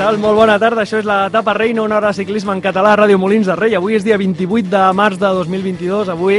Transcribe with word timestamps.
Tal? 0.00 0.16
Molt 0.16 0.32
bona 0.32 0.54
tarda. 0.56 0.86
Això 0.86 0.96
és 0.96 1.04
la 1.04 1.26
etapa 1.28 1.52
reina, 1.52 1.82
una 1.84 1.98
hora 1.98 2.08
de 2.08 2.16
ciclisme 2.16 2.54
en 2.56 2.62
català 2.64 2.94
a 2.94 2.98
Ràdio 3.02 3.18
Molins 3.20 3.44
de 3.50 3.52
Rei. 3.58 3.74
Avui 3.76 3.98
és 3.98 4.04
dia 4.06 4.16
28 4.16 4.70
de 4.72 4.84
març 4.96 5.18
de 5.20 5.28
2022. 5.36 6.08
Avui 6.08 6.38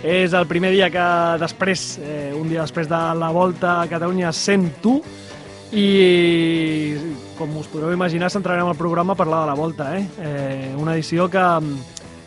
és 0.00 0.32
el 0.32 0.46
primer 0.48 0.70
dia 0.72 0.88
que 0.88 1.02
després, 1.42 1.82
eh, 2.00 2.30
un 2.32 2.48
dia 2.48 2.62
després 2.62 2.88
de 2.88 3.00
la 3.20 3.28
volta 3.28 3.82
a 3.82 3.90
Catalunya, 3.90 4.32
sent 4.32 4.64
tu. 4.80 4.94
I, 5.76 6.96
com 7.36 7.52
us 7.60 7.68
podreu 7.68 7.92
imaginar, 7.92 8.32
centrarem 8.32 8.72
el 8.72 8.80
programa 8.80 9.12
a 9.12 9.20
parlar 9.20 9.42
de 9.42 9.50
la 9.52 9.58
volta. 9.60 9.90
Eh? 9.98 10.06
Eh, 10.18 10.74
una 10.80 10.94
edició 10.94 11.28
que, 11.28 11.44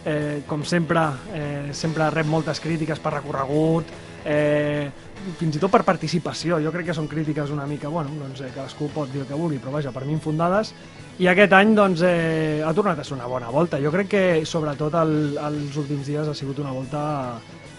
eh, 0.06 0.44
com 0.46 0.64
sempre, 0.64 1.08
eh, 1.34 1.70
sempre 1.74 2.12
rep 2.12 2.30
moltes 2.30 2.62
crítiques 2.62 3.00
per 3.00 3.16
recorregut, 3.24 3.90
eh, 4.24 4.92
fins 5.40 5.58
i 5.58 5.62
tot 5.62 5.72
per 5.74 5.84
participació. 5.88 6.60
Jo 6.64 6.72
crec 6.74 6.90
que 6.90 6.98
són 6.98 7.10
crítiques 7.12 7.52
una 7.54 7.66
mica, 7.70 7.90
bueno, 7.92 8.14
doncs 8.20 8.42
eh, 8.42 8.52
cadascú 8.56 8.90
pot 8.94 9.12
dir 9.12 9.24
el 9.24 9.30
que 9.30 9.40
vulgui, 9.40 9.60
però 9.62 9.76
vaja, 9.78 9.94
per 9.96 10.06
mi 10.06 10.16
infundades. 10.16 10.74
I 11.20 11.30
aquest 11.32 11.54
any, 11.56 11.72
doncs, 11.78 12.04
eh, 12.04 12.62
ha 12.66 12.74
tornat 12.76 13.00
a 13.00 13.08
ser 13.08 13.16
una 13.16 13.30
bona 13.32 13.50
volta. 13.54 13.80
Jo 13.82 13.92
crec 13.94 14.12
que, 14.12 14.26
sobretot, 14.46 14.98
el, 15.02 15.16
els 15.40 15.78
últims 15.80 16.08
dies 16.08 16.28
ha 16.28 16.36
sigut 16.36 16.60
una 16.64 16.76
volta 16.76 17.02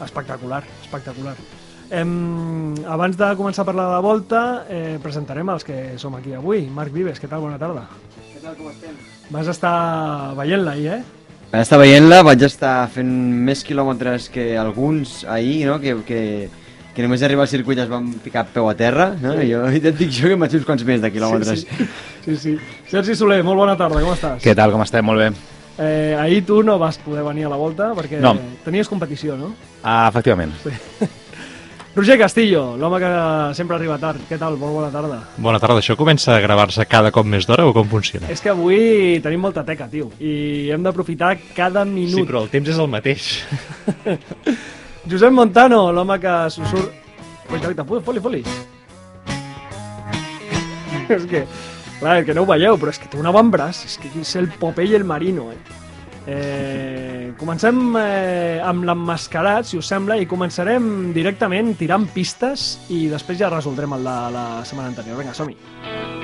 espectacular, 0.05 0.63
espectacular. 0.83 1.37
Em, 1.91 2.75
abans 2.91 3.15
de 3.17 3.29
començar 3.39 3.63
a 3.63 3.69
parlar 3.69 3.87
de 3.87 3.93
la 3.95 4.03
volta, 4.03 4.41
eh, 4.69 4.97
presentarem 5.03 5.53
els 5.55 5.65
que 5.65 5.99
som 6.03 6.17
aquí 6.17 6.35
avui. 6.35 6.67
Marc 6.67 6.93
Vives, 6.93 7.21
què 7.23 7.29
tal? 7.31 7.45
Bona 7.45 7.61
tarda. 7.61 7.87
Què 8.33 8.43
tal, 8.43 8.57
com 8.59 8.73
estem? 8.73 8.97
Vas 9.31 9.47
estar 9.53 10.35
veient-la 10.39 10.73
ahir, 10.73 10.89
eh? 10.99 11.03
Vaig 11.53 11.63
estar 11.63 11.79
veient-la, 11.79 12.25
vaig 12.27 12.43
estar 12.43 12.89
fent 12.91 13.11
més 13.47 13.63
quilòmetres 13.65 14.27
que 14.35 14.57
alguns 14.59 15.21
ahir, 15.31 15.67
no? 15.69 15.79
que, 15.79 15.95
que, 16.09 16.21
que 16.97 17.05
només 17.05 17.21
arribar 17.27 17.45
al 17.45 17.51
circuit 17.53 17.79
es 17.83 17.91
van 17.91 18.07
ficar 18.25 18.47
peu 18.55 18.71
a 18.71 18.75
terra, 18.79 19.11
no? 19.21 19.35
Sí. 19.37 19.51
Jo 19.51 19.67
ja 19.69 19.91
et 19.93 19.99
dic 19.99 20.15
jo 20.17 20.31
que 20.31 20.39
em 20.39 20.41
vaig 20.41 20.55
fer 20.55 20.63
uns 20.63 20.69
quants 20.71 20.87
més 20.89 21.03
de 21.05 21.11
quilòmetres. 21.13 21.67
Sí, 21.67 21.77
sí. 21.77 21.89
sí, 22.25 22.37
sí. 22.41 22.55
Sergi 22.89 23.15
Soler, 23.19 23.43
molt 23.45 23.61
bona 23.61 23.77
tarda, 23.77 24.01
com 24.01 24.15
estàs? 24.17 24.41
Què 24.45 24.55
tal, 24.57 24.73
com 24.73 24.81
estem? 24.87 25.05
Molt 25.05 25.21
bé. 25.21 25.29
Eh, 25.77 26.17
ahir 26.17 26.41
tu 26.49 26.63
no 26.65 26.79
vas 26.81 26.97
poder 27.05 27.21
venir 27.27 27.45
a 27.45 27.51
la 27.53 27.59
volta 27.61 27.91
perquè 27.93 28.17
No. 28.25 28.33
tenies 28.65 28.89
competició, 28.89 29.37
no? 29.37 29.53
Ah, 29.85 30.07
efectivament. 30.09 30.55
Roger 31.97 32.19
Castillo, 32.19 32.77
l'home 32.77 32.99
que 33.01 33.11
sempre 33.57 33.77
arriba 33.77 33.99
tard. 34.01 34.21
Què 34.29 34.37
tal? 34.41 34.57
Molt 34.61 34.73
bona 34.73 34.89
tarda. 34.93 35.21
Bona 35.37 35.61
tarda, 35.61 35.79
això 35.81 35.97
comença 35.97 36.35
a 36.37 36.41
gravar-se 36.45 36.85
cada 36.89 37.13
cop 37.13 37.25
més 37.29 37.47
d'hora 37.49 37.65
o 37.69 37.73
com 37.77 37.89
funciona? 37.89 38.29
És 38.33 38.41
que 38.45 38.51
avui 38.53 39.21
tenim 39.25 39.41
molta 39.41 39.65
teca, 39.65 39.89
tio, 39.89 40.11
i 40.21 40.71
hem 40.73 40.83
d'aprofitar 40.85 41.35
cada 41.57 41.85
minut. 41.89 42.19
Sí, 42.21 42.25
però 42.29 42.43
el 42.45 42.51
temps 42.53 42.69
és 42.73 42.81
el 42.81 42.89
mateix. 42.89 43.31
Josep 45.07 45.33
Montano, 45.33 45.93
l'home 45.95 46.19
que 46.19 46.37
sussur... 46.51 46.87
Ui, 47.47 47.61
David, 47.63 47.85
foli, 48.03 48.21
foli, 48.21 48.43
és 51.15 51.27
que, 51.31 51.45
clar, 52.01 52.21
que 52.27 52.35
no 52.35 52.43
ho 52.45 52.51
veieu, 52.51 52.79
però 52.81 52.93
és 52.93 53.01
que 53.01 53.11
té 53.11 53.19
un 53.21 53.29
avantbraç, 53.31 53.85
és 53.87 53.97
que 54.03 54.11
és 54.21 54.35
el 54.41 54.51
Popeye 54.61 54.99
el 54.99 55.07
Marino, 55.07 55.51
eh? 55.55 55.83
Eh, 56.27 57.33
comencem 57.39 57.79
eh, 58.01 58.59
amb 58.67 58.83
l'emmascarat, 58.89 59.69
si 59.71 59.79
us 59.79 59.87
sembla, 59.87 60.19
i 60.19 60.27
començarem 60.27 61.13
directament 61.15 61.77
tirant 61.79 62.09
pistes 62.11 62.73
i 62.91 63.07
després 63.13 63.39
ja 63.39 63.53
resoldrem 63.53 63.95
el 63.95 64.11
de 64.11 64.19
la 64.35 64.47
setmana 64.67 64.91
anterior. 64.91 65.23
Vinga, 65.23 65.37
som-hi. 65.39 66.16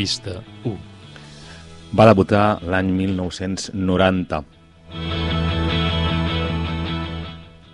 Pista 0.00 0.38
1. 0.64 0.78
Va 1.92 2.06
debutar 2.08 2.44
l'any 2.64 2.88
1990. 2.96 4.38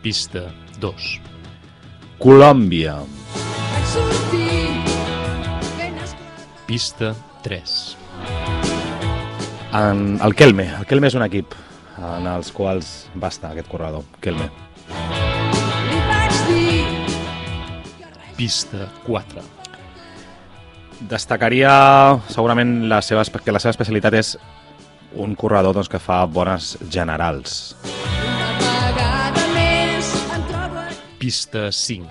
Pista 0.03 0.43
2. 0.83 1.11
Colòmbia. 2.19 2.97
Pista 6.67 7.13
3. 7.47 7.77
En 9.79 10.19
el 10.19 10.35
Kelme. 10.35 10.67
El 10.81 10.89
Kelme 10.91 11.07
és 11.07 11.15
un 11.15 11.23
equip 11.29 11.55
en 12.01 12.27
els 12.33 12.51
quals 12.57 12.97
va 13.15 13.31
estar 13.31 13.53
aquest 13.55 13.71
corredor. 13.71 14.03
Kelme. 14.19 14.51
Pista 18.35 18.91
4. 19.07 19.47
Destacaria 21.01 21.71
segurament 22.33 22.87
la 22.89 23.03
seva, 23.05 23.25
que 23.45 23.53
la 23.53 23.61
seva 23.61 23.75
especialitat 23.75 24.15
és 24.17 24.31
un 25.21 25.35
corredor 25.37 25.77
doncs, 25.77 25.91
que 25.93 26.01
fa 26.01 26.23
bones 26.25 26.77
generals. 26.89 27.77
Pista 31.21 31.69
5. 31.73 32.09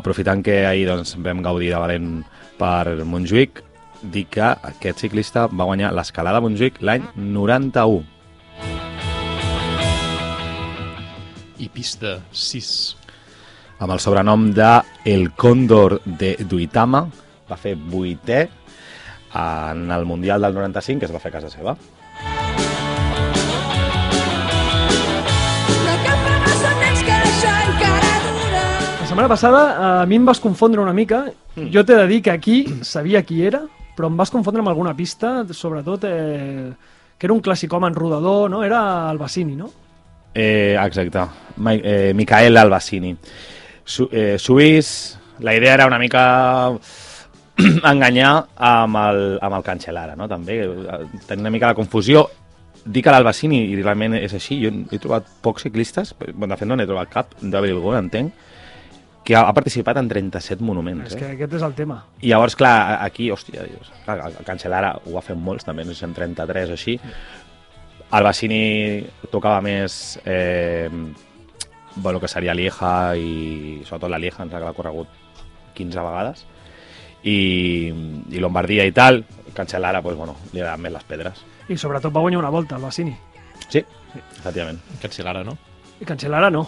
Aprofitant 0.00 0.40
que 0.44 0.62
ahir 0.64 0.86
doncs, 0.88 1.18
vam 1.20 1.42
gaudir 1.44 1.68
de 1.74 1.82
valent 1.82 2.08
per 2.56 3.04
Montjuïc, 3.04 3.60
dir 4.02 4.24
que 4.32 4.48
aquest 4.72 5.04
ciclista 5.04 5.44
va 5.52 5.68
guanyar 5.68 5.92
l'escalada 5.92 6.40
a 6.40 6.44
Montjuïc 6.44 6.80
l'any 6.80 7.04
91. 7.16 8.02
I 11.62 11.68
pista 11.70 12.16
6. 12.32 12.72
amb 13.82 13.92
el 13.92 14.00
sobrenom 14.00 14.48
de 14.54 14.70
El 15.04 15.32
Cóndor 15.34 16.00
de 16.06 16.36
Duitama, 16.46 17.08
va 17.52 17.60
fer 17.60 17.76
vuitè 17.76 18.46
en 19.34 19.90
el 19.90 20.04
Mundial 20.04 20.42
del 20.42 20.54
95, 20.54 21.00
que 21.00 21.06
es 21.06 21.12
va 21.12 21.20
fer 21.20 21.32
a 21.32 21.36
casa 21.38 21.50
seva. 21.52 21.76
La 29.00 29.06
setmana 29.12 29.28
passada 29.28 29.62
a 30.02 30.06
mi 30.08 30.16
em 30.16 30.24
vas 30.24 30.40
confondre 30.40 30.80
una 30.80 30.96
mica. 30.96 31.26
Jo 31.56 31.84
t'he 31.84 31.96
de 31.98 32.08
dir 32.08 32.22
que 32.24 32.32
aquí 32.32 32.64
sabia 32.80 33.22
qui 33.28 33.42
era, 33.44 33.60
però 33.96 34.08
em 34.08 34.16
vas 34.16 34.32
confondre 34.32 34.64
amb 34.64 34.72
alguna 34.72 34.96
pista, 34.96 35.42
sobretot 35.52 36.06
eh, 36.08 36.72
que 37.18 37.28
era 37.28 37.34
un 37.36 37.42
clàssic 37.44 37.72
home 37.72 37.90
en 37.90 37.96
rodador, 37.98 38.48
no? 38.50 38.62
Era 38.64 39.10
el 39.12 39.20
Bassini, 39.20 39.56
no? 39.56 39.68
Eh, 40.34 40.76
exacte, 40.80 41.26
Ma 41.56 41.74
eh, 41.74 42.12
Micael 42.16 42.56
Albacini. 42.56 43.16
Su 43.84 44.08
eh, 44.10 44.38
Suís, 44.38 45.18
la 45.40 45.54
idea 45.54 45.74
era 45.74 45.86
una 45.86 45.98
mica 45.98 46.72
enganyar 47.92 48.32
amb 48.56 49.00
el, 49.02 49.24
amb 49.42 49.58
el 49.58 49.66
Cancellara, 49.66 50.16
no? 50.16 50.28
també, 50.28 50.62
eh, 50.64 51.02
tenir 51.26 51.44
una 51.46 51.52
mica 51.54 51.70
la 51.70 51.78
confusió. 51.78 52.26
Dic 52.82 53.04
que 53.06 53.12
l'Albacini, 53.14 53.60
i 53.70 53.76
realment 53.78 54.16
és 54.18 54.32
així, 54.34 54.58
jo 54.64 54.72
he 54.90 54.98
trobat 54.98 55.28
pocs 55.42 55.68
ciclistes, 55.68 56.16
bueno, 56.32 56.50
de 56.54 56.58
fet 56.58 56.68
no 56.70 56.78
n'he 56.78 56.88
trobat 56.88 57.12
cap, 57.12 57.36
de 57.38 57.60
Bilbao, 57.62 57.94
entenc, 57.94 58.32
que 59.22 59.36
ha, 59.38 59.44
participat 59.54 60.00
en 60.00 60.08
37 60.10 60.64
monuments. 60.66 61.12
És 61.12 61.14
eh? 61.14 61.20
que 61.20 61.30
aquest 61.36 61.54
és 61.60 61.62
el 61.62 61.76
tema. 61.78 62.00
I 62.22 62.32
llavors, 62.32 62.56
clar, 62.58 62.98
aquí, 63.04 63.30
hòstia, 63.30 63.68
dius, 63.70 63.92
clar, 64.06 64.18
el 64.32 64.40
Cancelara 64.46 64.96
ho 64.98 65.18
ha 65.18 65.22
fet 65.22 65.38
molts, 65.38 65.66
també, 65.68 65.86
no 65.86 65.94
sé, 65.94 66.08
en 66.08 66.16
33 66.16 66.72
o 66.72 66.78
així. 66.78 66.96
El 68.12 68.26
Bassini 68.26 68.64
tocava 69.30 69.62
més, 69.64 70.18
eh, 70.26 70.90
bueno, 71.94 72.18
que 72.20 72.28
seria 72.28 72.54
Lieja 72.54 73.14
i 73.16 73.80
sobretot 73.86 74.10
la 74.10 74.18
Lieja, 74.18 74.42
ens 74.42 74.58
ha 74.58 74.74
corregut 74.74 75.08
15 75.78 76.02
vegades. 76.02 76.44
I, 77.22 77.92
i 78.30 78.42
Lombardia 78.42 78.84
i 78.86 78.92
tal, 78.92 79.22
Cancelara, 79.54 80.02
pues, 80.02 80.16
bueno, 80.16 80.36
li 80.52 80.60
agraden 80.60 80.82
més 80.82 80.94
les 80.94 81.04
pedres. 81.08 81.42
I 81.68 81.76
sobretot 81.78 82.14
va 82.14 82.22
guanyar 82.24 82.40
una 82.40 82.50
volta, 82.50 82.76
el 82.76 82.82
Bassini. 82.82 83.14
Sí, 83.68 83.82
efectivament. 84.38 84.80
Cancelara, 85.02 85.44
no? 85.44 85.56
I 86.00 86.08
Cancelara 86.08 86.50
no. 86.50 86.66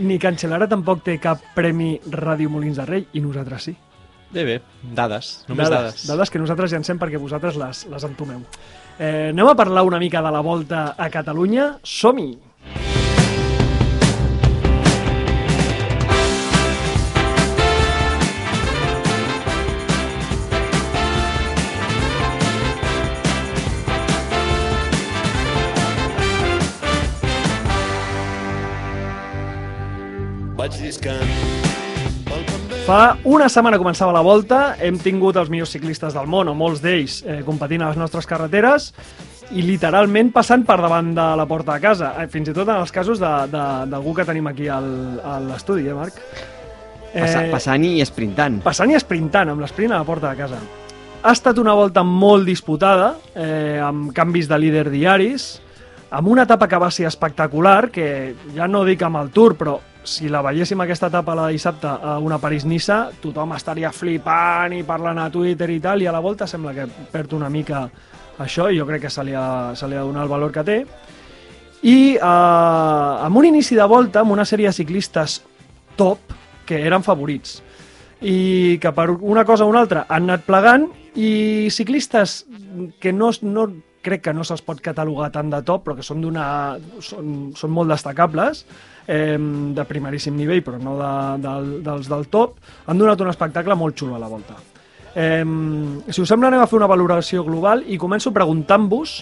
Ni 0.00 0.18
Cancelara 0.18 0.68
tampoc 0.68 1.02
té 1.04 1.18
cap 1.20 1.42
premi 1.54 1.94
Ràdio 2.08 2.52
Molins 2.52 2.78
de 2.80 2.86
Rei, 2.88 3.06
i 3.12 3.20
nosaltres 3.24 3.66
sí. 3.68 3.74
Bé, 4.30 4.44
bé, 4.46 4.60
dades, 4.94 5.40
només 5.48 5.68
dades. 5.72 6.04
Dades 6.06 6.30
que 6.30 6.38
nosaltres 6.38 6.70
llancem 6.70 7.00
perquè 7.00 7.18
vosaltres 7.18 7.58
les, 7.58 7.82
les 7.90 8.06
entomeu. 8.06 8.44
Eh, 9.00 9.30
anem 9.32 9.48
a 9.50 9.56
parlar 9.58 9.82
una 9.88 9.98
mica 9.98 10.22
de 10.22 10.30
la 10.30 10.42
volta 10.44 10.94
a 10.96 11.08
Catalunya. 11.10 11.72
Som-hi! 11.82 12.49
Fa 32.90 33.12
una 33.30 33.46
setmana 33.46 33.78
començava 33.78 34.10
la 34.10 34.20
volta, 34.26 34.72
hem 34.82 34.96
tingut 34.98 35.36
els 35.38 35.46
millors 35.46 35.70
ciclistes 35.70 36.10
del 36.16 36.26
món, 36.26 36.48
o 36.50 36.56
molts 36.58 36.80
d'ells, 36.82 37.20
eh, 37.22 37.36
competint 37.46 37.84
a 37.84 37.92
les 37.92 37.98
nostres 38.00 38.26
carreteres, 38.26 38.88
i 39.54 39.62
literalment 39.62 40.32
passant 40.34 40.64
per 40.66 40.80
davant 40.82 41.12
de 41.14 41.26
la 41.38 41.44
porta 41.46 41.76
de 41.76 41.84
casa, 41.84 42.08
eh, 42.18 42.26
fins 42.26 42.48
i 42.50 42.54
tot 42.56 42.66
en 42.66 42.80
els 42.80 42.90
casos 42.90 43.20
d'algú 43.22 44.14
que 44.16 44.24
tenim 44.26 44.48
aquí 44.50 44.66
al, 44.66 44.88
a 45.22 45.36
l'estudi, 45.38 45.86
eh, 45.86 45.94
Marc? 45.94 46.18
Passa, 47.14 47.44
passant 47.52 47.84
i 47.86 48.00
esprintant. 48.02 48.58
passant 48.64 48.90
i 48.90 48.96
esprintant 48.98 49.52
amb 49.52 49.62
l'esprint 49.62 49.94
a 49.94 50.00
la 50.02 50.08
porta 50.08 50.34
de 50.34 50.40
casa. 50.42 50.58
Ha 51.22 51.30
estat 51.30 51.62
una 51.62 51.74
volta 51.78 52.02
molt 52.02 52.44
disputada, 52.44 53.12
eh, 53.36 53.78
amb 53.78 54.10
canvis 54.12 54.48
de 54.50 54.58
líder 54.58 54.90
diaris, 54.90 55.60
amb 56.10 56.26
una 56.26 56.42
etapa 56.42 56.66
que 56.66 56.82
va 56.82 56.90
ser 56.90 57.06
espectacular, 57.06 57.92
que 57.92 58.34
ja 58.56 58.66
no 58.66 58.82
dic 58.82 59.06
amb 59.06 59.22
el 59.22 59.30
Tour, 59.30 59.54
però 59.54 59.78
si 60.04 60.28
la 60.32 60.40
veiéssim 60.42 60.80
aquesta 60.80 61.10
etapa 61.10 61.34
la 61.36 61.48
dissabte 61.52 61.88
a 61.88 62.16
una 62.22 62.38
París-Niça, 62.40 63.00
tothom 63.20 63.52
estaria 63.56 63.92
flipant 63.92 64.74
i 64.76 64.82
parlant 64.86 65.20
a 65.20 65.28
Twitter 65.32 65.68
i 65.70 65.80
tal, 65.80 66.02
i 66.02 66.08
a 66.08 66.14
la 66.14 66.22
volta 66.24 66.48
sembla 66.48 66.74
que 66.76 66.88
perd 67.12 67.34
una 67.36 67.50
mica 67.52 67.84
això, 68.40 68.70
i 68.70 68.78
jo 68.78 68.86
crec 68.88 69.06
que 69.06 69.12
se 69.12 69.24
li 69.24 69.36
ha, 69.36 69.74
se 69.76 69.88
li 69.88 69.96
ha 69.96 70.02
de 70.02 70.08
donar 70.08 70.24
el 70.24 70.32
valor 70.32 70.52
que 70.52 70.64
té. 70.64 70.78
I 71.82 72.16
eh, 72.16 73.24
amb 73.26 73.36
un 73.36 73.50
inici 73.50 73.76
de 73.76 73.88
volta, 73.88 74.24
amb 74.24 74.32
una 74.32 74.48
sèrie 74.48 74.68
de 74.68 74.76
ciclistes 74.76 75.40
top, 75.96 76.36
que 76.64 76.80
eren 76.86 77.02
favorits, 77.02 77.58
i 78.20 78.78
que 78.80 78.92
per 78.92 79.10
una 79.10 79.44
cosa 79.44 79.64
o 79.64 79.70
una 79.72 79.80
altra 79.80 80.04
han 80.08 80.28
anat 80.28 80.44
plegant 80.46 80.86
i 81.16 81.68
ciclistes 81.72 82.44
que 83.00 83.12
no, 83.12 83.30
no 83.42 83.66
crec 84.04 84.22
que 84.26 84.34
no 84.36 84.44
se'ls 84.44 84.62
pot 84.64 84.80
catalogar 84.84 85.30
tant 85.32 85.50
de 85.52 85.60
top 85.66 85.86
però 85.86 85.96
que 85.98 86.04
són, 86.06 86.22
són, 87.04 87.32
són 87.56 87.72
molt 87.74 87.92
destacables 87.92 88.64
eh, 89.10 89.38
de 89.74 89.86
primeríssim 89.88 90.36
nivell 90.38 90.62
però 90.66 90.78
no 90.82 90.94
de, 91.00 91.12
de, 91.42 91.54
dels 91.86 92.10
del 92.10 92.28
top 92.30 92.60
han 92.86 93.00
donat 93.00 93.20
un 93.20 93.32
espectacle 93.32 93.76
molt 93.78 93.98
xulo 93.98 94.14
a 94.16 94.22
la 94.22 94.30
volta 94.30 94.56
eh, 95.14 95.44
si 96.08 96.22
us 96.22 96.30
sembla 96.30 96.52
anem 96.52 96.62
a 96.62 96.70
fer 96.70 96.78
una 96.78 96.90
valoració 96.90 97.44
global 97.46 97.84
i 97.90 97.98
començo 97.98 98.34
preguntant-vos 98.36 99.18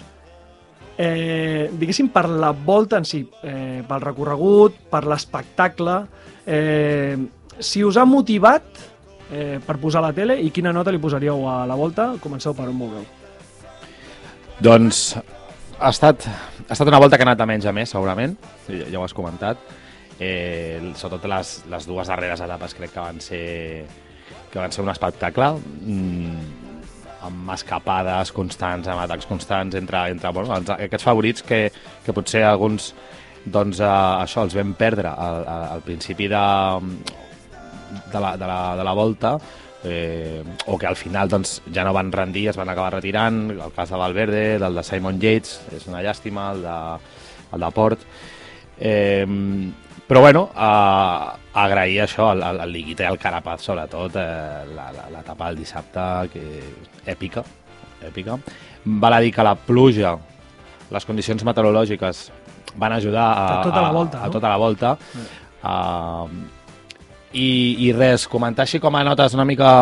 eh, 0.99 1.71
diguéssim 1.73 2.13
per 2.13 2.27
la 2.29 2.53
volta 2.53 2.99
en 2.99 3.07
si 3.07 3.23
eh, 3.43 3.83
pel 3.87 4.05
recorregut, 4.05 4.85
per 4.91 5.05
l'espectacle 5.07 5.99
eh, 6.45 7.17
si 7.59 7.83
us 7.87 7.97
ha 7.97 8.05
motivat 8.05 8.83
eh, 9.31 9.59
per 9.65 9.79
posar 9.79 10.03
la 10.03 10.13
tele 10.13 10.39
i 10.43 10.51
quina 10.55 10.73
nota 10.73 10.93
li 10.95 11.01
posaríeu 11.03 11.47
a 11.49 11.65
la 11.69 11.77
volta? 11.79 12.15
Comenceu 12.23 12.55
per 12.55 12.69
on 12.71 12.79
vulgueu. 12.79 13.05
Doncs 14.59 15.15
ha 15.79 15.91
estat, 15.93 16.27
ha 16.27 16.75
estat 16.75 16.89
una 16.91 16.99
volta 16.99 17.17
que 17.17 17.25
ha 17.25 17.29
anat 17.29 17.43
a 17.43 17.47
menys 17.49 17.67
a 17.69 17.75
més, 17.75 17.91
segurament, 17.95 18.35
ja, 18.67 18.87
ja 18.91 19.01
ho 19.01 19.05
has 19.07 19.15
comentat. 19.17 19.61
Eh, 20.19 20.81
sobretot 20.99 21.29
les, 21.31 21.53
les 21.71 21.87
dues 21.87 22.09
darreres 22.11 22.41
etapes 22.43 22.75
crec 22.75 22.95
que 22.95 23.05
van 23.05 23.21
ser, 23.23 23.85
que 24.51 24.59
van 24.59 24.75
ser 24.75 24.83
un 24.83 24.91
espectacle, 24.91 25.53
mm, 25.63 26.67
amb 27.29 27.53
escapades 27.55 28.33
constants, 28.35 28.89
amb 28.91 29.05
atacs 29.05 29.29
constants 29.31 29.79
entre, 29.79 30.09
entre 30.15 30.33
bueno, 30.35 30.57
els, 30.57 30.75
aquests 30.75 31.07
favorits 31.07 31.47
que, 31.47 31.63
que 32.05 32.15
potser 32.15 32.45
alguns 32.47 32.93
doncs, 33.45 33.81
eh, 33.81 33.87
això 34.25 34.45
els 34.47 34.59
vam 34.59 34.75
perdre 34.79 35.11
al, 35.15 35.47
al, 35.47 35.87
principi 35.87 36.29
de, 36.31 36.45
de, 38.13 38.21
la, 38.21 38.35
de, 38.37 38.47
la, 38.47 38.61
de 38.79 38.87
la 38.87 38.95
volta 38.99 39.37
eh, 39.85 40.43
o 40.67 40.79
que 40.79 40.87
al 40.87 40.97
final 40.97 41.29
doncs, 41.29 41.61
ja 41.75 41.85
no 41.85 41.93
van 41.95 42.13
rendir, 42.13 42.49
es 42.51 42.57
van 42.57 42.69
acabar 42.69 42.95
retirant, 42.99 43.51
el 43.51 43.73
cas 43.75 43.91
de 43.91 44.01
Valverde, 44.01 44.59
del 44.59 44.75
de 44.75 44.85
Simon 44.85 45.21
Yates, 45.21 45.61
és 45.77 45.87
una 45.91 46.03
llàstima, 46.03 46.51
el 46.55 46.65
de, 46.65 46.79
el 47.55 47.67
de 47.67 47.71
Port. 47.77 48.09
Eh, 48.79 49.27
però 50.09 50.23
bueno, 50.25 50.49
a, 50.57 51.37
agrair 51.53 52.01
això 52.07 52.31
al, 52.31 52.43
al, 52.43 52.63
al 52.65 52.73
Liguita 52.73 53.05
i 53.05 53.09
al 53.11 53.19
Carapaz, 53.21 53.61
sobretot, 53.67 54.17
eh, 54.17 54.65
l'etapa 55.13 55.51
del 55.51 55.61
dissabte, 55.61 56.07
que 56.33 56.45
èpica, 57.13 57.45
èpica. 58.09 58.39
Val 58.85 59.19
a 59.19 59.21
dir 59.21 59.35
que 59.35 59.45
la 59.45 59.55
pluja, 59.55 60.15
les 60.89 61.05
condicions 61.05 61.45
meteorològiques 61.45 62.29
van 62.79 62.95
ajudar 62.97 63.27
a, 63.35 63.49
A 63.59 63.65
tota 63.67 63.83
la 63.83 63.93
volta, 63.93 64.19
a, 64.19 64.23
a 64.23 64.27
no? 64.27 64.33
tota 64.39 64.49
la 64.49 64.57
volta. 64.57 64.95
Uh, 65.59 66.58
i, 67.33 67.89
I 67.89 67.93
res, 67.93 68.27
comentar 68.31 68.65
així 68.65 68.81
com 68.81 68.97
a 68.97 69.05
notes 69.05 69.35
una 69.37 69.47
mica 69.49 69.73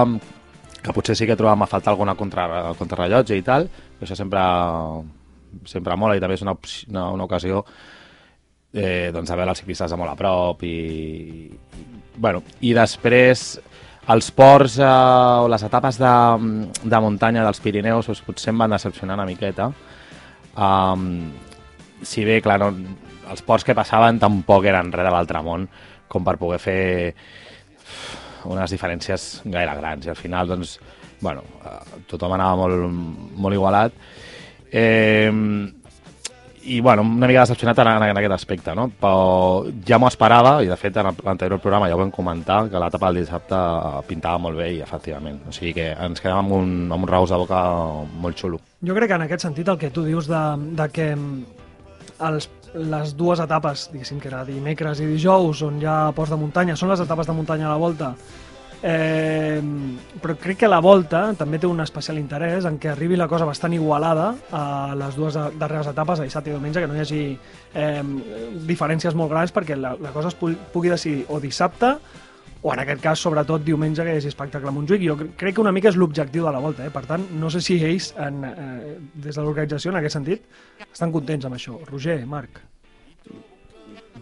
que 0.83 0.95
potser 0.95 1.17
sí 1.19 1.27
que 1.27 1.37
trobàvem 1.39 1.65
a 1.65 1.71
faltar 1.71 1.93
alguna 1.93 2.15
contra, 2.19 2.47
contrarrellotge 2.79 3.39
i 3.39 3.45
tal, 3.47 3.67
però 3.67 4.07
això 4.07 4.19
sempre, 4.19 4.43
sempre 5.67 5.97
mola 5.99 6.17
i 6.17 6.23
també 6.23 6.39
és 6.39 6.45
una, 6.47 6.57
una, 6.91 7.09
una 7.17 7.27
ocasió 7.27 7.65
eh, 8.73 9.11
doncs 9.15 9.31
de 9.31 9.39
veure 9.39 9.55
els 9.55 9.63
ciclistes 9.63 9.91
de 9.91 9.99
molt 9.99 10.13
a 10.13 10.19
prop 10.19 10.63
i, 10.67 10.77
i, 10.77 11.87
bueno, 12.17 12.43
i 12.61 12.75
després 12.77 13.49
els 14.13 14.31
ports 14.31 14.79
eh, 14.79 14.93
o 15.43 15.49
les 15.51 15.67
etapes 15.67 15.99
de, 15.99 16.15
de 16.85 17.03
muntanya 17.03 17.45
dels 17.47 17.63
Pirineus 17.63 18.11
doncs, 18.11 18.23
potser 18.27 18.53
em 18.55 18.63
van 18.63 18.77
decepcionar 18.77 19.19
una 19.19 19.27
miqueta. 19.27 19.71
Um, 20.57 21.33
si 22.07 22.25
bé, 22.25 22.39
clar, 22.45 22.61
no, 22.63 22.71
els 23.33 23.43
ports 23.43 23.67
que 23.67 23.75
passaven 23.75 24.21
tampoc 24.23 24.69
eren 24.71 24.93
res 24.95 25.09
de 25.09 25.13
l'altre 25.13 25.43
món 25.43 25.67
com 26.09 26.25
per 26.27 26.37
poder 26.41 26.61
fer 26.63 26.83
unes 28.47 28.71
diferències 28.71 29.43
gaire 29.45 29.75
grans 29.79 30.07
i 30.07 30.13
al 30.13 30.19
final 30.19 30.49
doncs, 30.49 30.77
bueno, 31.21 31.43
eh, 31.65 32.03
tothom 32.11 32.37
anava 32.37 32.57
molt, 32.63 33.35
molt 33.35 33.57
igualat 33.57 33.93
eh, 34.71 35.33
i 36.67 36.81
bueno, 36.81 37.03
una 37.03 37.29
mica 37.29 37.45
decepcionat 37.45 37.79
en, 37.79 37.89
en 38.09 38.19
aquest 38.19 38.35
aspecte, 38.35 38.75
no? 38.75 38.89
però 39.01 39.67
ja 39.87 39.99
m'ho 40.03 40.09
esperava 40.11 40.57
i 40.65 40.71
de 40.71 40.77
fet 40.79 40.97
en 40.99 41.13
l'anterior 41.13 41.61
programa 41.63 41.89
ja 41.89 41.95
ho 41.95 42.01
vam 42.01 42.11
comentar 42.15 42.65
que 42.71 42.81
l'etapa 42.83 43.13
del 43.13 43.23
dissabte 43.23 43.61
pintava 44.09 44.41
molt 44.43 44.59
bé 44.59 44.73
i 44.75 44.81
efectivament, 44.83 45.39
o 45.47 45.55
sigui 45.55 45.77
que 45.77 45.93
ens 45.93 46.23
quedem 46.23 46.41
amb 46.41 46.57
un, 46.59 46.73
amb 46.91 47.07
un 47.07 47.13
raus 47.13 47.31
de 47.31 47.39
boca 47.39 47.61
molt 48.23 48.43
xulo. 48.43 48.61
Jo 48.83 48.99
crec 48.99 49.13
que 49.13 49.21
en 49.21 49.27
aquest 49.29 49.47
sentit 49.47 49.71
el 49.71 49.79
que 49.79 49.93
tu 49.95 50.05
dius 50.07 50.27
de, 50.31 50.43
de 50.81 50.89
que 50.91 51.09
els, 52.29 52.49
les 52.75 53.15
dues 53.17 53.41
etapes, 53.41 53.89
diguéssim 53.93 54.19
que 54.21 54.29
era 54.29 54.45
dimecres 54.45 55.01
i 55.01 55.07
dijous, 55.07 55.63
on 55.67 55.81
hi 55.81 55.87
ha 55.89 56.13
de 56.33 56.37
muntanya, 56.41 56.77
són 56.77 56.91
les 56.93 57.01
etapes 57.01 57.27
de 57.27 57.33
muntanya 57.37 57.67
a 57.71 57.75
la 57.75 57.81
volta, 57.81 58.15
eh, 58.83 59.61
però 60.21 60.37
crec 60.37 60.59
que 60.61 60.69
la 60.69 60.81
volta 60.85 61.31
també 61.39 61.59
té 61.59 61.67
un 61.67 61.81
especial 61.81 62.19
interès 62.21 62.67
en 62.69 62.77
què 62.79 62.91
arribi 62.93 63.17
la 63.17 63.29
cosa 63.29 63.47
bastant 63.49 63.73
igualada 63.75 64.35
a 64.53 64.95
les 64.99 65.17
dues 65.17 65.35
darreres 65.59 65.89
etapes, 65.93 66.21
a 66.21 66.27
dissabte 66.29 66.51
i 66.51 66.57
diumenge, 66.57 66.81
que 66.85 66.87
no 66.91 66.97
hi 66.97 67.01
hagi 67.05 67.23
eh, 67.75 68.03
diferències 68.69 69.17
molt 69.17 69.33
grans 69.33 69.53
perquè 69.57 69.79
la, 69.81 69.97
la 70.01 70.13
cosa 70.13 70.29
es 70.29 70.37
pu- 70.39 70.57
pugui 70.73 70.93
decidir 70.93 71.25
o 71.29 71.41
dissabte 71.41 71.97
o 72.67 72.73
en 72.75 72.81
aquest 72.83 72.99
cas, 73.05 73.21
sobretot, 73.23 73.63
diumenge, 73.63 74.03
que 74.03 74.11
hi 74.17 74.19
hagi 74.19 74.31
espectacle 74.33 74.67
a 74.73 74.75
Montjuïc. 74.75 75.05
Jo 75.07 75.15
cre- 75.21 75.29
crec 75.39 75.55
que 75.55 75.63
una 75.63 75.71
mica 75.75 75.93
és 75.93 75.97
l'objectiu 76.01 76.43
de 76.49 76.53
la 76.55 76.59
volta, 76.65 76.83
eh? 76.87 76.91
per 76.91 77.05
tant, 77.07 77.23
no 77.39 77.51
sé 77.53 77.61
si 77.63 77.77
ells, 77.79 78.09
en, 78.19 78.41
eh, 78.49 78.97
des 79.15 79.37
de 79.39 79.43
l'organització, 79.45 79.93
en 79.93 80.01
aquest 80.01 80.17
sentit, 80.19 80.49
estan 80.91 81.13
contents 81.15 81.47
amb 81.47 81.55
això. 81.61 81.77
Roger, 81.87 82.19
Marc. 82.27 82.59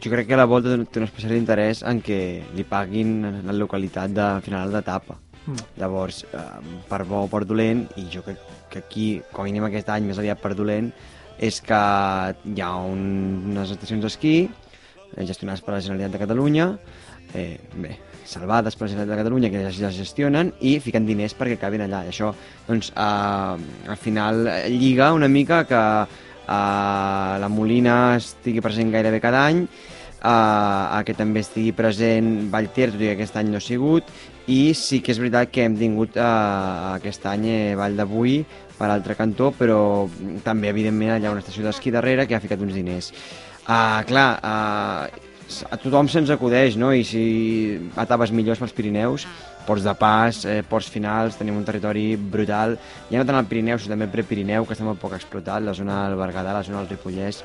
Jo 0.03 0.11
crec 0.11 0.27
que 0.29 0.37
la 0.37 0.45
volta 0.51 0.75
té 0.91 1.01
un 1.01 1.07
especial 1.07 1.33
interès 1.39 1.81
en 1.87 2.03
què 2.05 2.19
li 2.57 2.65
paguin 2.69 3.15
la 3.47 3.55
localitat 3.57 4.13
de 4.13 4.27
final 4.45 4.73
d'etapa. 4.75 5.17
Mm. 5.47 5.65
Llavors, 5.81 6.23
eh, 6.35 6.45
per 6.89 7.05
bo 7.09 7.23
o 7.25 7.29
per 7.33 7.45
dolent, 7.49 7.87
i 7.97 8.09
jo 8.13 8.23
crec 8.27 8.39
que 8.71 8.79
aquí, 8.83 9.07
com 9.33 9.45
a 9.45 9.49
mínim 9.49 9.65
aquest 9.69 9.89
any, 9.95 10.05
més 10.09 10.19
aviat 10.19 10.41
per 10.43 10.55
dolent, 10.59 10.91
és 11.39 11.61
que 11.65 11.79
hi 12.45 12.61
ha 12.61 12.73
un, 12.77 13.05
unes 13.55 13.71
estacions 13.75 14.03
d'esquí 14.05 14.35
eh, 14.45 15.25
gestionades 15.25 15.63
per 15.65 15.75
la 15.77 15.81
Generalitat 15.85 16.13
de 16.19 16.23
Catalunya, 16.27 16.67
eh, 17.35 17.61
bé, 17.77 17.97
salvades 18.25 18.77
per 18.77 18.87
la 18.87 18.93
Generalitat 18.93 19.17
de 19.17 19.23
Catalunya, 19.23 19.51
que 19.53 19.63
ja 19.71 19.89
es 19.89 19.97
gestionen, 19.97 20.53
i 20.61 20.79
fiquen 20.81 21.07
diners 21.07 21.37
perquè 21.39 21.59
acabin 21.59 21.85
allà. 21.85 22.05
I 22.05 22.13
això, 22.13 22.33
doncs, 22.69 22.91
eh, 22.91 23.91
al 23.95 24.01
final 24.01 24.47
eh, 24.49 24.69
lliga 24.73 25.13
una 25.13 25.29
mica 25.29 25.65
que 25.69 25.81
eh, 26.05 27.35
la 27.41 27.51
Molina 27.51 28.17
estigui 28.17 28.65
present 28.65 28.93
gairebé 28.93 29.21
cada 29.21 29.45
any, 29.47 29.65
eh, 29.65 31.03
que 31.05 31.17
també 31.17 31.45
estigui 31.45 31.73
present 31.77 32.51
Vallter, 32.53 32.91
tot 32.93 33.03
i 33.03 33.11
que 33.11 33.17
aquest 33.19 33.37
any 33.41 33.53
no 33.53 33.61
ha 33.61 33.65
sigut, 33.65 34.09
i 34.47 34.75
sí 34.77 35.01
que 35.01 35.15
és 35.15 35.21
veritat 35.21 35.53
que 35.53 35.65
hem 35.65 35.77
tingut 35.81 36.17
eh, 36.17 36.29
aquest 36.99 37.25
any 37.31 37.49
eh, 37.49 37.75
Vall 37.79 37.97
d'Avui 37.97 38.43
per 38.79 38.91
altre 38.91 39.17
cantó, 39.17 39.53
però 39.57 40.07
també, 40.45 40.69
evidentment, 40.73 41.15
allà 41.15 41.33
una 41.33 41.45
estació 41.45 41.65
d'esquí 41.65 41.93
darrere 41.95 42.27
que 42.27 42.37
ha 42.37 42.43
ficat 42.43 42.61
uns 42.61 42.75
diners. 42.75 43.13
Uh, 43.65 44.03
clar, 44.05 44.29
uh, 44.45 45.34
a 45.71 45.77
tothom 45.81 46.09
se'ns 46.09 46.31
acudeix, 46.33 46.79
no? 46.81 46.93
I 46.93 47.05
si 47.07 47.25
etapes 48.01 48.33
millors 48.35 48.61
pels 48.63 48.73
Pirineus, 48.77 49.27
ports 49.65 49.85
de 49.85 49.95
pas, 49.95 50.45
eh, 50.45 50.63
ports 50.69 50.89
finals, 50.93 51.37
tenim 51.37 51.57
un 51.57 51.65
territori 51.65 52.17
brutal, 52.17 52.77
ja 53.11 53.19
no 53.19 53.25
tant 53.25 53.39
al 53.39 53.49
Pirineu, 53.49 53.79
sinó 53.79 53.95
també 53.95 54.09
Prepirineu, 54.13 54.67
que 54.67 54.75
està 54.77 54.85
molt 54.85 55.01
poc 55.01 55.15
explotat, 55.17 55.63
la 55.65 55.75
zona 55.75 56.09
del 56.09 56.19
Berguedà, 56.21 56.53
la 56.53 56.63
zona 56.63 56.83
del 56.83 56.91
Ripollès. 56.93 57.43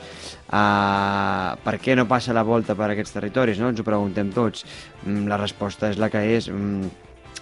Uh, 0.50 1.56
per 1.64 1.78
què 1.80 1.96
no 1.96 2.08
passa 2.08 2.36
la 2.36 2.44
volta 2.44 2.76
per 2.76 2.92
aquests 2.92 3.16
territoris, 3.16 3.60
no? 3.60 3.70
Ens 3.70 3.80
ho 3.80 3.88
preguntem 3.88 4.34
tots. 4.36 4.66
Mm, 5.06 5.28
la 5.28 5.38
resposta 5.38 5.90
és 5.90 5.98
la 5.98 6.10
que 6.10 6.24
és. 6.36 6.50
Mm, 6.50 6.90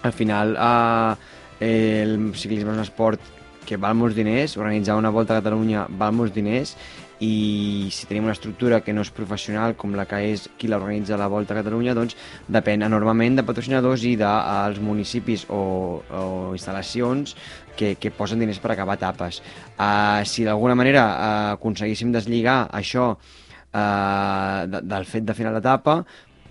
al 0.02 0.12
final, 0.12 0.54
uh, 0.54 1.16
el 1.60 2.32
ciclisme 2.34 2.70
és 2.70 2.78
un 2.78 2.86
esport 2.86 3.20
que 3.66 3.76
val 3.76 3.94
molts 3.98 4.16
diners, 4.16 4.56
organitzar 4.56 4.96
una 4.96 5.10
volta 5.10 5.34
a 5.34 5.42
Catalunya 5.42 5.86
val 5.90 6.14
molts 6.16 6.32
diners, 6.32 6.76
i 7.24 7.88
si 7.90 8.06
tenim 8.06 8.28
una 8.28 8.34
estructura 8.36 8.80
que 8.84 8.94
no 8.94 9.02
és 9.02 9.10
professional 9.14 9.74
com 9.78 9.96
la 9.98 10.06
que 10.06 10.20
és 10.30 10.46
qui 10.58 10.70
l'organitza 10.70 11.18
la 11.18 11.26
Volta 11.30 11.54
a 11.54 11.58
Catalunya, 11.58 11.94
doncs 11.98 12.14
depèn 12.46 12.86
enormement 12.86 13.38
de 13.38 13.44
patrocinadors 13.46 14.04
i 14.06 14.14
dels 14.20 14.78
municipis 14.84 15.46
o, 15.50 15.62
o 16.02 16.22
instal·lacions 16.54 17.34
que, 17.78 17.96
que 17.98 18.14
posen 18.14 18.38
diners 18.38 18.62
per 18.62 18.72
acabar 18.74 18.98
etapes. 18.98 19.42
Uh, 19.74 20.22
si 20.26 20.46
d'alguna 20.46 20.78
manera 20.78 21.04
uh, 21.08 21.50
aconseguíssim 21.58 22.14
deslligar 22.14 22.64
això 22.74 23.10
uh, 23.14 24.62
de, 24.70 24.82
del 24.86 25.06
fet 25.10 25.26
de 25.26 25.36
final 25.38 25.58
d'etapa, 25.58 26.02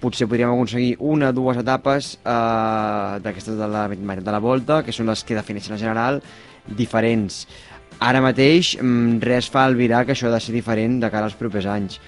potser 0.02 0.28
podríem 0.30 0.52
aconseguir 0.54 0.96
una 1.00 1.32
o 1.32 1.34
dues 1.34 1.58
etapes 1.58 2.18
eh, 2.22 3.18
d'aquestes 3.24 3.58
de 3.58 3.68
la 3.72 3.88
meitat 3.90 4.26
de 4.26 4.36
la 4.36 4.44
volta, 4.44 4.84
que 4.86 4.94
són 4.94 5.10
les 5.10 5.24
que 5.26 5.38
defineixen 5.38 5.74
la 5.74 5.82
general, 5.82 6.22
diferents. 6.68 7.46
Ara 8.00 8.22
mateix 8.22 8.76
mm, 8.78 9.18
res 9.26 9.50
fa 9.50 9.66
albirar 9.66 10.06
que 10.06 10.14
això 10.14 10.30
ha 10.30 10.36
de 10.36 10.44
ser 10.44 10.54
diferent 10.54 11.00
de 11.02 11.10
cara 11.10 11.26
als 11.26 11.38
propers 11.38 11.66
anys. 11.66 12.00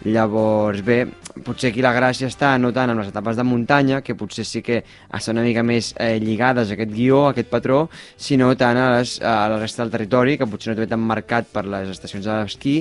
Llavors, 0.00 0.80
bé, 0.80 1.02
potser 1.44 1.68
aquí 1.70 1.82
la 1.84 1.92
gràcia 1.92 2.28
està 2.30 2.54
no 2.56 2.70
tant 2.72 2.88
en 2.88 2.96
les 3.02 3.10
etapes 3.10 3.36
de 3.36 3.44
muntanya, 3.44 3.98
que 4.00 4.14
potser 4.16 4.46
sí 4.48 4.62
que 4.64 4.78
estan 5.12 5.36
una 5.36 5.44
mica 5.44 5.60
més 5.60 5.90
eh, 6.00 6.14
lligades 6.22 6.70
a 6.70 6.76
aquest 6.76 6.94
guió, 6.94 7.26
a 7.26 7.34
aquest 7.34 7.50
patró, 7.52 7.82
sinó 8.16 8.48
tant 8.56 8.80
a, 8.80 8.86
les, 8.96 9.18
a 9.20 9.34
la 9.52 9.58
resta 9.60 9.84
del 9.84 9.92
territori, 9.92 10.38
que 10.40 10.48
potser 10.48 10.72
no 10.72 10.78
té 10.80 10.88
tan 10.88 11.04
marcat 11.04 11.52
per 11.52 11.66
les 11.68 11.92
estacions 11.92 12.24
d'esquí 12.24 12.78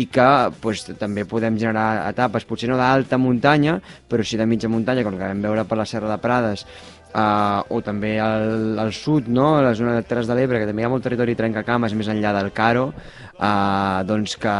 i 0.00 0.08
que 0.08 0.30
pues, 0.64 0.86
també 0.96 1.26
podem 1.28 1.60
generar 1.60 2.06
etapes, 2.08 2.48
potser 2.48 2.72
no 2.72 2.80
d'alta 2.80 3.20
muntanya, 3.20 3.76
però 4.08 4.24
sí 4.24 4.40
de 4.40 4.48
mitja 4.48 4.72
muntanya, 4.72 5.04
com 5.04 5.20
que 5.20 5.28
vam 5.28 5.44
veure 5.44 5.68
per 5.68 5.80
la 5.80 5.88
Serra 5.88 6.08
de 6.14 6.20
Prades, 6.24 6.64
Uh, 7.12 7.60
o 7.68 7.82
també 7.84 8.14
al, 8.24 8.78
al 8.80 8.88
sud, 8.96 9.26
no? 9.28 9.58
a 9.58 9.64
la 9.66 9.74
zona 9.76 9.98
de 9.98 10.04
Terres 10.08 10.30
de 10.30 10.32
l'Ebre, 10.38 10.62
que 10.62 10.68
també 10.70 10.80
hi 10.80 10.86
ha 10.88 10.92
molt 10.92 11.04
territori 11.04 11.34
trencacames 11.36 11.92
més 11.92 12.08
enllà 12.08 12.30
del 12.38 12.48
Caro, 12.56 12.86
uh, 12.88 14.00
doncs 14.08 14.38
que, 14.40 14.54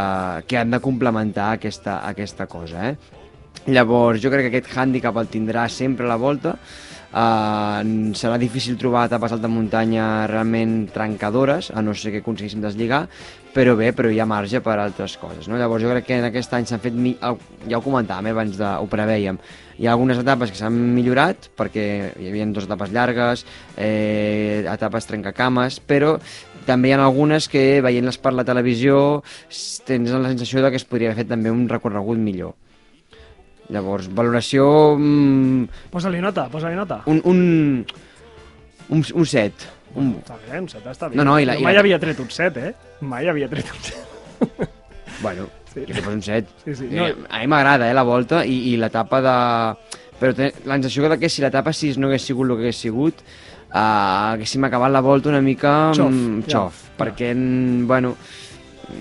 que 0.44 0.58
han 0.60 0.76
de 0.76 0.82
complementar 0.84 1.54
aquesta, 1.56 2.02
aquesta 2.10 2.44
cosa. 2.52 2.90
Eh? 2.90 3.22
Llavors, 3.72 4.20
jo 4.20 4.28
crec 4.28 4.50
que 4.50 4.52
aquest 4.52 4.76
hàndicap 4.76 5.16
el 5.22 5.32
tindrà 5.32 5.64
sempre 5.72 6.04
a 6.04 6.12
la 6.12 6.20
volta, 6.20 6.58
Uh, 7.12 8.12
serà 8.16 8.38
difícil 8.40 8.78
trobar 8.80 9.04
etapes 9.04 9.34
d'alta 9.34 9.48
muntanya 9.52 10.24
realment 10.30 10.86
trencadores, 10.94 11.68
a 11.68 11.82
no 11.84 11.92
ser 11.92 12.08
que 12.14 12.22
aconseguíssim 12.22 12.62
deslligar, 12.64 13.02
però 13.52 13.74
bé, 13.76 13.90
però 13.92 14.08
hi 14.08 14.20
ha 14.22 14.24
marge 14.24 14.62
per 14.64 14.78
altres 14.80 15.18
coses. 15.20 15.44
No? 15.44 15.58
Llavors 15.60 15.84
jo 15.84 15.90
crec 15.92 16.06
que 16.08 16.16
en 16.16 16.24
aquest 16.30 16.56
any 16.56 16.64
s'han 16.68 16.80
fet, 16.80 16.96
ja 17.68 17.76
ho 17.76 17.84
comentàvem 17.84 18.30
eh, 18.30 18.32
abans 18.32 18.56
de, 18.56 18.70
ho 18.80 18.88
preveiem, 18.88 19.40
hi 19.76 19.86
ha 19.86 19.92
algunes 19.92 20.22
etapes 20.22 20.54
que 20.54 20.56
s'han 20.56 20.72
millorat 20.96 21.50
perquè 21.58 21.84
hi 22.16 22.30
havia 22.30 22.48
dues 22.48 22.64
etapes 22.64 22.96
llargues, 22.96 23.44
eh, 23.76 24.64
etapes 24.64 25.08
trencacames, 25.12 25.82
però 25.84 26.16
també 26.64 26.88
hi 26.88 26.96
ha 26.96 27.04
algunes 27.04 27.48
que 27.52 27.82
veient-les 27.84 28.20
per 28.24 28.32
la 28.32 28.48
televisió 28.48 29.22
tens 29.84 30.16
la 30.16 30.32
sensació 30.32 30.64
de 30.64 30.72
que 30.72 30.80
es 30.80 30.88
podria 30.88 31.12
haver 31.12 31.26
fet 31.26 31.34
també 31.36 31.52
un 31.52 31.66
recorregut 31.68 32.16
millor. 32.16 32.56
Llavors, 33.70 34.08
valoració... 34.12 34.96
Mm, 34.98 35.68
Posa-li 35.90 36.20
nota, 36.20 36.48
posa-li 36.50 36.74
nota. 36.76 37.02
un, 37.06 37.20
un, 37.24 37.86
un, 38.90 39.04
un 39.14 39.26
set. 39.26 39.52
Un, 39.94 40.14
Està 40.22 40.36
bé, 40.48 40.58
un 40.60 40.68
set 40.68 40.86
està 40.88 41.08
bé. 41.08 41.16
No, 41.16 41.24
no, 41.24 41.38
i 41.40 41.44
la- 41.46 41.54
Jo 41.54 41.60
i 41.60 41.64
mai 41.68 41.74
la- 41.74 41.80
havia 41.84 41.98
tret 42.00 42.18
un 42.20 42.30
set, 42.32 42.56
eh? 42.56 42.74
Mai 43.00 43.28
havia 43.28 43.48
tret 43.48 43.68
un 43.72 43.82
set. 43.84 44.70
bueno, 45.22 45.48
Sí. 45.72 45.80
jo 45.86 45.94
li 45.94 46.00
poso 46.02 46.10
un 46.16 46.22
set. 46.22 46.48
Sí, 46.66 46.74
sí. 46.74 46.88
No, 46.90 47.06
No, 47.08 47.26
a 47.30 47.38
mi 47.40 47.46
m'agrada, 47.46 47.88
eh, 47.90 47.94
la 47.94 48.02
volta 48.04 48.44
i, 48.44 48.72
i 48.72 48.76
l'etapa 48.76 49.20
de... 49.24 49.36
Però 50.20 50.34
té 50.36 50.52
la 50.68 50.76
sensació 50.76 51.08
que 51.18 51.28
si 51.32 51.40
l'etapa 51.42 51.72
6 51.72 51.96
no 51.98 52.06
hagués 52.10 52.22
sigut 52.28 52.46
el 52.50 52.56
que 52.56 52.62
hagués 52.68 52.76
sigut, 52.78 53.22
uh, 53.72 54.36
haguéssim 54.36 54.62
acabat 54.68 54.92
la 54.92 55.00
volta 55.02 55.30
una 55.32 55.40
mica 55.40 55.90
Xof, 55.96 56.12
mm, 56.12 56.42
ja, 56.46 56.58
xof, 56.60 56.82
ja. 56.84 56.92
perquè, 57.00 57.32
mm, 57.34 57.86
bueno, 57.88 58.12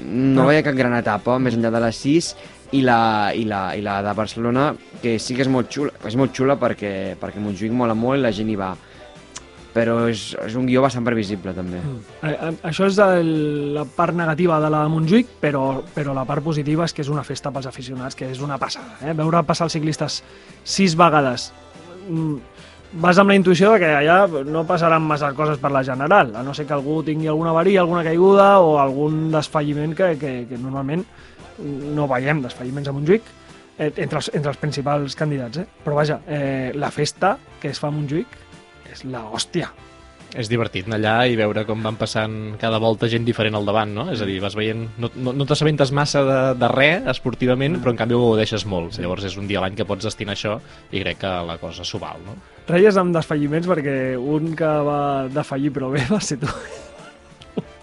no 0.07 0.45
veia 0.47 0.63
cap 0.63 0.73
gran 0.79 0.95
etapa 0.97 1.35
més 1.43 1.53
enllà 1.57 1.69
de 1.75 1.81
les 1.83 1.99
6 2.07 2.31
i 2.71 2.81
la, 2.85 3.31
i, 3.35 3.43
la, 3.47 3.63
i 3.75 3.83
la 3.83 3.99
de 4.03 4.13
Barcelona, 4.15 4.71
que 5.01 5.17
sí 5.19 5.35
que 5.35 5.43
és 5.43 5.51
molt 5.51 5.71
xula, 5.71 5.91
és 6.07 6.15
molt 6.19 6.33
xula 6.35 6.55
perquè, 6.59 7.17
perquè 7.19 7.43
Montjuïc 7.43 7.73
mola 7.75 7.97
molt 7.97 8.21
i 8.21 8.23
la 8.23 8.31
gent 8.35 8.51
hi 8.51 8.57
va. 8.59 8.71
Però 9.71 10.01
és, 10.11 10.33
és 10.35 10.55
un 10.59 10.65
guió 10.67 10.81
bastant 10.83 11.05
previsible, 11.07 11.53
també. 11.55 11.79
Eh, 11.79 12.31
eh, 12.31 12.49
Això 12.67 12.89
és 12.91 12.97
el, 12.99 13.29
la 13.77 13.85
part 13.87 14.15
negativa 14.15 14.57
de 14.59 14.71
la 14.71 14.81
Montjuïc, 14.91 15.37
però, 15.39 15.63
però 15.95 16.15
la 16.15 16.25
part 16.27 16.43
positiva 16.43 16.83
és 16.87 16.95
que 16.95 17.05
és 17.05 17.11
una 17.11 17.23
festa 17.23 17.53
pels 17.55 17.69
aficionats, 17.71 18.17
que 18.19 18.27
és 18.27 18.43
una 18.43 18.59
passada. 18.59 18.97
Eh? 18.99 19.15
Veure 19.15 19.45
passar 19.47 19.69
els 19.69 19.77
ciclistes 19.77 20.19
sis 20.67 20.97
vegades 20.99 21.53
mm, 22.09 22.35
vas 22.99 23.19
amb 23.19 23.31
la 23.31 23.37
intuïció 23.39 23.71
de 23.71 23.79
que 23.79 23.89
allà 24.01 24.43
no 24.43 24.65
passaran 24.67 25.03
massa 25.07 25.31
coses 25.35 25.59
per 25.61 25.71
la 25.71 25.83
general, 25.87 26.35
a 26.35 26.43
no 26.43 26.53
ser 26.53 26.65
que 26.67 26.75
algú 26.75 26.99
tingui 27.07 27.29
alguna 27.31 27.53
avaria, 27.55 27.79
alguna 27.81 28.03
caiguda 28.03 28.57
o 28.59 28.77
algun 28.79 29.29
desfalliment 29.31 29.95
que, 29.95 30.17
que, 30.19 30.33
que 30.49 30.59
normalment 30.59 31.05
no 31.59 32.07
veiem 32.11 32.41
desfalliments 32.45 32.89
a 32.89 32.95
Montjuïc 32.95 33.29
eh, 33.77 33.91
entre, 33.91 34.19
els, 34.19 34.31
entre 34.33 34.53
els 34.53 34.59
principals 34.61 35.17
candidats. 35.19 35.61
Eh? 35.61 35.67
Però 35.83 35.97
vaja, 35.97 36.21
eh, 36.27 36.71
la 36.75 36.91
festa 36.91 37.37
que 37.61 37.71
es 37.71 37.79
fa 37.81 37.91
a 37.91 37.95
Montjuïc 37.95 38.37
és 38.91 39.05
la 39.07 39.25
hòstia. 39.31 39.71
És 40.31 40.47
divertit 40.47 40.85
anar 40.87 40.95
allà 41.01 41.13
i 41.27 41.35
veure 41.35 41.65
com 41.67 41.81
van 41.83 41.97
passant 41.99 42.35
cada 42.59 42.77
volta 42.79 43.09
gent 43.11 43.25
diferent 43.27 43.57
al 43.57 43.65
davant, 43.67 43.91
no? 43.91 44.05
És 44.13 44.21
a 44.23 44.27
dir, 44.27 44.37
vas 44.43 44.55
veient... 44.55 44.85
No, 45.01 45.09
no, 45.19 45.33
no 45.35 45.47
t'assabentes 45.47 45.91
massa 45.91 46.21
de, 46.23 46.37
de 46.59 46.69
res 46.71 47.09
esportivament, 47.11 47.75
però 47.81 47.91
en 47.91 47.99
canvi 47.99 48.15
ho 48.15 48.29
deixes 48.39 48.63
molt. 48.63 48.95
Llavors 49.03 49.27
és 49.27 49.35
un 49.39 49.49
dia 49.49 49.59
a 49.59 49.65
l'any 49.65 49.75
que 49.75 49.87
pots 49.87 50.07
destinar 50.07 50.37
això 50.37 50.55
i 50.91 51.03
crec 51.03 51.19
que 51.25 51.33
la 51.49 51.57
cosa 51.59 51.83
s'ho 51.87 51.99
val, 51.99 52.23
no? 52.23 52.37
Reies 52.71 52.95
amb 53.01 53.11
desfalliments 53.15 53.67
perquè 53.67 53.97
un 54.15 54.55
que 54.55 54.71
va 54.87 55.01
defallir 55.33 55.73
però 55.75 55.91
bé 55.91 56.05
va 56.13 56.23
ser 56.23 56.39
tu. 56.39 56.47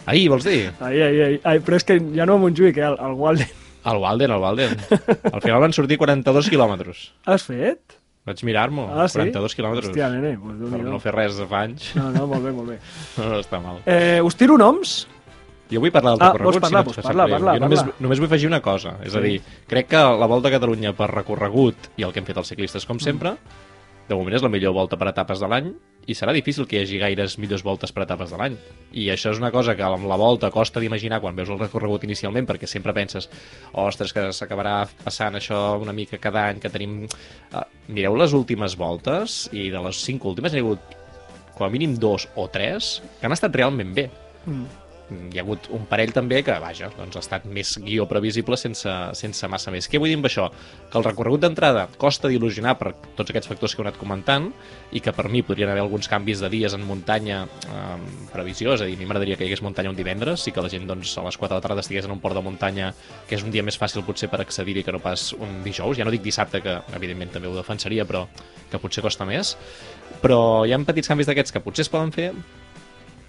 Ahir, 0.08 0.28
vols 0.32 0.44
dir? 0.48 0.70
Ai, 0.80 0.96
ai, 1.04 1.20
ai, 1.26 1.38
ai, 1.44 1.58
però 1.64 1.76
és 1.76 1.84
que 1.84 1.98
ja 2.16 2.24
no 2.28 2.38
a 2.38 2.42
Montjuïc, 2.42 2.78
eh, 2.80 2.86
al, 2.88 2.96
al 3.04 3.12
Walden. 3.18 3.50
El 3.88 3.98
Walden, 4.02 4.32
el 4.34 4.40
Walden. 4.42 4.72
Al 5.32 5.40
final 5.44 5.60
van 5.62 5.72
sortir 5.76 5.98
42 6.00 6.48
quilòmetres. 6.52 7.02
Has 7.28 7.44
fet? 7.48 7.94
Vaig 8.28 8.40
mirar-m'ho, 8.44 8.86
Ah, 8.92 9.06
sí? 9.08 9.16
42 9.20 9.54
quilòmetres. 9.56 9.90
Hòstia, 9.90 10.08
nene, 10.12 10.34
pues 10.40 10.56
per 10.58 10.66
déu-n'hi-do. 10.68 10.90
no 10.92 10.98
fer 11.00 11.14
res 11.14 11.36
de 11.40 11.46
fa 11.48 11.62
anys, 11.64 11.92
No, 11.96 12.10
no, 12.12 12.26
molt 12.28 12.44
bé, 12.44 12.52
molt 12.52 12.68
bé. 12.74 12.78
no, 13.16 13.28
no 13.32 13.38
està 13.40 13.60
mal. 13.62 13.78
Eh, 13.86 14.20
us 14.24 14.36
tiro 14.36 14.58
noms? 14.60 15.06
Jo 15.68 15.80
vull 15.84 15.92
parlar 15.92 16.14
del 16.16 16.24
Ah, 16.26 16.32
recorregut, 16.32 16.62
parlar? 16.64 16.82
si 16.88 16.96
no 17.00 17.02
parla, 17.06 17.24
greu. 17.28 17.36
parla, 17.38 17.54
Jo 17.58 17.60
només, 17.64 17.80
parla. 17.84 17.94
només 18.00 18.20
vull 18.20 18.28
afegir 18.30 18.48
una 18.48 18.60
cosa, 18.64 18.96
és 19.04 19.14
a 19.14 19.20
Sí. 19.20 19.28
dir, 19.28 19.42
crec 19.68 19.88
que 19.92 19.96
la 20.00 20.26
Volta 20.26 20.48
a 20.48 20.52
Catalunya 20.56 20.92
per 20.96 21.10
recorregut 21.12 21.90
i 21.96 22.02
el 22.08 22.12
que 22.12 22.20
hem 22.20 22.26
fet 22.28 22.36
els 22.40 22.48
ciclistes, 22.48 22.84
com 22.88 22.98
sempre, 23.00 23.36
de 24.08 24.14
moment 24.16 24.34
és 24.36 24.42
la 24.42 24.48
millor 24.48 24.72
volta 24.72 24.96
per 24.96 25.08
etapes 25.08 25.40
de 25.40 25.48
l'any 25.48 25.72
i 26.08 26.16
serà 26.16 26.32
difícil 26.32 26.66
que 26.66 26.78
hi 26.78 26.82
hagi 26.86 27.00
gaires 27.02 27.36
millors 27.38 27.64
voltes 27.66 27.92
per 27.92 28.06
etapes 28.06 28.32
de 28.32 28.40
l'any. 28.40 28.56
I 28.96 29.10
això 29.12 29.34
és 29.34 29.40
una 29.42 29.52
cosa 29.54 29.76
que 29.76 29.84
amb 29.84 30.08
la 30.08 30.16
volta 30.20 30.50
costa 30.50 30.80
d'imaginar 30.80 31.20
quan 31.20 31.36
veus 31.36 31.52
el 31.52 31.60
recorregut 31.60 32.06
inicialment, 32.08 32.48
perquè 32.48 32.66
sempre 32.66 32.94
penses, 32.96 33.28
ostres, 33.76 34.14
que 34.16 34.30
s'acabarà 34.32 34.78
passant 35.04 35.36
això 35.36 35.76
una 35.82 35.92
mica 35.96 36.20
cada 36.22 36.48
any, 36.48 36.62
que 36.64 36.72
tenim... 36.72 37.02
Uh, 37.52 37.66
mireu 37.88 38.16
les 38.20 38.34
últimes 38.36 38.74
voltes 38.76 39.46
i 39.56 39.70
de 39.72 39.80
les 39.84 40.00
cinc 40.04 40.24
últimes 40.28 40.52
hi 40.52 40.60
ha 40.60 40.64
hagut 40.64 40.96
com 41.56 41.64
a 41.64 41.70
mínim 41.72 41.94
dos 41.96 42.26
o 42.36 42.44
tres 42.52 42.98
que 43.18 43.24
han 43.24 43.32
estat 43.32 43.56
realment 43.56 43.94
bé 43.96 44.10
Mm. 44.48 44.64
Hi 45.08 45.38
ha 45.38 45.42
hagut 45.42 45.68
un 45.74 45.84
parell 45.88 46.12
també 46.14 46.40
que, 46.44 46.54
vaja, 46.60 46.90
doncs 46.96 47.16
ha 47.16 47.22
estat 47.22 47.46
més 47.48 47.74
guió 47.80 48.06
previsible 48.10 48.58
sense, 48.60 48.92
sense 49.18 49.48
massa 49.50 49.72
més. 49.74 49.88
Què 49.88 50.00
vull 50.00 50.12
dir 50.12 50.18
amb 50.18 50.28
això? 50.28 50.48
Que 50.90 50.98
el 51.00 51.06
recorregut 51.06 51.42
d'entrada 51.44 51.86
costa 52.00 52.30
d'il·lusionar 52.30 52.74
per 52.80 52.92
tots 53.16 53.32
aquests 53.32 53.50
factors 53.50 53.74
que 53.74 53.82
heu 53.82 53.86
anat 53.86 54.00
comentant 54.00 54.50
i 54.92 55.02
que 55.04 55.14
per 55.16 55.28
mi 55.32 55.42
podrien 55.46 55.72
haver 55.72 55.84
alguns 55.84 56.10
canvis 56.12 56.42
de 56.44 56.50
dies 56.52 56.76
en 56.76 56.84
muntanya 56.88 57.44
eh, 57.46 57.96
previsió, 58.32 58.74
és 58.76 58.84
a 58.84 58.88
dir, 58.88 58.98
a 58.98 59.00
mi 59.00 59.08
m'agradaria 59.08 59.38
que 59.38 59.46
hi 59.46 59.50
hagués 59.50 59.64
muntanya 59.64 59.92
un 59.92 59.98
divendres 59.98 60.46
i 60.48 60.54
que 60.54 60.64
la 60.64 60.72
gent 60.72 60.86
doncs, 60.88 61.16
a 61.18 61.26
les 61.26 61.40
4 61.40 61.54
de 61.54 61.60
la 61.60 61.64
tarda 61.64 61.84
estigués 61.84 62.08
en 62.08 62.14
un 62.16 62.22
port 62.22 62.36
de 62.36 62.44
muntanya 62.44 62.92
que 63.28 63.38
és 63.38 63.44
un 63.44 63.54
dia 63.54 63.64
més 63.64 63.80
fàcil 63.80 64.04
potser 64.06 64.30
per 64.32 64.42
accedir-hi 64.44 64.84
que 64.84 64.94
no 64.94 65.02
pas 65.04 65.32
un 65.38 65.62
dijous, 65.64 65.96
ja 65.98 66.06
no 66.06 66.14
dic 66.14 66.24
dissabte 66.24 66.62
que 66.64 66.78
evidentment 66.96 67.32
també 67.36 67.48
ho 67.48 67.56
defensaria 67.56 68.06
però 68.08 68.26
que 68.68 68.80
potser 68.80 69.04
costa 69.04 69.26
més 69.28 69.56
però 70.22 70.66
hi 70.66 70.72
ha 70.74 70.80
petits 70.88 71.10
canvis 71.10 71.28
d'aquests 71.28 71.54
que 71.54 71.62
potser 71.64 71.84
es 71.86 71.92
poden 71.92 72.12
fer 72.14 72.32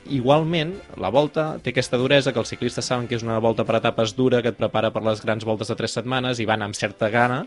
Igualment, 0.08 0.72
la 0.98 1.12
volta 1.14 1.60
té 1.62 1.74
aquesta 1.74 2.00
duresa 2.00 2.32
que 2.34 2.40
els 2.40 2.50
ciclistes 2.50 2.88
saben 2.88 3.08
que 3.08 3.18
és 3.20 3.26
una 3.26 3.38
volta 3.44 3.66
per 3.68 3.76
etapes 3.78 4.16
dura 4.18 4.40
que 4.42 4.54
et 4.54 4.58
prepara 4.58 4.94
per 4.96 5.04
les 5.06 5.22
grans 5.22 5.44
voltes 5.46 5.70
de 5.70 5.76
tres 5.78 5.94
setmanes 6.00 6.40
i 6.40 6.48
van 6.50 6.64
amb 6.66 6.78
certa 6.78 7.12
gana 7.14 7.44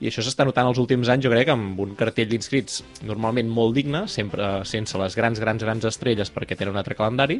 i 0.00 0.08
això 0.08 0.24
s'està 0.24 0.46
notant 0.48 0.70
els 0.70 0.78
últims 0.80 1.10
anys, 1.12 1.26
jo 1.26 1.30
crec, 1.32 1.50
amb 1.52 1.78
un 1.84 1.92
cartell 1.96 2.30
d'inscrits 2.30 2.80
normalment 3.04 3.50
molt 3.52 3.76
digne, 3.76 4.06
sempre 4.08 4.48
sense 4.64 4.96
les 4.96 5.16
grans, 5.16 5.40
grans, 5.42 5.60
grans 5.60 5.84
estrelles 5.84 6.32
perquè 6.32 6.56
tenen 6.56 6.72
un 6.72 6.80
altre 6.80 6.96
calendari, 6.96 7.36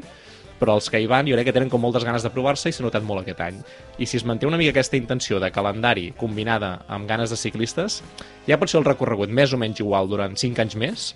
però 0.60 0.74
els 0.76 0.90
que 0.92 1.00
hi 1.00 1.08
van 1.08 1.24
jo 1.24 1.38
crec 1.38 1.48
que 1.48 1.54
tenen 1.56 1.72
com 1.72 1.80
moltes 1.80 2.04
ganes 2.04 2.20
de 2.20 2.32
provar-se 2.34 2.68
i 2.68 2.76
s'ha 2.76 2.84
notat 2.84 3.06
molt 3.06 3.22
aquest 3.22 3.40
any. 3.46 3.62
I 3.96 4.04
si 4.04 4.20
es 4.20 4.26
manté 4.28 4.44
una 4.44 4.60
mica 4.60 4.74
aquesta 4.76 5.00
intenció 5.00 5.40
de 5.40 5.48
calendari 5.54 6.10
combinada 6.20 6.82
amb 6.86 7.08
ganes 7.08 7.32
de 7.32 7.40
ciclistes, 7.40 8.02
ja 8.44 8.60
pot 8.60 8.68
ser 8.68 8.82
el 8.82 8.88
recorregut 8.90 9.32
més 9.32 9.56
o 9.56 9.60
menys 9.60 9.80
igual 9.80 10.12
durant 10.12 10.36
5 10.36 10.60
anys 10.60 10.76
més, 10.84 11.08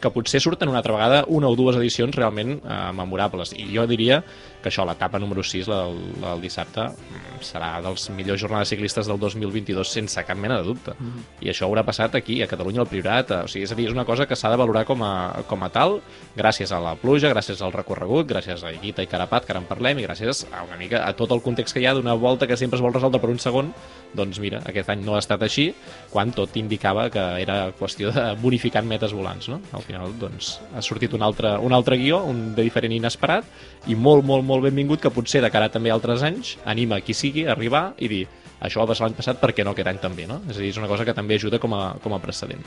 que 0.00 0.10
potser 0.14 0.40
surten 0.40 0.70
una 0.70 0.78
altra 0.78 0.94
vegada 0.94 1.24
una 1.26 1.48
o 1.50 1.56
dues 1.58 1.76
edicions 1.76 2.14
realment 2.14 2.58
eh, 2.58 2.78
memorables. 2.94 3.52
I 3.58 3.66
jo 3.74 3.86
diria 3.90 4.22
que 4.62 4.70
això, 4.70 4.84
l'etapa 4.86 5.20
número 5.22 5.42
6, 5.46 5.68
la 5.70 5.80
del, 5.86 5.98
la 6.22 6.32
del 6.34 6.42
dissabte, 6.46 6.88
mm, 6.90 7.40
serà 7.46 7.70
dels 7.82 8.08
millors 8.14 8.40
jornades 8.42 8.72
ciclistes 8.72 9.06
del 9.10 9.18
2022 9.22 9.92
sense 9.98 10.24
cap 10.26 10.38
mena 10.38 10.58
de 10.58 10.66
dubte. 10.66 10.94
Mm. 10.98 11.26
I 11.46 11.52
això 11.52 11.68
haurà 11.68 11.84
passat 11.86 12.16
aquí, 12.18 12.40
a 12.42 12.48
Catalunya, 12.50 12.82
al 12.82 12.90
Priorat. 12.90 13.30
O 13.44 13.50
sigui, 13.50 13.66
és 13.66 13.74
a 13.74 13.78
dir, 13.78 13.88
és 13.90 13.94
una 13.94 14.06
cosa 14.08 14.26
que 14.26 14.36
s'ha 14.38 14.50
de 14.50 14.58
valorar 14.58 14.84
com 14.88 15.02
a, 15.06 15.12
com 15.50 15.62
a 15.62 15.70
tal, 15.74 15.98
gràcies 16.36 16.72
a 16.74 16.80
la 16.82 16.94
pluja, 16.98 17.30
gràcies 17.34 17.62
al 17.62 17.74
recorregut, 17.74 18.26
gràcies 18.30 18.64
a 18.66 18.74
Guita 18.82 19.06
i 19.06 19.10
Carapat, 19.10 19.46
que 19.46 19.54
ara 19.54 19.62
en 19.62 19.68
parlem, 19.70 20.02
i 20.02 20.06
gràcies 20.06 20.44
a 20.52 20.64
una 20.66 20.78
mica 20.80 21.04
a 21.06 21.14
tot 21.18 21.32
el 21.34 21.42
context 21.44 21.76
que 21.76 21.82
hi 21.82 21.88
ha 21.88 21.94
d'una 21.94 22.14
volta 22.18 22.46
que 22.46 22.58
sempre 22.58 22.78
es 22.78 22.84
vol 22.84 22.94
resoldre 22.94 23.22
per 23.22 23.30
un 23.30 23.38
segon, 23.42 23.72
doncs 24.18 24.40
mira, 24.42 24.62
aquest 24.66 24.90
any 24.90 25.04
no 25.04 25.16
ha 25.16 25.22
estat 25.22 25.42
així, 25.44 25.68
quan 26.10 26.32
tot 26.34 26.56
indicava 26.56 27.08
que 27.12 27.24
era 27.42 27.58
qüestió 27.78 28.12
de 28.14 28.24
bonificar 28.42 28.82
metes 28.86 29.14
volants, 29.16 29.50
no? 29.52 29.60
Al 29.72 29.84
final, 29.88 30.12
doncs, 30.20 30.58
ha 30.76 30.82
sortit 30.84 31.14
un 31.16 31.24
altre, 31.24 31.56
un 31.64 31.74
altre 31.74 31.98
guió, 32.00 32.20
un 32.28 32.52
de 32.56 32.66
diferent 32.66 32.94
i 32.94 33.00
inesperat, 33.00 33.48
i 33.88 33.96
molt, 33.96 34.26
molt, 34.28 34.44
molt 34.46 34.68
benvingut, 34.68 35.00
que 35.02 35.12
potser 35.14 35.42
de 35.44 35.50
cara 35.54 35.70
també 35.72 35.90
a 35.90 35.96
altres 35.96 36.22
anys 36.26 36.56
anima 36.68 37.00
qui 37.00 37.16
sigui 37.16 37.46
a 37.46 37.54
arribar 37.56 37.90
i 37.98 38.12
dir 38.12 38.26
això 38.60 38.82
va 38.82 38.88
passar 38.90 39.06
l'any 39.06 39.16
passat 39.18 39.38
perquè 39.38 39.64
no 39.64 39.74
aquest 39.74 39.90
any 39.90 40.00
també, 40.02 40.26
no? 40.26 40.40
És 40.50 40.56
a 40.56 40.62
dir, 40.62 40.72
és 40.72 40.78
una 40.80 40.88
cosa 40.90 41.04
que 41.06 41.14
també 41.14 41.38
ajuda 41.38 41.60
com 41.62 41.74
a, 41.76 41.82
com 42.02 42.14
a 42.14 42.18
precedent. 42.22 42.64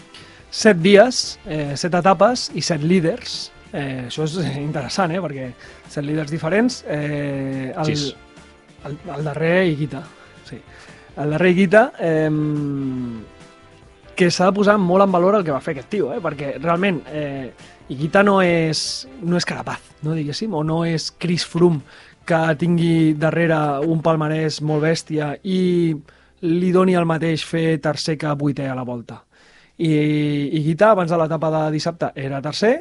Set 0.51 0.79
dies, 0.83 1.39
eh, 1.45 1.73
set 1.79 1.95
etapes 1.99 2.49
i 2.55 2.63
set 2.63 2.83
líders. 2.83 3.51
Eh, 3.71 4.07
això 4.07 4.27
és 4.27 4.37
interessant, 4.59 5.11
eh? 5.11 5.19
Perquè 5.23 5.49
set 5.91 6.07
líders 6.07 6.31
diferents. 6.31 6.81
Eh, 6.87 7.73
el, 7.75 7.91
Sis. 7.91 8.07
el, 8.87 8.97
el 9.17 9.27
darrer 9.27 9.67
Higuita. 9.67 10.03
Sí. 10.47 10.61
El 11.21 11.35
darrer 11.35 11.51
Higuita, 11.51 11.83
eh, 11.99 12.29
que 14.21 14.29
s'ha 14.29 14.51
de 14.51 14.53
posar 14.53 14.75
molt 14.77 15.01
en 15.01 15.13
valor 15.15 15.33
el 15.39 15.43
que 15.45 15.53
va 15.53 15.63
fer 15.65 15.73
aquest 15.73 15.87
tio, 15.89 16.11
eh? 16.13 16.19
perquè 16.21 16.51
realment 16.59 16.99
eh, 17.09 17.49
Higuita 17.89 18.21
no 18.21 18.35
és, 18.45 19.07
no 19.25 19.39
és 19.39 19.47
Carapaz, 19.49 19.81
no 20.05 20.13
diguéssim, 20.13 20.53
o 20.53 20.61
no 20.63 20.83
és 20.85 21.07
Chris 21.17 21.41
Froome 21.49 21.81
que 22.29 22.41
tingui 22.61 23.15
darrere 23.17 23.57
un 23.81 24.03
palmarès 24.05 24.59
molt 24.61 24.85
bèstia 24.85 25.31
i 25.41 25.57
li 26.45 26.69
doni 26.75 26.93
el 26.99 27.09
mateix 27.09 27.47
fer 27.49 27.79
tercer 27.81 28.19
que 28.21 28.35
vuitè 28.37 28.69
a 28.69 28.77
la 28.77 28.85
volta. 28.85 29.23
I, 29.81 29.89
i 29.89 30.61
Guita, 30.67 30.91
abans 30.93 31.09
de 31.09 31.17
l'etapa 31.17 31.49
de 31.55 31.63
dissabte, 31.73 32.11
era 32.13 32.43
tercer, 32.45 32.75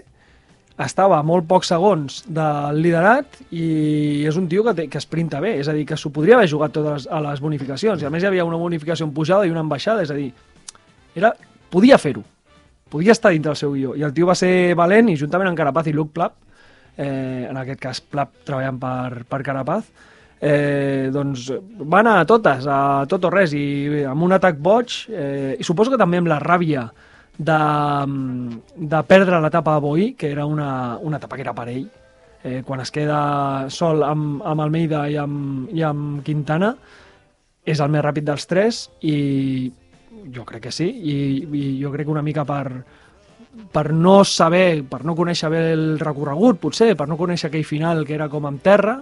estava 0.81 1.23
a 1.23 1.25
molt 1.25 1.49
pocs 1.49 1.73
segons 1.73 2.21
del 2.29 2.85
liderat 2.85 3.41
i 3.49 4.29
és 4.29 4.37
un 4.37 4.45
tio 4.53 4.67
que, 4.69 4.77
té, 4.77 4.89
que 4.93 5.01
sprinta 5.01 5.41
bé, 5.41 5.57
és 5.65 5.73
a 5.73 5.77
dir, 5.77 5.89
que 5.89 5.97
s'ho 5.97 6.13
podria 6.13 6.37
haver 6.37 6.53
jugat 6.53 6.77
totes 6.77 7.09
a 7.09 7.25
les 7.25 7.41
bonificacions. 7.41 8.05
I 8.05 8.09
a 8.09 8.13
més 8.13 8.29
hi 8.29 8.29
havia 8.29 8.45
una 8.45 8.61
bonificació 8.61 9.09
en 9.09 9.17
pujada 9.17 9.49
i 9.49 9.57
una 9.57 9.65
en 9.65 9.73
baixada, 9.73 10.05
és 10.05 10.13
a 10.13 10.21
dir, 10.21 10.35
era, 11.21 11.33
podia 11.71 11.99
fer-ho, 12.01 12.25
podia 12.91 13.15
estar 13.15 13.33
dintre 13.35 13.53
del 13.53 13.61
seu 13.61 13.75
guió. 13.77 13.95
I 13.97 14.05
el 14.07 14.15
tio 14.17 14.29
va 14.29 14.39
ser 14.39 14.75
valent 14.79 15.13
i 15.13 15.19
juntament 15.21 15.53
amb 15.53 15.59
Carapaz 15.59 15.91
i 15.91 15.95
Luke 15.97 16.15
Plapp, 16.17 16.37
eh, 16.97 17.47
en 17.49 17.61
aquest 17.61 17.81
cas 17.81 18.01
Plapp 18.01 18.43
treballant 18.49 18.81
per, 18.83 19.27
per 19.31 19.43
Carapaz, 19.47 19.93
eh, 20.41 21.11
doncs 21.13 21.51
va 21.85 22.01
anar 22.01 22.19
a 22.21 22.27
totes, 22.29 22.67
a 22.67 23.07
tot 23.09 23.29
o 23.29 23.31
res, 23.33 23.55
i 23.55 24.05
amb 24.09 24.27
un 24.27 24.35
atac 24.37 24.59
boig, 24.59 24.97
eh, 25.13 25.55
i 25.61 25.67
suposo 25.67 25.93
que 25.93 26.01
també 26.01 26.21
amb 26.21 26.33
la 26.33 26.41
ràbia 26.43 26.89
de, 27.39 27.61
de 28.77 29.03
perdre 29.09 29.41
l'etapa 29.41 29.77
a 29.77 29.83
Boí, 29.85 30.13
que 30.19 30.31
era 30.31 30.47
una, 30.47 30.99
una 31.01 31.21
etapa 31.21 31.37
que 31.37 31.47
era 31.47 31.57
per 31.57 31.69
ell, 31.73 31.87
eh, 32.43 32.63
quan 32.67 32.81
es 32.81 32.93
queda 32.93 33.69
sol 33.73 34.05
amb, 34.05 34.41
amb 34.45 34.67
Almeida 34.67 35.07
i 35.09 35.17
amb, 35.21 35.71
i 35.77 35.85
amb 35.85 36.25
Quintana, 36.27 36.75
és 37.65 37.81
el 37.81 37.93
més 37.93 38.05
ràpid 38.05 38.27
dels 38.27 38.47
tres 38.49 38.87
i 39.05 39.17
jo 40.35 40.45
crec 40.49 40.69
que 40.69 40.73
sí, 40.75 40.87
i, 40.87 41.17
i 41.45 41.65
jo 41.83 41.93
crec 41.93 42.07
que 42.07 42.15
una 42.15 42.25
mica 42.27 42.45
per, 42.49 42.83
per 43.73 43.93
no 43.93 44.21
saber, 44.25 44.83
per 44.89 45.03
no 45.05 45.17
conèixer 45.19 45.51
bé 45.53 45.65
el 45.73 45.99
recorregut, 46.01 46.61
potser, 46.63 46.93
per 46.97 47.09
no 47.11 47.19
conèixer 47.21 47.51
aquell 47.51 47.67
final 47.67 48.05
que 48.07 48.17
era 48.17 48.29
com 48.33 48.47
amb 48.47 48.63
terra, 48.63 49.01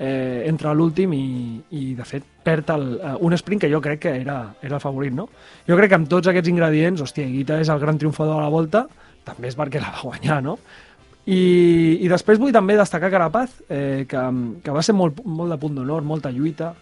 eh, 0.00 0.46
entra 0.48 0.72
l'últim 0.74 1.12
i, 1.12 1.24
i, 1.76 1.82
de 1.94 2.06
fet, 2.08 2.24
perd 2.44 2.72
el, 2.72 2.86
eh, 2.96 3.14
un 3.26 3.36
sprint 3.36 3.66
que 3.66 3.72
jo 3.72 3.82
crec 3.84 4.00
que 4.06 4.14
era, 4.22 4.42
era 4.62 4.78
el 4.78 4.82
favorit, 4.82 5.12
no? 5.14 5.28
Jo 5.68 5.76
crec 5.76 5.92
que 5.92 5.98
amb 6.00 6.08
tots 6.08 6.30
aquests 6.32 6.52
ingredients, 6.52 7.02
hòstia, 7.04 7.28
Guita 7.28 7.60
és 7.60 7.68
el 7.68 7.82
gran 7.82 8.00
triomfador 8.00 8.38
de 8.38 8.46
la 8.46 8.52
volta, 8.52 8.86
també 9.26 9.50
és 9.50 9.58
perquè 9.58 9.82
la 9.82 9.92
va 9.92 10.06
guanyar, 10.06 10.40
no? 10.46 10.56
I, 11.28 12.00
i 12.00 12.08
després 12.08 12.40
vull 12.40 12.54
també 12.54 12.78
destacar 12.78 13.10
Carapaz, 13.12 13.58
eh, 13.68 14.06
que, 14.08 14.22
que 14.64 14.72
va 14.74 14.82
ser 14.82 14.96
molt, 14.96 15.20
molt 15.24 15.52
de 15.52 15.60
punt 15.60 15.76
d'honor, 15.76 16.06
molta 16.08 16.32
lluita, 16.32 16.72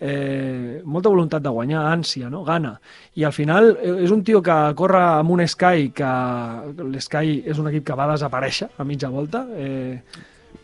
eh, 0.00 0.80
molta 0.84 1.08
voluntat 1.08 1.42
de 1.42 1.48
guanyar, 1.50 1.84
ànsia, 1.92 2.28
no? 2.30 2.44
gana. 2.44 2.80
I 3.16 3.24
al 3.24 3.32
final 3.32 3.76
eh, 3.82 4.04
és 4.04 4.10
un 4.14 4.22
tio 4.24 4.40
que 4.42 4.56
corre 4.78 5.00
amb 5.02 5.30
un 5.30 5.42
Sky, 5.46 5.90
que 5.94 6.10
l'Sky 6.88 7.42
és 7.46 7.58
un 7.58 7.68
equip 7.68 7.84
que 7.88 7.96
va 7.98 8.06
desaparèixer 8.12 8.70
a 8.78 8.84
mitja 8.84 9.08
volta. 9.08 9.46
Eh, 9.56 10.00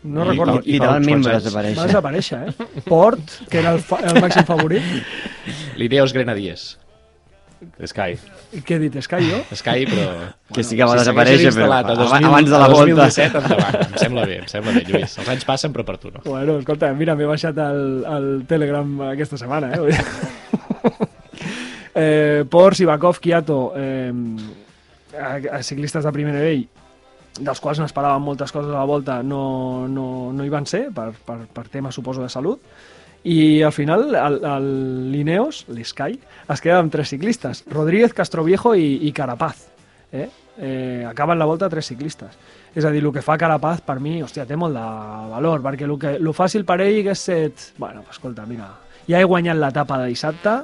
no 0.03 0.23
I- 0.23 0.29
recordo. 0.29 0.59
i- 0.63 0.71
Literalment 0.77 1.25
va 1.25 1.35
desaparèixer. 1.39 1.77
Va 1.81 1.87
desaparèixer, 1.87 2.41
eh? 2.49 2.81
Port, 2.87 3.37
que 3.49 3.59
era 3.59 3.71
el, 3.73 3.79
fa, 3.79 3.99
el 4.05 4.21
màxim 4.21 4.45
favorit. 4.45 4.83
L'Ineos 5.77 6.13
Grenadiers. 6.13 6.77
Sky. 7.89 8.15
I 8.57 8.61
què 8.65 8.75
he 8.77 8.79
dit, 8.83 8.95
Sky, 9.03 9.21
jo? 9.29 9.39
Sky, 9.55 9.85
però... 9.89 10.05
Que 10.53 10.63
sí 10.63 10.77
que 10.77 10.85
va 10.85 10.93
si 10.95 11.01
desaparèixer, 11.03 11.51
però 11.55 11.65
instal·lat 11.65 11.89
a 11.89 11.95
aba- 11.95 12.03
2000, 12.11 12.27
abans 12.29 12.49
de 12.51 12.59
la 12.61 12.67
volta. 12.69 12.97
2017, 13.01 13.41
endavant. 13.41 13.77
Em 13.85 13.97
sembla 14.03 14.25
bé, 14.29 14.37
em 14.43 14.47
sembla 14.51 14.73
bé, 14.75 14.83
Lluís. 14.89 15.17
Els 15.23 15.31
anys 15.33 15.47
passen, 15.47 15.73
però 15.75 15.85
per 15.87 15.97
tu 16.01 16.11
no. 16.13 16.21
Bueno, 16.25 16.57
escolta, 16.61 16.91
mira, 16.93 17.15
m'he 17.15 17.27
baixat 17.29 17.57
el, 17.65 17.81
el 18.17 18.29
Telegram 18.49 18.93
aquesta 19.11 19.39
setmana, 19.41 19.71
eh? 19.73 19.99
Eh 21.95 22.43
Port, 22.51 22.75
Sivakov, 22.75 23.19
Kiato, 23.23 23.71
eh, 23.77 24.11
a, 25.15 25.37
a 25.57 25.63
ciclistes 25.63 26.03
de 26.03 26.11
primer 26.11 26.33
nivell, 26.35 26.65
dels 27.39 27.61
quals 27.63 27.79
no 27.79 27.85
esperaven 27.87 28.23
moltes 28.23 28.51
coses 28.51 28.73
a 28.73 28.81
la 28.81 28.87
volta, 28.89 29.21
no, 29.23 29.87
no, 29.87 30.33
no 30.35 30.43
hi 30.43 30.51
van 30.51 30.67
ser, 30.67 30.89
per, 30.95 31.13
per, 31.25 31.37
per 31.55 31.63
temes, 31.71 31.95
suposo, 31.95 32.19
de 32.23 32.27
salut. 32.29 32.59
I 33.25 33.63
al 33.65 33.73
final 33.73 34.13
el, 34.13 34.35
el 34.45 34.65
l'Ineos, 35.11 35.63
l'Sky, 35.73 36.19
es 36.53 36.61
queda 36.61 36.77
amb 36.77 36.93
tres 36.93 37.09
ciclistes, 37.09 37.63
Rodríguez, 37.73 38.13
Castroviejo 38.13 38.75
i, 38.77 38.99
i 39.07 39.11
Carapaz. 39.17 39.63
Eh? 40.13 40.27
Eh, 40.57 41.05
acaben 41.09 41.39
la 41.39 41.47
volta 41.49 41.69
tres 41.69 41.89
ciclistes. 41.89 42.37
És 42.75 42.85
a 42.85 42.91
dir, 42.93 43.01
el 43.01 43.11
que 43.15 43.23
fa 43.25 43.37
Carapaz 43.41 43.81
per 43.81 43.97
mi, 44.03 44.19
hòstia, 44.21 44.45
té 44.45 44.57
molt 44.59 44.77
de 44.77 44.85
valor, 45.31 45.63
perquè 45.65 45.87
el, 45.87 45.95
que, 45.97 46.13
el 46.19 46.31
fàcil 46.37 46.67
per 46.67 46.77
ell 46.85 47.01
hagués 47.01 47.25
set... 47.31 47.65
Bueno, 47.81 48.05
escolta, 48.11 48.45
mira, 48.45 48.69
ja 49.09 49.19
he 49.19 49.25
guanyat 49.25 49.57
l'etapa 49.57 50.03
de 50.03 50.13
dissabte, 50.13 50.55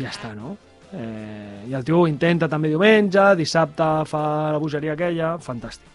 ja 0.00 0.10
està, 0.10 0.34
no? 0.34 0.56
Eh, 0.90 1.70
I 1.70 1.74
el 1.78 1.86
tio 1.86 2.02
ho 2.02 2.06
intenta 2.10 2.48
també 2.50 2.72
diumenge, 2.72 3.30
dissabte 3.38 3.90
fa 4.10 4.22
la 4.56 4.58
bogeria 4.58 4.98
aquella, 4.98 5.36
fantàstic. 5.38 5.86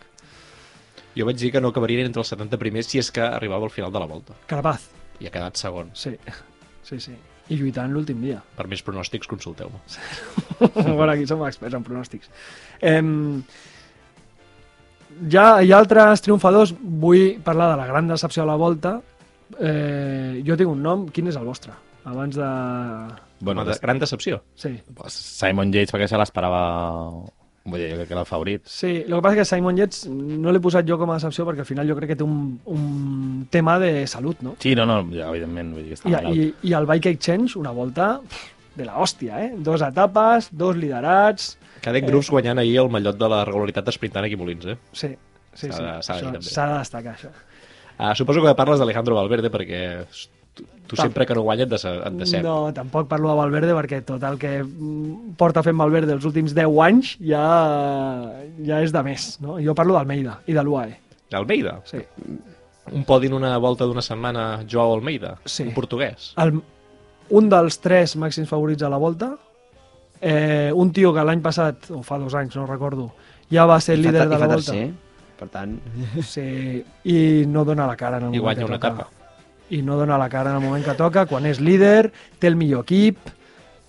Jo 1.15 1.27
vaig 1.27 1.39
dir 1.39 1.51
que 1.51 1.61
no 1.63 1.71
acabarien 1.71 2.07
entre 2.07 2.23
els 2.23 2.31
70 2.31 2.59
primers 2.59 2.87
si 2.91 2.99
és 2.99 3.11
que 3.11 3.23
arribava 3.23 3.67
al 3.67 3.75
final 3.75 3.91
de 3.91 3.99
la 3.99 4.07
volta. 4.07 4.35
Carapaz, 4.47 4.87
I 5.19 5.29
ha 5.29 5.33
quedat 5.33 5.61
segon. 5.61 5.93
sí, 5.93 6.17
sí, 6.83 6.99
sí. 6.99 7.15
I 7.45 7.59
lluitant 7.59 7.91
l'últim 7.93 8.23
dia. 8.25 8.39
Per 8.57 8.65
més 8.65 8.81
pronòstics, 8.81 9.29
consulteu-me. 9.29 9.77
bueno, 10.97 11.11
aquí 11.11 11.27
som 11.29 11.43
experts 11.45 11.77
en 11.77 11.83
pronòstics. 11.85 12.31
Eh, 12.81 13.01
ja 15.31 15.45
hi 15.61 15.71
ha 15.71 15.77
altres 15.77 16.25
triomfadors, 16.25 16.73
vull 16.75 17.37
parlar 17.45 17.71
de 17.73 17.77
la 17.83 17.85
gran 17.91 18.09
decepció 18.09 18.43
a 18.43 18.49
la 18.49 18.57
volta. 18.59 18.97
Eh, 19.59 20.41
jo 20.45 20.57
tinc 20.57 20.71
un 20.71 20.81
nom, 20.81 21.05
quin 21.13 21.29
és 21.29 21.37
el 21.37 21.45
vostre? 21.45 21.75
Abans 22.05 22.37
de... 22.37 22.49
Bueno, 23.45 23.65
de, 23.65 23.77
gran 23.81 23.99
decepció. 23.99 24.41
Sí. 24.55 24.71
Simon 25.13 25.73
Yates 25.73 25.93
perquè 25.93 26.09
se 26.09 26.19
l'esperava... 26.21 26.61
Vull 27.65 27.79
dir, 27.81 27.87
jo 27.89 27.95
crec 27.97 28.07
que 28.07 28.13
era 28.13 28.21
el 28.21 28.27
favorit. 28.29 28.61
Sí, 28.69 28.91
el 29.07 29.09
que 29.15 29.21
passa 29.25 29.33
és 29.35 29.39
que 29.41 29.45
Simon 29.55 29.77
Yates 29.79 30.03
no 30.11 30.51
l'he 30.53 30.59
posat 30.61 30.85
jo 30.85 30.99
com 31.01 31.09
a 31.09 31.15
decepció 31.17 31.47
perquè 31.47 31.63
al 31.63 31.69
final 31.69 31.87
jo 31.89 31.95
crec 31.97 32.11
que 32.13 32.17
té 32.19 32.23
un, 32.25 32.59
un 32.69 33.47
tema 33.49 33.79
de 33.81 34.05
salut, 34.07 34.43
no? 34.45 34.53
Sí, 34.61 34.75
no, 34.77 34.85
no, 34.85 34.99
ja, 35.09 35.31
evidentment, 35.31 35.71
vull 35.73 35.81
dir 35.87 35.95
que 35.95 35.97
està 35.97 36.11
I, 36.11 36.13
malalt. 36.13 36.37
i, 36.37 36.69
I 36.69 36.75
el 36.77 36.85
Bike 36.91 37.09
Exchange, 37.15 37.57
una 37.57 37.71
volta 37.73 38.19
de 38.75 38.85
la 38.85 38.99
hòstia, 39.01 39.39
eh? 39.47 39.53
Dos 39.57 39.81
etapes, 39.81 40.49
dos 40.51 40.77
liderats... 40.77 41.55
Cadec 41.85 42.05
Groups 42.09 42.29
guanyant 42.33 42.57
ahir 42.61 42.79
el 42.81 42.89
mallot 42.89 43.17
de 43.17 43.27
la 43.29 43.43
regularitat 43.45 43.85
d'esprintant 43.85 44.25
aquí 44.25 44.37
a 44.37 44.41
Molins, 44.41 44.65
eh? 44.73 44.77
Sí, 44.91 45.11
sí, 45.53 45.67
S'ha 45.69 45.73
sí. 45.73 45.83
de- 45.83 45.97
s'ha 46.05 46.15
de 46.69 46.71
de 46.73 46.79
destacar, 46.85 47.13
això. 47.17 47.33
Uh, 47.97 48.11
suposo 48.17 48.41
que 48.43 48.53
parles 48.57 48.77
d'Alejandro 48.81 49.15
Valverde 49.15 49.49
perquè 49.53 49.81
tu, 50.55 50.65
tu 50.87 50.95
sempre 50.97 51.25
que 51.27 51.35
no 51.37 51.41
guanya 51.45 51.65
et, 51.67 51.69
de, 51.69 51.77
et 52.09 52.17
decep. 52.21 52.43
No, 52.45 52.71
tampoc 52.73 53.07
parlo 53.11 53.29
de 53.31 53.35
Valverde 53.41 53.75
perquè 53.77 54.01
tot 54.07 54.23
el 54.23 54.37
que 54.41 54.57
mm, 54.63 55.35
porta 55.37 55.61
fent 55.65 55.77
Valverde 55.77 56.13
els 56.15 56.25
últims 56.25 56.55
10 56.57 56.79
anys 56.87 57.15
ja, 57.19 57.45
ja 58.65 58.81
és 58.83 58.91
de 58.95 59.03
més, 59.05 59.29
no? 59.43 59.57
Jo 59.63 59.75
parlo 59.77 59.95
d'Almeida 59.97 60.39
i 60.47 60.53
de 60.57 60.63
l'UAE, 60.63 60.97
Almeida. 61.35 61.79
sí. 61.85 61.99
Un 62.93 63.01
podi 63.03 63.25
en 63.25 63.33
una 63.33 63.57
volta 63.57 63.83
d'una 63.89 64.01
setmana, 64.05 64.59
Joao 64.69 64.93
Almeida, 64.93 65.39
Sí. 65.49 65.63
un 65.63 65.73
portuguès. 65.73 66.33
El, 66.37 66.51
un 67.33 67.47
dels 67.49 67.79
tres 67.81 68.13
màxims 68.15 68.45
favorits 68.47 68.83
a 68.85 68.89
la 68.93 68.97
volta, 69.01 69.31
eh, 70.21 70.69
un 70.71 70.91
tio 70.93 71.11
que 71.11 71.23
l'any 71.25 71.41
passat, 71.41 71.89
o 71.89 72.03
fa 72.05 72.19
dos 72.21 72.35
anys, 72.37 72.53
no 72.55 72.67
recordo, 72.69 73.07
ja 73.49 73.65
va 73.65 73.79
ser 73.81 73.97
líder 73.97 74.27
de 74.27 74.27
i 74.27 74.29
la 74.29 74.37
fa 74.37 74.47
volta. 74.53 74.71
tercer, 74.71 74.91
per 75.39 75.49
tant... 75.49 75.73
Sí, 76.21 76.45
i 77.09 77.17
no 77.49 77.65
dona 77.65 77.87
la 77.89 77.97
cara 77.97 78.17
en 78.21 78.27
el 78.29 78.35
I 78.35 78.43
guanya 78.45 78.65
una 78.69 78.77
toca. 78.77 78.93
etapa. 78.93 79.09
I 79.73 79.81
no 79.81 79.95
dona 79.97 80.17
la 80.21 80.29
cara 80.29 80.51
en 80.51 80.57
el 80.57 80.63
moment 80.63 80.85
que 80.85 80.93
toca, 80.93 81.25
quan 81.25 81.45
és 81.49 81.59
líder, 81.59 82.11
té 82.39 82.47
el 82.47 82.55
millor 82.55 82.83
equip, 82.85 83.17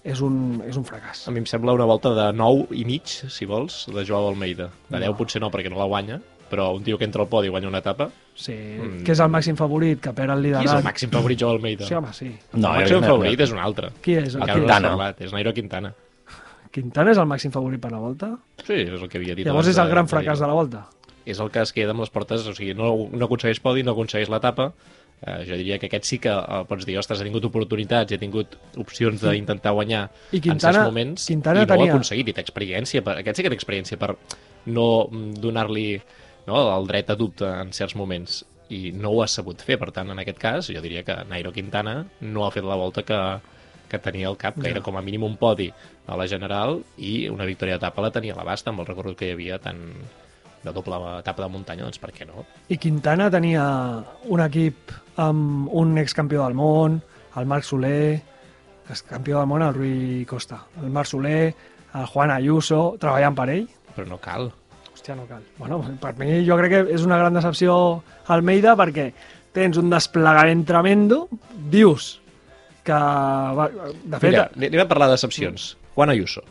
és 0.06 0.20
un, 0.22 0.62
és 0.66 0.76
un 0.78 0.84
fracàs. 0.86 1.26
A 1.28 1.32
mi 1.34 1.42
em 1.42 1.46
sembla 1.50 1.74
una 1.76 1.84
volta 1.84 2.14
de 2.14 2.30
9 2.32 2.68
i 2.78 2.84
mig, 2.88 3.02
si 3.06 3.44
vols, 3.44 3.86
de 3.92 4.04
Joao 4.06 4.28
Almeida. 4.30 4.70
De 4.88 4.98
10 5.02 5.10
No. 5.10 5.16
potser 5.18 5.40
no, 5.42 5.50
perquè 5.50 5.68
no 5.68 5.76
la 5.78 5.84
guanya, 5.90 6.20
però 6.48 6.70
un 6.76 6.82
tio 6.86 6.96
que 6.96 7.04
entra 7.04 7.22
al 7.22 7.28
podi 7.28 7.48
i 7.48 7.50
guanya 7.50 7.68
una 7.68 7.78
etapa... 7.84 8.08
Sí, 8.36 8.52
Mm. 8.52 9.02
que 9.02 9.12
és 9.12 9.20
el 9.20 9.30
màxim 9.32 9.56
favorit, 9.56 9.98
que 10.00 10.12
perd 10.12 10.30
el 10.30 10.42
Qui 10.42 10.48
és 10.50 10.58
liderat. 10.60 10.78
el 10.78 10.84
màxim 10.84 11.10
favorit 11.10 11.40
Joao 11.40 11.54
Almeida? 11.56 11.86
Sí, 11.86 11.94
home, 11.94 12.12
sí. 12.12 12.26
No, 12.52 12.74
el 12.74 12.82
màxim 12.84 13.02
favorit 13.02 13.40
és 13.40 13.52
un 13.52 13.58
altre. 13.58 13.90
Qui 14.04 14.14
és? 14.14 14.34
El 14.34 14.40
no 14.40 14.46
Quintana. 14.54 14.88
parlat, 14.90 15.20
és 15.22 15.32
Nairo 15.32 15.52
Quintana. 15.54 15.94
Quintana 16.72 17.10
és 17.12 17.18
el 17.18 17.26
màxim 17.26 17.50
favorit 17.52 17.80
per 17.80 17.90
la 17.92 17.98
volta? 17.98 18.34
Sí, 18.64 18.74
és 18.74 18.92
el 19.00 19.08
que 19.08 19.18
havia 19.18 19.34
dit. 19.34 19.46
Llavors 19.46 19.68
és 19.72 19.78
el 19.80 19.88
gran 19.88 20.04
de 20.06 20.12
fracàs 20.12 20.38
de 20.40 20.46
la 20.46 20.52
volta. 20.52 20.86
és 21.26 21.40
el 21.40 21.50
que 21.50 21.58
es 21.60 21.72
queda 21.72 21.90
amb 21.90 21.98
les 22.04 22.10
portes, 22.10 22.44
o 22.46 22.52
sigui, 22.54 22.72
no, 22.78 23.08
no 23.10 23.24
aconsegueix 23.26 23.58
podi, 23.58 23.82
no 23.82 23.92
aconsegueix 23.96 24.28
l'etapa, 24.30 24.68
eh, 25.22 25.44
jo 25.48 25.56
diria 25.56 25.78
que 25.78 25.86
aquest 25.86 26.04
sí 26.04 26.18
que 26.18 26.28
eh, 26.32 26.62
pots 26.68 26.84
dir, 26.86 26.98
ostres, 26.98 27.20
ha 27.20 27.24
tingut 27.24 27.44
oportunitats, 27.48 28.12
ha 28.12 28.18
tingut 28.20 28.56
opcions 28.76 29.22
d'intentar 29.22 29.72
guanyar 29.72 30.08
I 30.32 30.36
en 30.36 30.42
Quintana- 30.42 30.72
certs 30.80 30.84
moments 30.90 31.26
Quintana 31.26 31.62
i 31.62 31.66
no 31.66 31.72
ho 31.72 31.76
tenia- 31.76 31.90
ha 31.92 31.94
aconseguit, 31.96 32.28
i 32.28 32.32
té 32.36 32.42
experiència, 32.44 33.02
per, 33.02 33.16
aquest 33.22 33.36
sí 33.38 33.42
que 33.46 33.50
té 33.50 33.56
experiència 33.56 33.98
per 33.98 34.16
no 34.66 35.06
mm, 35.10 35.34
donar-li 35.40 35.88
no, 36.46 36.60
el 36.76 36.86
dret 36.86 37.10
a 37.10 37.16
dubte 37.16 37.44
en 37.46 37.72
certs 37.72 37.96
moments. 37.96 38.44
I 38.70 38.90
no 38.92 39.10
ho 39.14 39.20
ha 39.22 39.28
sabut 39.30 39.60
fer, 39.62 39.76
per 39.78 39.92
tant, 39.94 40.08
en 40.10 40.18
aquest 40.18 40.38
cas, 40.42 40.68
jo 40.74 40.80
diria 40.82 41.04
que 41.06 41.14
Nairo 41.30 41.52
Quintana 41.54 42.04
no 42.20 42.44
ha 42.46 42.50
fet 42.50 42.64
la 42.66 42.74
volta 42.74 43.04
que, 43.06 43.18
que 43.88 43.98
tenia 44.02 44.26
al 44.26 44.36
cap, 44.36 44.56
que 44.58 44.68
era 44.70 44.80
com 44.82 44.96
a 44.98 45.02
mínim 45.02 45.22
un 45.22 45.36
podi 45.38 45.68
a 46.06 46.16
la 46.18 46.26
general 46.26 46.80
i 46.98 47.28
una 47.30 47.44
victòria 47.46 47.76
d'etapa 47.78 48.02
la 48.02 48.10
tenia 48.10 48.34
a 48.34 48.38
l'abast 48.40 48.66
amb 48.66 48.80
el 48.82 48.86
recorregut 48.86 49.18
que 49.20 49.28
hi 49.28 49.34
havia 49.36 49.58
tant 49.62 49.78
de 50.66 50.72
doble 50.74 50.98
etapa 51.20 51.44
de 51.44 51.48
muntanya, 51.54 51.84
doncs 51.86 51.98
per 52.02 52.10
què 52.10 52.26
no? 52.26 52.42
I 52.68 52.76
Quintana 52.82 53.30
tenia 53.30 53.62
un 54.26 54.40
equip 54.42 54.90
amb 55.22 55.72
un 55.72 55.96
excampió 55.98 56.44
del 56.44 56.56
món, 56.56 57.00
el 57.36 57.46
Marc 57.46 57.64
Soler, 57.64 58.20
campió 59.08 59.40
del 59.40 59.48
món 59.50 59.62
el 59.62 59.74
Rui 59.74 60.24
Costa, 60.28 60.62
el 60.82 60.90
Marc 60.90 61.10
Soler, 61.10 61.54
el 61.96 62.06
Juan 62.12 62.30
Ayuso, 62.30 62.96
treballant 63.00 63.36
per 63.36 63.48
ell. 63.54 63.66
Però 63.96 64.06
no 64.10 64.20
cal. 64.22 64.50
Hòstia, 64.92 65.16
no 65.16 65.26
cal. 65.28 65.42
Bueno, 65.58 65.80
per 66.02 66.14
mi 66.20 66.42
jo 66.46 66.58
crec 66.60 66.74
que 66.74 66.82
és 66.96 67.06
una 67.06 67.18
gran 67.20 67.34
decepció 67.36 68.02
Almeida 68.32 68.76
perquè 68.78 69.10
tens 69.56 69.78
un 69.80 69.88
desplegament 69.92 70.66
tremendo, 70.68 71.26
dius 71.72 72.16
que... 72.84 72.98
De 74.04 74.20
fet, 74.20 74.30
Mira, 74.30 74.46
anem 74.52 74.84
a 74.84 74.88
parlar 74.90 75.08
de 75.10 75.16
decepcions. 75.16 75.74
Juan 75.96 76.12
Ayuso. 76.12 76.44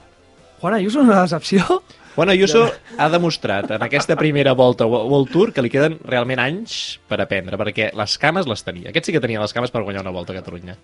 Juan 0.62 0.80
Ayuso 0.80 1.04
és 1.04 1.06
una 1.12 1.22
decepció? 1.22 1.84
Juan 2.16 2.30
Ayuso 2.32 2.70
ha 2.98 3.10
demostrat 3.12 3.72
en 3.76 3.84
aquesta 3.84 4.16
primera 4.16 4.54
volta 4.56 4.86
Wo- 4.88 5.04
World 5.10 5.32
Tour 5.34 5.52
que 5.54 5.62
li 5.66 5.70
queden 5.70 5.98
realment 6.08 6.40
anys 6.40 6.96
per 7.10 7.20
aprendre, 7.20 7.58
perquè 7.60 7.90
les 7.96 8.18
cames 8.22 8.48
les 8.48 8.64
tenia. 8.64 8.90
Aquest 8.94 9.10
sí 9.10 9.16
que 9.16 9.20
tenia 9.24 9.42
les 9.44 9.52
cames 9.54 9.72
per 9.74 9.82
guanyar 9.84 10.02
una 10.06 10.14
volta 10.16 10.32
a 10.32 10.40
Catalunya. 10.40 10.78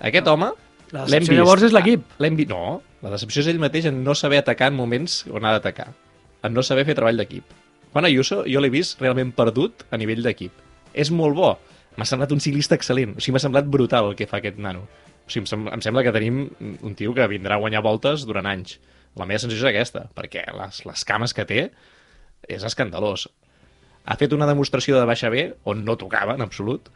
Aquest 0.00 0.26
home... 0.26 0.50
La 0.92 1.06
decepció 1.06 1.32
vist- 1.32 1.38
llavors 1.38 1.62
és 1.68 1.72
l'equip. 1.72 2.02
L'hem 2.20 2.34
vist... 2.36 2.50
No, 2.50 2.80
la 3.00 3.12
decepció 3.14 3.40
és 3.40 3.46
ell 3.48 3.60
mateix 3.62 3.86
en 3.88 4.02
no 4.04 4.12
saber 4.18 4.42
atacar 4.42 4.68
en 4.72 4.76
moments 4.76 5.22
on 5.30 5.46
ha 5.46 5.54
d'atacar. 5.54 5.86
En 6.44 6.52
no 6.52 6.64
saber 6.66 6.84
fer 6.84 6.96
treball 6.98 7.16
d'equip. 7.22 7.54
Juan 7.94 8.08
Ayuso 8.10 8.42
jo 8.50 8.60
l'he 8.60 8.68
vist 8.74 9.00
realment 9.00 9.30
perdut 9.38 9.86
a 9.90 9.96
nivell 10.02 10.20
d'equip. 10.26 10.52
És 10.92 11.08
molt 11.14 11.38
bo. 11.38 11.52
M'ha 11.96 12.04
semblat 12.08 12.32
un 12.34 12.40
ciclista 12.42 12.74
excel·lent. 12.76 13.14
O 13.16 13.20
sigui, 13.22 13.36
m'ha 13.38 13.40
semblat 13.46 13.70
brutal 13.70 14.10
el 14.10 14.18
que 14.18 14.26
fa 14.28 14.42
aquest 14.42 14.58
nano. 14.60 14.82
O 15.24 15.30
sigui, 15.32 15.46
em 15.72 15.80
sembla 15.84 16.02
que 16.04 16.12
tenim 16.12 16.42
un 16.82 16.94
tio 16.98 17.14
que 17.16 17.24
vindrà 17.30 17.56
a 17.56 17.62
guanyar 17.62 17.80
voltes 17.86 18.26
durant 18.28 18.50
anys. 18.50 18.76
La 19.16 19.26
meva 19.28 19.38
sensació 19.42 19.66
és 19.66 19.70
aquesta, 19.74 20.06
perquè 20.16 20.46
les, 20.56 20.84
les 20.88 21.04
cames 21.04 21.34
que 21.36 21.44
té 21.44 21.62
és 22.48 22.62
escandalós. 22.64 23.26
Ha 24.08 24.16
fet 24.18 24.32
una 24.34 24.48
demostració 24.48 24.96
de 24.98 25.06
baixa 25.06 25.28
B 25.30 25.50
on 25.68 25.84
no 25.84 25.96
tocava 26.00 26.34
en 26.34 26.42
absolut, 26.42 26.88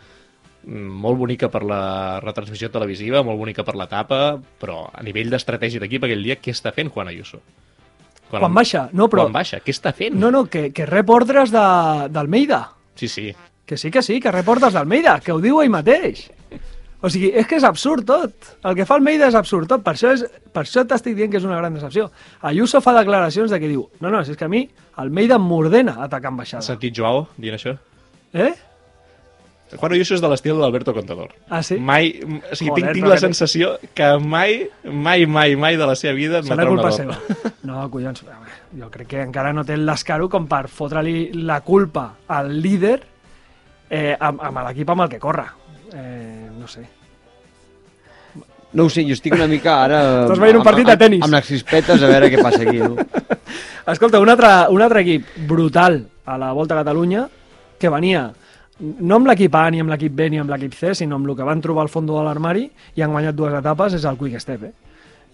molt 0.66 1.18
bonica 1.20 1.46
per 1.52 1.62
la 1.62 2.18
retransmissió 2.24 2.70
televisiva, 2.74 3.20
molt 3.22 3.38
bonica 3.38 3.62
per 3.62 3.76
l'etapa, 3.79 4.40
però 4.59 4.88
a 4.90 5.05
nivell 5.07 5.31
d'estratègia 5.31 5.79
d'equip 5.83 6.09
aquell 6.09 6.24
dia, 6.26 6.38
què 6.42 6.50
està 6.57 6.72
fent 6.74 6.90
Juan 6.90 7.12
Ayuso? 7.12 7.38
Quan 8.31 8.50
baixa, 8.57 8.88
no, 8.92 9.07
però- 9.07 9.29
Quan 9.29 9.37
baixa, 9.37 9.61
què 9.62 9.70
està 9.70 9.92
fent? 9.94 10.16
No, 10.18 10.33
no, 10.35 10.46
que, 10.50 10.72
que 10.74 10.87
rep 10.87 11.09
ordres 11.14 11.52
de- 11.55 12.09
d'Almeida. 12.11 12.72
Sí, 12.96 13.07
sí. 13.07 13.29
Que 13.66 13.76
sí, 13.76 13.90
que 13.90 14.02
sí, 14.02 14.18
que 14.20 14.33
rep 14.33 14.48
ordres 14.48 14.72
d'Almeida, 14.74 15.20
que 15.20 15.31
ho 15.33 15.38
diu 15.40 15.61
ell 15.62 15.70
mateix. 15.70 16.31
O 17.04 17.11
sigui, 17.12 17.28
és 17.37 17.46
que 17.46 17.59
és 17.59 17.64
absurd 17.68 18.06
tot. 18.09 18.52
El 18.64 18.76
que 18.78 18.87
fa 18.88 18.96
Almeida 18.96 19.28
és 19.28 19.37
absurd 19.37 19.68
tot. 19.68 19.82
Per 19.85 19.92
això, 19.92 20.14
és, 20.16 20.24
per 20.52 20.64
això 20.64 20.87
t'estic 20.88 21.16
dient 21.18 21.32
que 21.32 21.40
és 21.40 21.44
una 21.44 21.59
gran 21.59 21.74
decepció. 21.76 22.09
Ayuso 22.40 22.80
fa 22.80 22.94
declaracions 22.96 23.52
de 23.52 23.61
que 23.61 23.68
diu 23.68 23.85
no, 24.00 24.09
no, 24.11 24.22
si 24.24 24.32
és 24.32 24.38
que 24.40 24.48
a 24.48 24.52
mi 24.52 24.64
Almeida 25.02 25.38
m'ordena 25.38 25.98
atacar 26.06 26.32
en 26.32 26.40
Has 26.40 26.72
sentit 26.72 26.96
Joao 26.96 27.26
dient 27.37 27.59
això? 27.59 27.76
Eh? 28.32 28.54
Juan 29.74 29.92
Ayuso 29.96 30.14
és 30.14 30.22
de 30.22 30.28
l'estil 30.30 30.61
d'Alberto 30.61 30.94
Contador. 30.94 31.32
Ah, 31.50 31.61
sí? 31.62 31.76
Mai, 31.82 32.12
o 32.22 32.54
sigui, 32.54 32.70
Joder, 32.70 32.82
tinc, 32.82 32.92
tinc 32.94 33.09
la 33.11 33.18
sensació 33.18 33.72
que 33.98 34.12
mai, 34.22 34.61
mai, 34.85 35.26
mai, 35.26 35.56
mai 35.59 35.76
de 35.76 35.88
la 35.90 35.96
seva 35.98 36.14
vida 36.14 36.38
Serà 36.38 36.62
admetrà 36.62 36.70
un 36.70 36.78
culpa 36.78 36.92
error. 36.94 37.18
seva. 37.18 37.52
No, 37.66 37.82
collons, 37.90 38.22
jo 38.78 38.90
crec 38.94 39.11
que 39.11 39.24
encara 39.26 39.52
no 39.52 39.64
té 39.66 39.74
el 39.74 39.85
descaro 39.88 40.30
com 40.30 40.46
per 40.46 40.68
fotre-li 40.70 41.32
la 41.42 41.61
culpa 41.66 42.12
al 42.30 42.54
líder 42.62 43.00
eh, 43.90 44.14
amb, 44.14 44.38
amb 44.38 44.62
l'equip 44.68 44.94
amb 44.94 45.09
el 45.09 45.11
que 45.16 45.18
corre. 45.22 45.48
Eh, 45.94 46.49
no 46.59 46.66
sé. 46.68 46.85
No 48.77 48.85
ho 48.85 48.90
sé, 48.90 49.05
jo 49.07 49.14
estic 49.14 49.35
una 49.37 49.46
mica 49.49 49.77
ara... 49.85 50.01
Estàs 50.27 50.40
veient 50.42 50.59
un 50.59 50.62
amb- 50.62 50.68
partit 50.70 50.87
de 50.88 50.92
amb- 50.96 51.03
tenis. 51.05 51.22
Amb 51.25 51.37
les 51.38 51.46
crispetes, 51.46 52.03
a 52.03 52.11
veure 52.11 52.31
què 52.33 52.42
passa 52.42 52.62
aquí, 52.64 52.81
no? 52.83 52.96
Escolta, 53.92 54.18
un 54.20 54.29
altre, 54.33 54.51
un 54.75 54.83
altre 54.83 55.05
equip 55.07 55.29
brutal 55.49 56.01
a 56.27 56.37
la 56.40 56.51
Volta 56.53 56.75
a 56.75 56.83
Catalunya 56.83 57.29
que 57.79 57.88
venia 57.92 58.27
no 58.81 59.16
amb 59.16 59.31
l'equip 59.31 59.55
A, 59.57 59.68
ni 59.72 59.81
amb 59.81 59.88
l'equip 59.94 60.12
B, 60.12 60.27
ni 60.29 60.40
amb 60.42 60.51
l'equip 60.53 60.75
C, 60.77 60.90
sinó 60.99 61.16
amb 61.16 61.31
el 61.31 61.37
que 61.38 61.46
van 61.46 61.62
trobar 61.64 61.87
al 61.87 61.88
fons 61.92 62.11
de 62.11 62.16
l'armari 62.27 62.66
i 62.99 63.05
han 63.05 63.14
guanyat 63.14 63.37
dues 63.38 63.55
etapes, 63.57 63.94
és 63.96 64.05
el 64.05 64.18
Quick 64.20 64.42
Step. 64.42 64.66
Eh? 64.68 64.72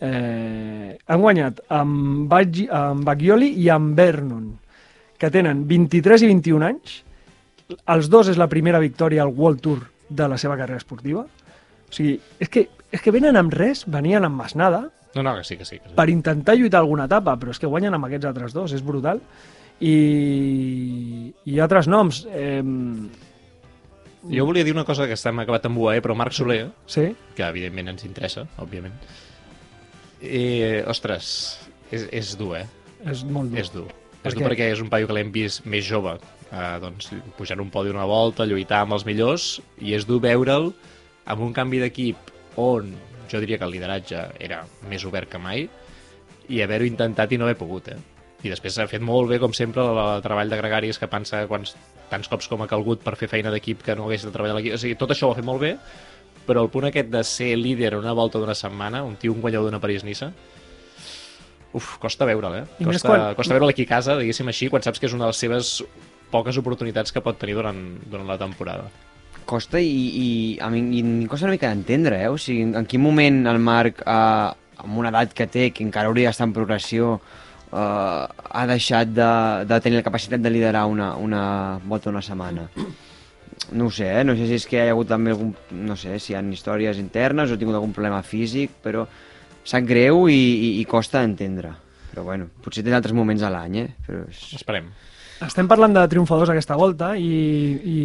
Eh, 0.03 0.91
han 1.11 1.21
guanyat 1.25 1.65
amb, 1.75 2.29
Baggi, 2.31 2.69
amb 2.71 3.03
Baggioli 3.09 3.49
i 3.65 3.67
amb 3.73 3.97
Vernon, 3.99 4.45
que 5.19 5.31
tenen 5.35 5.65
23 5.67 6.23
i 6.23 6.31
21 6.31 6.69
anys. 6.69 7.01
Els 7.97 8.11
dos 8.13 8.29
és 8.31 8.39
la 8.39 8.47
primera 8.53 8.79
victòria 8.83 9.25
al 9.25 9.33
World 9.35 9.63
Tour 9.65 9.83
de 10.13 10.29
la 10.29 10.39
seva 10.41 10.57
carrera 10.61 10.81
esportiva. 10.83 11.25
O 11.25 11.93
sigui, 11.93 12.19
és 12.41 12.49
que, 12.53 12.67
és 12.93 13.03
que 13.05 13.13
venen 13.15 13.37
amb 13.41 13.53
res, 13.55 13.87
venien 13.91 14.25
amb 14.29 14.39
masnada, 14.45 14.89
No, 15.15 15.23
no, 15.23 15.35
que 15.37 15.45
sí, 15.45 15.59
que 15.59 15.65
sí. 15.69 15.79
Que 15.79 15.91
sí. 15.91 15.95
per 15.95 16.09
intentar 16.09 16.55
lluitar 16.57 16.81
alguna 16.81 17.05
etapa, 17.05 17.35
però 17.37 17.53
és 17.53 17.59
que 17.61 17.69
guanyen 17.69 17.93
amb 17.93 18.07
aquests 18.07 18.31
altres 18.31 18.55
dos, 18.57 18.73
és 18.73 18.81
brutal. 18.81 19.19
I, 19.83 21.33
i 21.45 21.59
altres 21.61 21.89
noms. 21.91 22.23
Eh, 22.33 22.63
Jo 24.31 24.47
volia 24.47 24.63
dir 24.65 24.73
una 24.73 24.87
cosa 24.87 25.09
que 25.11 25.17
estem 25.19 25.41
acabat 25.43 25.67
amb 25.67 25.81
UAE, 25.83 26.01
però 26.01 26.15
Marc 26.15 26.33
Soler, 26.37 26.69
sí, 26.87 27.09
que 27.37 27.43
evidentment 27.45 27.91
ens 27.91 28.05
interessa, 28.07 28.45
òbviament. 28.63 28.95
Eh, 30.23 30.85
ostres, 30.87 31.33
és, 31.91 32.07
és 32.15 32.37
dur, 32.39 32.55
eh? 32.61 32.67
és 33.11 33.25
molt 33.27 33.51
dur. 33.51 33.59
És 33.59 33.73
dur. 33.75 33.89
Per 34.23 34.31
És 34.31 34.37
dur 34.37 34.45
què? 34.45 34.49
perquè 34.49 34.69
és 34.71 34.81
un 34.85 34.89
paio 34.93 35.09
que 35.11 35.17
l'hem 35.17 35.33
vist 35.35 35.67
més 35.67 35.83
jove, 35.85 36.15
eh, 36.53 36.79
doncs, 36.83 37.11
pujant 37.39 37.61
un 37.65 37.71
podi 37.73 37.91
una 37.91 38.05
volta, 38.09 38.45
lluitar 38.47 38.83
amb 38.85 38.93
els 38.99 39.07
millors, 39.09 39.57
i 39.81 39.95
és 39.97 40.07
dur 40.07 40.21
veure'l 40.21 40.71
amb 41.25 41.41
un 41.43 41.53
canvi 41.57 41.81
d'equip 41.81 42.31
on 42.61 42.93
jo 43.33 43.41
diria 43.41 43.57
que 43.59 43.65
el 43.65 43.73
lideratge 43.73 44.27
era 44.45 44.63
més 44.91 45.05
obert 45.09 45.31
que 45.33 45.39
mai, 45.41 45.69
i 46.53 46.61
haver-ho 46.61 46.85
intentat 46.85 47.33
i 47.33 47.39
no 47.41 47.47
haver 47.47 47.57
pogut, 47.57 47.89
eh? 47.89 47.97
I 48.43 48.51
després 48.51 48.75
s'ha 48.75 48.89
fet 48.91 49.01
molt 49.01 49.31
bé, 49.31 49.39
com 49.39 49.53
sempre, 49.55 49.81
el, 49.87 50.23
treball 50.25 50.51
de 50.51 50.57
gregaris 50.59 50.99
que 50.99 51.07
pensa 51.09 51.45
quants, 51.49 51.77
tants 52.11 52.29
cops 52.29 52.49
com 52.51 52.61
ha 52.65 52.67
calgut 52.69 53.01
per 53.01 53.15
fer 53.17 53.29
feina 53.31 53.53
d'equip 53.55 53.85
que 53.87 53.95
no 53.97 54.09
hagués 54.09 54.25
de 54.27 54.33
treballar 54.35 54.57
l'equip. 54.59 54.75
O 54.75 54.81
sigui, 54.83 54.97
tot 54.99 55.15
això 55.15 55.29
ho 55.29 55.33
ha 55.33 55.39
fet 55.39 55.47
molt 55.47 55.63
bé, 55.63 55.77
però 56.45 56.65
el 56.67 56.69
punt 56.75 56.89
aquest 56.89 57.09
de 57.09 57.23
ser 57.25 57.53
líder 57.57 57.95
una 57.97 58.13
volta 58.19 58.43
d'una 58.43 58.57
setmana, 58.59 59.05
un 59.07 59.15
tio, 59.17 59.33
un 59.33 59.41
guanyador 59.41 59.71
d'una 59.71 59.81
París-Niça, 59.81 60.33
uf, 61.73 61.93
costa 62.03 62.27
veure'l, 62.29 62.59
eh? 62.59 62.65
Costa, 62.85 63.09
quan- 63.09 63.35
costa 63.39 63.55
veure'l 63.55 63.71
aquí 63.71 63.87
a 63.87 63.93
casa, 63.95 64.19
diguéssim 64.19 64.51
així, 64.51 64.69
quan 64.69 64.83
saps 64.83 64.99
que 65.01 65.07
és 65.07 65.15
una 65.15 65.25
de 65.25 65.33
les 65.33 65.41
seves 65.47 65.71
poques 66.33 66.59
oportunitats 66.59 67.13
que 67.13 67.23
pot 67.25 67.39
tenir 67.39 67.57
durant, 67.59 67.79
durant 68.09 68.29
la 68.29 68.39
temporada. 68.41 68.89
Costa 69.49 69.81
i, 69.83 69.93
i 69.93 70.27
a 70.63 70.69
mi 70.71 70.83
i 70.97 71.03
em 71.03 71.15
costa 71.31 71.49
una 71.49 71.57
mica 71.57 71.71
d'entendre, 71.73 72.21
eh? 72.25 72.31
O 72.31 72.39
sigui, 72.41 72.65
en 72.79 72.89
quin 72.89 73.03
moment 73.03 73.43
el 73.51 73.59
Marc, 73.63 74.03
eh, 74.07 74.83
amb 74.83 74.99
una 74.99 75.11
edat 75.13 75.35
que 75.37 75.49
té, 75.51 75.71
que 75.75 75.85
encara 75.85 76.11
hauria 76.11 76.31
d'estar 76.31 76.49
en 76.49 76.55
progressió, 76.57 77.17
eh, 77.73 77.79
ha 78.61 78.67
deixat 78.71 79.13
de, 79.17 79.33
de 79.69 79.81
tenir 79.85 80.01
la 80.01 80.07
capacitat 80.07 80.43
de 80.43 80.53
liderar 80.53 80.87
una, 80.91 81.15
una 81.17 81.45
volta 81.85 82.11
una 82.11 82.23
setmana. 82.23 82.69
No 83.73 83.91
sé, 83.91 84.09
eh? 84.21 84.25
No 84.25 84.35
sé 84.39 84.49
si 84.49 84.57
és 84.59 84.67
que 84.69 84.79
hi 84.79 84.89
ha 84.89 84.95
hagut 84.95 85.11
també 85.11 85.35
algun... 85.35 85.53
No 85.85 85.97
sé, 85.97 86.19
si 86.21 86.33
hi 86.33 86.39
ha 86.39 86.43
històries 86.55 86.99
internes 87.03 87.51
o 87.51 87.57
ha 87.57 87.61
tingut 87.61 87.79
algun 87.79 87.95
problema 87.95 88.23
físic, 88.27 88.79
però 88.85 89.07
sap 89.65 89.87
greu 89.87 90.27
i, 90.29 90.37
i, 90.39 90.69
i 90.81 90.85
costa 90.89 91.23
d'entendre. 91.23 91.73
Però 92.13 92.27
bueno, 92.27 92.51
potser 92.65 92.85
té 92.85 92.93
altres 92.93 93.15
moments 93.17 93.45
a 93.47 93.51
l'any, 93.53 93.79
eh? 93.81 93.89
Però 94.07 94.27
és... 94.29 94.43
Esperem. 94.59 94.91
Estem 95.43 95.67
parlant 95.67 95.95
de 95.97 96.03
triomfadors 96.07 96.53
aquesta 96.53 96.77
volta 96.79 97.13
i, 97.19 97.29
i 97.83 97.99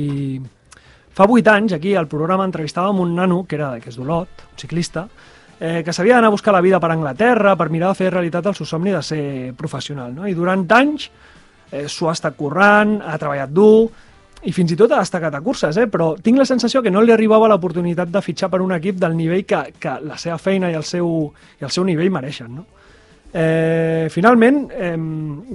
fa 1.13 1.28
vuit 1.30 1.45
anys 1.52 1.76
aquí 1.76 1.93
al 1.95 2.10
programa 2.10 2.47
entrevistàvem 2.47 3.02
un 3.04 3.13
nano 3.17 3.43
que 3.45 3.58
era 3.60 3.76
que 3.82 3.91
és 3.91 3.97
d'Olot, 4.00 4.45
un 4.47 4.62
ciclista, 4.62 5.06
eh, 5.60 5.84
que 5.86 5.93
s'havia 5.93 6.17
d'anar 6.17 6.32
a 6.32 6.36
buscar 6.36 6.56
la 6.56 6.63
vida 6.65 6.80
per 6.82 6.91
Anglaterra 6.93 7.56
per 7.58 7.69
mirar 7.73 7.91
de 7.93 8.00
fer 8.00 8.12
realitat 8.13 8.50
el 8.50 8.58
seu 8.58 8.65
somni 8.69 8.93
de 8.95 9.04
ser 9.06 9.54
professional. 9.58 10.15
No? 10.15 10.28
I 10.28 10.34
durant 10.38 10.65
anys 10.80 11.10
eh, 11.71 11.86
s'ho 11.86 12.10
ha 12.10 12.15
estat 12.17 12.38
currant, 12.39 12.97
ha 13.06 13.17
treballat 13.21 13.54
dur 13.54 13.89
i 14.47 14.54
fins 14.54 14.73
i 14.73 14.78
tot 14.80 14.93
ha 14.93 15.02
destacat 15.02 15.34
a 15.34 15.41
curses, 15.41 15.78
eh? 15.78 15.88
però 15.89 16.15
tinc 16.21 16.38
la 16.41 16.45
sensació 16.45 16.82
que 16.82 16.93
no 16.93 17.02
li 17.02 17.13
arribava 17.13 17.50
l'oportunitat 17.52 18.10
de 18.13 18.21
fitxar 18.21 18.50
per 18.54 18.62
un 18.65 18.73
equip 18.78 18.97
del 19.02 19.17
nivell 19.17 19.45
que, 19.45 19.62
que 19.78 20.00
la 20.06 20.17
seva 20.17 20.38
feina 20.41 20.71
i 20.71 20.78
el 20.78 20.86
seu, 20.86 21.10
i 21.62 21.69
el 21.69 21.73
seu 21.73 21.86
nivell 21.86 22.13
mereixen. 22.13 22.54
No? 22.62 22.65
Eh, 23.34 24.08
finalment, 24.10 24.68
eh, 24.72 24.96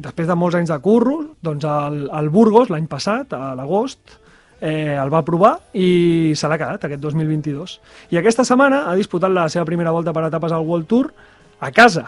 després 0.04 0.28
de 0.28 0.37
molts 0.37 0.58
anys 0.58 0.72
de 0.72 0.78
curro, 0.85 1.18
doncs 1.40 1.64
el, 1.64 2.02
el 2.12 2.28
Burgos 2.30 2.70
l'any 2.70 2.88
passat, 2.90 3.32
a 3.32 3.54
l'agost, 3.58 4.18
eh, 4.61 4.94
el 4.94 5.11
va 5.11 5.24
provar 5.26 5.56
i 5.74 6.32
se 6.38 6.48
l'ha 6.48 6.58
quedat 6.61 6.85
aquest 6.87 7.02
2022. 7.02 7.78
I 8.12 8.20
aquesta 8.20 8.44
setmana 8.46 8.85
ha 8.88 8.96
disputat 8.98 9.32
la 9.32 9.48
seva 9.50 9.66
primera 9.68 9.92
volta 9.94 10.12
per 10.14 10.28
etapes 10.28 10.52
al 10.52 10.66
World 10.68 10.88
Tour 10.90 11.12
a 11.61 11.70
casa 11.74 12.06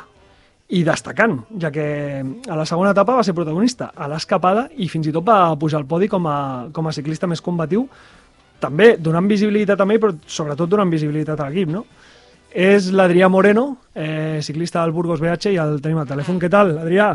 i 0.74 0.80
destacant, 0.86 1.42
ja 1.60 1.70
que 1.70 1.86
a 2.22 2.56
la 2.56 2.64
segona 2.64 2.94
etapa 2.94 3.18
va 3.18 3.24
ser 3.26 3.34
protagonista 3.36 3.90
a 3.94 4.08
l'escapada 4.08 4.68
i 4.80 4.88
fins 4.88 5.10
i 5.10 5.12
tot 5.12 5.26
va 5.26 5.52
pujar 5.60 5.82
al 5.82 5.88
podi 5.88 6.08
com 6.08 6.26
a, 6.26 6.38
com 6.72 6.88
a 6.88 6.94
ciclista 6.96 7.28
més 7.28 7.42
combatiu 7.44 7.84
també 8.62 8.94
donant 8.96 9.28
visibilitat 9.28 9.80
a 9.80 9.84
ell, 9.84 10.00
però 10.00 10.14
sobretot 10.26 10.70
donant 10.70 10.90
visibilitat 10.90 11.40
a 11.40 11.50
l'equip, 11.50 11.68
no? 11.68 11.84
És 12.54 12.92
l'Adrià 12.94 13.26
Moreno, 13.26 13.78
eh, 13.98 14.38
ciclista 14.40 14.84
del 14.84 14.92
Burgos 14.94 15.18
BH, 15.18 15.50
i 15.50 15.58
el 15.58 15.80
tenim 15.82 15.98
al 15.98 16.06
telèfon. 16.06 16.38
Què 16.38 16.46
tal, 16.46 16.70
Adrià? 16.78 17.08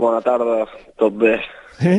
Bona 0.00 0.22
tarda, 0.24 0.64
tot 0.96 1.18
bé. 1.20 1.34
Eh? 1.84 1.98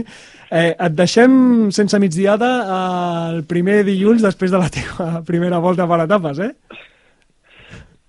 Eh, 0.49 0.71
et 0.73 0.95
deixem 0.97 1.69
sense 1.71 1.99
migdiada 2.01 2.49
eh, 2.61 3.35
el 3.35 3.43
primer 3.45 3.83
dilluns 3.85 4.25
després 4.25 4.49
de 4.49 4.57
la 4.57 4.71
teva 4.73 5.21
primera 5.29 5.61
volta 5.61 5.85
per 5.85 6.01
etapes, 6.07 6.41
eh? 6.41 6.51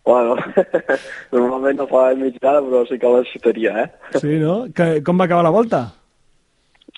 Bueno, 0.09 0.39
normalment 1.37 1.79
no 1.79 1.87
fa 1.87 2.09
hora, 2.09 2.65
però 2.65 2.87
sí 2.89 2.99
que 2.99 3.13
la 3.13 3.23
xutaria, 3.29 3.77
eh? 3.85 4.17
Sí, 4.17 4.41
no? 4.41 4.73
Que, 4.75 5.03
com 5.05 5.21
va 5.21 5.29
acabar 5.29 5.45
la 5.45 5.53
volta? 5.55 5.85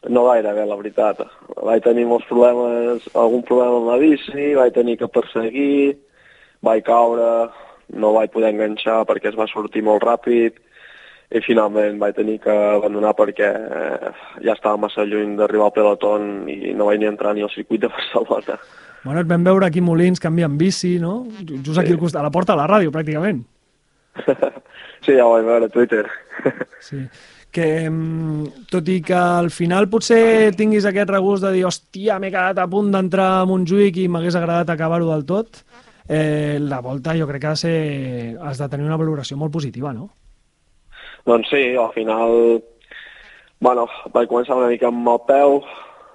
No 0.08 0.28
gaire 0.30 0.54
bé, 0.54 0.64
la 0.68 0.78
veritat. 0.78 1.26
Vaig 1.58 1.82
tenir 1.82 2.06
molts 2.06 2.30
problemes, 2.30 3.04
algun 3.18 3.42
problema 3.42 3.82
amb 3.82 3.90
la 3.90 4.00
bici, 4.00 4.54
vaig 4.54 4.72
tenir 4.78 4.96
que 5.02 5.10
perseguir, 5.10 5.98
vaig 6.64 6.84
caure, 6.86 7.30
no 8.00 8.14
vaig 8.16 8.32
poder 8.32 8.54
enganxar 8.54 9.02
perquè 9.08 9.30
es 9.30 9.38
va 9.38 9.48
sortir 9.50 9.84
molt 9.84 10.04
ràpid 10.04 10.60
i 11.34 11.42
finalment 11.44 11.98
vaig 11.98 12.16
tenir 12.16 12.38
que 12.42 12.52
abandonar 12.52 13.14
perquè 13.18 13.50
eh, 13.50 14.10
ja 14.44 14.54
estava 14.54 14.80
massa 14.80 15.06
lluny 15.08 15.36
d'arribar 15.38 15.70
al 15.70 15.76
peloton 15.76 16.48
i 16.52 16.74
no 16.76 16.88
vaig 16.90 17.00
ni 17.00 17.08
entrar 17.10 17.34
ni 17.34 17.44
al 17.44 17.52
circuit 17.54 17.84
de 17.84 17.92
Barcelona. 17.96 18.58
Bueno, 19.04 19.20
et 19.20 19.28
vam 19.28 19.44
veure 19.44 19.66
aquí 19.66 19.82
Molins 19.84 20.20
canviant 20.20 20.56
bici, 20.56 20.96
no? 21.00 21.26
Just 21.44 21.76
aquí 21.80 21.92
al 21.92 22.00
costat, 22.00 22.22
a 22.22 22.24
la 22.24 22.32
porta 22.32 22.54
de 22.54 22.62
la 22.62 22.70
ràdio, 22.70 22.94
pràcticament. 22.94 23.44
Sí, 25.04 25.12
ja 25.12 25.26
ho 25.26 25.34
vaig 25.34 25.44
veure 25.44 25.66
a 25.68 25.72
Twitter. 25.72 26.06
Sí. 26.84 26.98
Que, 27.54 27.86
mm, 27.86 28.66
tot 28.72 28.88
i 28.90 28.96
que 29.04 29.14
al 29.14 29.50
final 29.54 29.86
potser 29.92 30.50
tinguis 30.58 30.88
aquest 30.88 31.12
regust 31.12 31.44
de 31.44 31.52
dir 31.54 31.62
hòstia, 31.68 32.16
m'he 32.18 32.32
quedat 32.32 32.58
a 32.58 32.66
punt 32.70 32.88
d'entrar 32.90 33.28
a 33.36 33.44
Montjuïc 33.46 34.00
i 34.02 34.08
m'hagués 34.10 34.34
agradat 34.40 34.72
acabar-ho 34.72 35.06
del 35.12 35.22
tot, 35.28 35.60
eh, 36.08 36.58
la 36.60 36.80
volta 36.80 37.16
jo 37.16 37.26
crec 37.28 37.40
que 37.40 37.46
ha 37.46 37.56
de 37.56 37.62
ser, 37.62 38.38
has 38.42 38.58
de 38.58 38.68
tenir 38.68 38.86
una 38.86 39.00
valoració 39.00 39.36
molt 39.40 39.52
positiva, 39.52 39.92
no? 39.92 40.10
Doncs 41.24 41.48
sí, 41.48 41.62
al 41.80 41.92
final, 41.94 42.62
bueno, 43.60 43.86
vaig 44.12 44.28
començar 44.28 44.58
una 44.58 44.68
mica 44.68 44.90
amb 44.90 45.08
el 45.08 45.20
peu, 45.28 45.56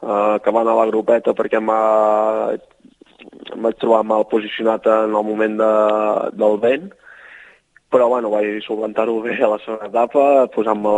eh, 0.04 0.38
que 0.44 0.54
va 0.54 0.62
anar 0.62 0.76
a 0.76 0.82
la 0.84 0.90
grupeta 0.92 1.34
perquè 1.34 1.58
em, 1.58 1.72
va, 1.72 2.54
em 3.56 3.66
vaig 3.66 3.80
trobar 3.82 4.04
mal 4.06 4.28
posicionat 4.30 4.86
en 4.86 5.16
el 5.16 5.28
moment 5.32 5.58
de, 5.58 5.74
del 6.38 6.60
vent, 6.62 6.92
però 7.90 8.12
bueno, 8.12 8.30
vaig 8.30 8.62
solventar-ho 8.68 9.18
bé 9.26 9.40
a 9.42 9.50
la 9.56 9.58
segona 9.64 9.90
etapa, 9.90 10.46
posant-me 10.54 10.94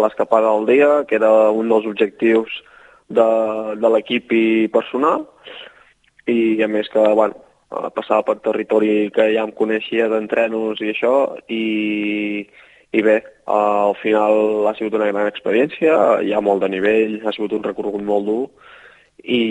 l'escapada 0.00 0.54
del 0.54 0.66
dia, 0.72 0.90
que 1.04 1.20
era 1.20 1.50
un 1.52 1.68
dels 1.68 1.84
objectius 1.90 2.62
de, 3.12 3.28
de 3.76 3.92
l'equip 3.92 4.32
i 4.32 4.46
personal, 4.72 5.26
i 6.30 6.62
a 6.64 6.68
més 6.70 6.88
que, 6.88 7.04
bueno, 7.18 7.36
passava 7.70 8.24
per 8.26 8.40
territori 8.42 9.10
que 9.14 9.28
ja 9.34 9.44
em 9.46 9.52
coneixia 9.54 10.08
d'entrenos 10.10 10.80
i 10.82 10.90
això, 10.90 11.14
i, 11.46 12.42
i 12.90 13.02
bé, 13.06 13.16
eh, 13.20 13.52
al 13.52 13.94
final 14.02 14.66
ha 14.66 14.74
sigut 14.78 14.96
una 14.98 15.10
gran 15.12 15.30
experiència, 15.30 15.94
hi 16.26 16.34
ha 16.34 16.42
molt 16.42 16.64
de 16.64 16.70
nivell, 16.72 17.20
ha 17.24 17.34
sigut 17.36 17.54
un 17.54 17.64
recorregut 17.66 18.02
molt 18.06 18.26
dur, 18.26 18.42
i, 19.20 19.42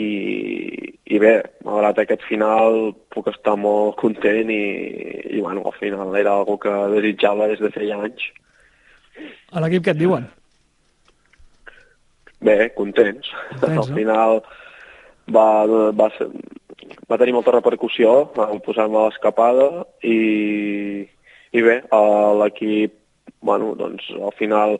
i 1.06 1.20
bé, 1.22 1.36
malgrat 1.66 2.02
aquest 2.02 2.26
final 2.28 2.92
puc 3.14 3.30
estar 3.30 3.56
molt 3.60 4.00
content 4.02 4.50
i, 4.50 4.64
i 5.38 5.42
bueno, 5.42 5.64
al 5.66 5.78
final 5.78 6.16
era 6.18 6.34
algo 6.40 6.58
que 6.62 6.74
desitjava 6.96 7.48
des 7.52 7.62
de 7.62 7.72
feia 7.76 8.00
anys. 8.02 8.26
A 9.54 9.62
l'equip 9.62 9.86
què 9.86 9.94
et 9.94 10.02
diuen? 10.02 10.26
Bé, 12.42 12.70
contents. 12.76 13.30
Contents, 13.60 13.70
Al 13.70 13.90
no? 13.92 13.96
final 13.96 14.42
va, 15.36 15.48
va, 15.92 16.08
ser, 16.18 16.30
va 17.10 17.18
tenir 17.18 17.34
molta 17.36 17.54
repercussió, 17.56 18.30
vam 18.36 18.62
posar-me 18.66 19.00
a 19.00 19.08
l'escapada 19.08 19.70
i, 20.06 21.06
i 21.52 21.64
bé, 21.66 21.82
l'equip, 22.42 22.96
bueno, 23.42 23.74
doncs 23.80 24.10
al 24.20 24.36
final 24.38 24.78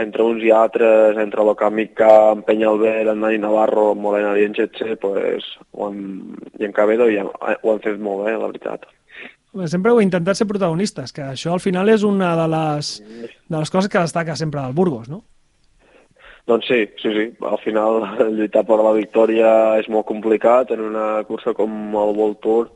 entre 0.00 0.22
uns 0.22 0.44
i 0.46 0.52
altres, 0.54 1.18
entre 1.18 1.42
el 1.42 1.50
Camika, 1.58 2.30
en 2.32 2.44
Peñalver, 2.46 3.08
en 3.08 3.20
Dani 3.24 3.40
Navarro, 3.42 3.90
en 3.92 4.02
Morena 4.04 4.36
i 4.38 4.46
en 4.46 4.54
Getxe, 4.54 4.94
pues, 5.02 5.46
ho 5.72 5.88
han, 5.88 5.98
i 6.60 6.68
en 6.68 6.72
Cabedo 6.76 7.08
i 7.10 7.18
han, 7.18 7.30
ho 7.30 7.72
han 7.72 7.82
fet 7.82 7.98
molt 7.98 8.28
bé, 8.28 8.36
la 8.38 8.52
veritat. 8.52 8.86
Sempre 9.66 9.90
heu 9.90 9.98
intentat 9.98 10.38
ser 10.38 10.46
protagonistes, 10.46 11.10
que 11.10 11.24
això 11.26 11.56
al 11.56 11.62
final 11.62 11.90
és 11.90 12.04
una 12.06 12.36
de 12.38 12.46
les, 12.52 12.92
de 13.26 13.56
les 13.56 13.72
coses 13.74 13.90
que 13.90 13.98
destaca 13.98 14.38
sempre 14.38 14.62
del 14.62 14.76
Burgos, 14.78 15.10
no? 15.10 15.24
Doncs 16.50 16.66
sí, 16.66 16.88
sí, 17.00 17.10
sí. 17.14 17.24
Al 17.46 17.58
final 17.62 18.00
lluitar 18.36 18.64
per 18.66 18.80
la 18.82 18.94
victòria 18.96 19.50
és 19.78 19.86
molt 19.94 20.08
complicat 20.08 20.72
en 20.74 20.82
una 20.88 21.22
cursa 21.28 21.54
com 21.54 21.70
el 21.94 22.16
World 22.16 22.40
Tour 22.42 22.70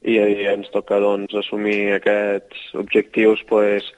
i, 0.00 0.16
i 0.16 0.46
ens 0.48 0.70
toca 0.72 1.00
doncs, 1.02 1.34
assumir 1.36 1.98
aquests 1.98 2.70
objectius 2.80 3.42
pues, 3.50 3.90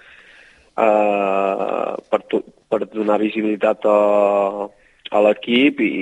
eh, 0.75 1.93
per, 2.11 2.21
tu, 2.33 2.43
per 2.69 2.81
donar 2.91 3.21
visibilitat 3.23 3.87
a, 3.87 4.01
a 5.15 5.23
l'equip 5.29 5.85
i, 5.87 5.93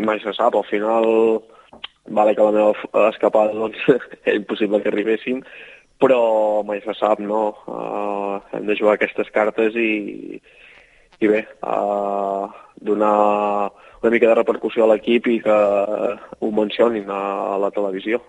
i 0.00 0.02
mai 0.02 0.18
se 0.24 0.34
sap. 0.34 0.58
Al 0.58 0.66
final, 0.66 1.08
vale 2.18 2.34
que 2.34 2.50
la 2.50 2.56
meva 2.58 3.08
escapada 3.12 3.54
doncs, 3.54 3.78
era 4.26 4.34
impossible 4.42 4.82
que 4.82 4.90
arribéssim, 4.90 5.44
però 6.02 6.20
mai 6.66 6.82
se 6.82 6.98
sap, 6.98 7.22
no? 7.22 7.46
Uh, 7.70 8.42
hem 8.58 8.66
de 8.66 8.74
jugar 8.82 8.98
aquestes 8.98 9.30
cartes 9.30 9.78
i, 9.78 10.40
i 11.20 11.30
bé, 11.32 11.42
uh, 11.64 12.46
donar 12.76 13.16
una 14.02 14.12
mica 14.12 14.28
de 14.28 14.38
repercussió 14.38 14.84
a 14.84 14.92
l'equip 14.92 15.28
i 15.32 15.40
que 15.44 15.58
ho 16.40 16.50
mencionin 16.54 17.08
a 17.10 17.56
la 17.60 17.72
televisió. 17.74 18.20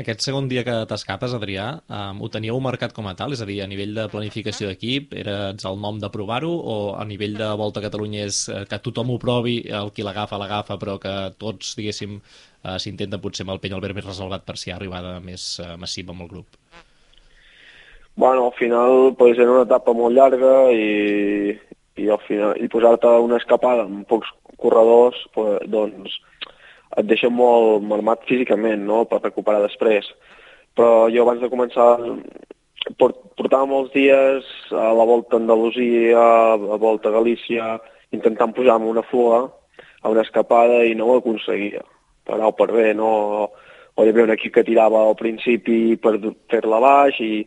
Aquest 0.00 0.22
segon 0.24 0.46
dia 0.48 0.62
que 0.64 0.74
t'escapes, 0.88 1.32
Adrià, 1.36 1.64
um, 1.92 2.20
ho 2.22 2.28
teníeu 2.32 2.58
marcat 2.62 2.92
com 2.96 3.08
a 3.10 3.14
tal? 3.18 3.34
És 3.34 3.42
a 3.42 3.46
dir, 3.48 3.58
a 3.60 3.68
nivell 3.68 3.92
de 3.96 4.06
planificació 4.12 4.70
d'equip, 4.70 5.12
eres 5.22 5.66
el 5.68 5.80
nom 5.82 5.98
de 6.00 6.08
provar-ho 6.14 6.50
o 6.50 6.76
a 6.96 7.04
nivell 7.04 7.34
de 7.38 7.48
Volta 7.58 7.82
a 7.82 7.84
Catalunya 7.84 8.22
és 8.28 8.38
eh, 8.48 8.62
que 8.70 8.78
tothom 8.80 9.10
ho 9.10 9.18
provi, 9.22 9.58
el 9.80 9.90
qui 9.92 10.06
l'agafa, 10.06 10.38
l'agafa, 10.40 10.78
però 10.80 10.96
que 11.02 11.14
tots, 11.42 11.74
diguéssim, 11.78 12.20
eh, 12.62 12.78
s'intenta 12.78 13.20
potser 13.20 13.44
amb 13.44 13.56
el 13.56 13.60
peny 13.64 13.74
albert 13.76 13.98
més 13.98 14.06
reservat 14.06 14.46
per 14.46 14.56
si 14.56 14.70
hi 14.70 14.72
ha 14.72 14.78
arribada 14.78 15.18
més 15.20 15.50
eh, 15.58 15.74
massiva 15.76 16.14
amb 16.14 16.24
el 16.24 16.32
grup? 16.32 16.60
Bueno, 18.14 18.46
al 18.46 18.56
final 18.56 19.14
pues, 19.18 19.38
era 19.38 19.50
una 19.50 19.66
etapa 19.66 19.92
molt 19.96 20.16
llarga 20.16 20.54
i, 20.70 21.58
i 22.00 22.08
al 22.10 22.20
final 22.26 22.56
i 22.60 22.68
posar-te 22.72 23.12
una 23.24 23.38
escapada 23.40 23.84
amb 23.86 24.06
pocs 24.08 24.30
corredors 24.60 25.20
doncs 25.72 26.18
et 26.98 27.06
deixa 27.06 27.30
molt 27.30 27.84
marmat 27.86 28.24
físicament 28.28 28.82
no? 28.86 29.04
per 29.06 29.20
recuperar 29.22 29.62
després. 29.62 30.08
Però 30.74 31.08
jo 31.12 31.22
abans 31.22 31.42
de 31.42 31.50
començar 31.52 31.90
port, 32.98 33.18
portava 33.38 33.68
molts 33.70 33.92
dies 33.94 34.46
a 34.72 34.90
la 34.96 35.06
volta 35.06 35.36
a 35.36 35.40
Andalusia, 35.40 36.18
a 36.18 36.58
la 36.58 36.78
volta 36.82 37.10
a 37.10 37.16
Galícia, 37.18 37.76
intentant 38.16 38.54
posar-me 38.56 38.90
una 38.90 39.06
fuga 39.06 39.44
a 40.02 40.10
una 40.10 40.24
escapada 40.26 40.82
i 40.84 40.94
no 40.98 41.10
ho 41.10 41.18
aconseguia. 41.20 41.82
Per 42.26 42.38
A 42.40 42.48
o 42.48 42.54
per 42.56 42.70
B, 42.72 42.90
no? 42.96 43.10
O 43.94 44.04
hi 44.04 44.10
havia 44.10 44.24
un 44.24 44.34
equip 44.34 44.54
que 44.54 44.66
tirava 44.66 45.02
al 45.04 45.16
principi 45.18 45.96
per 46.00 46.16
fer-la 46.50 46.78
baix 46.82 47.18
i, 47.20 47.44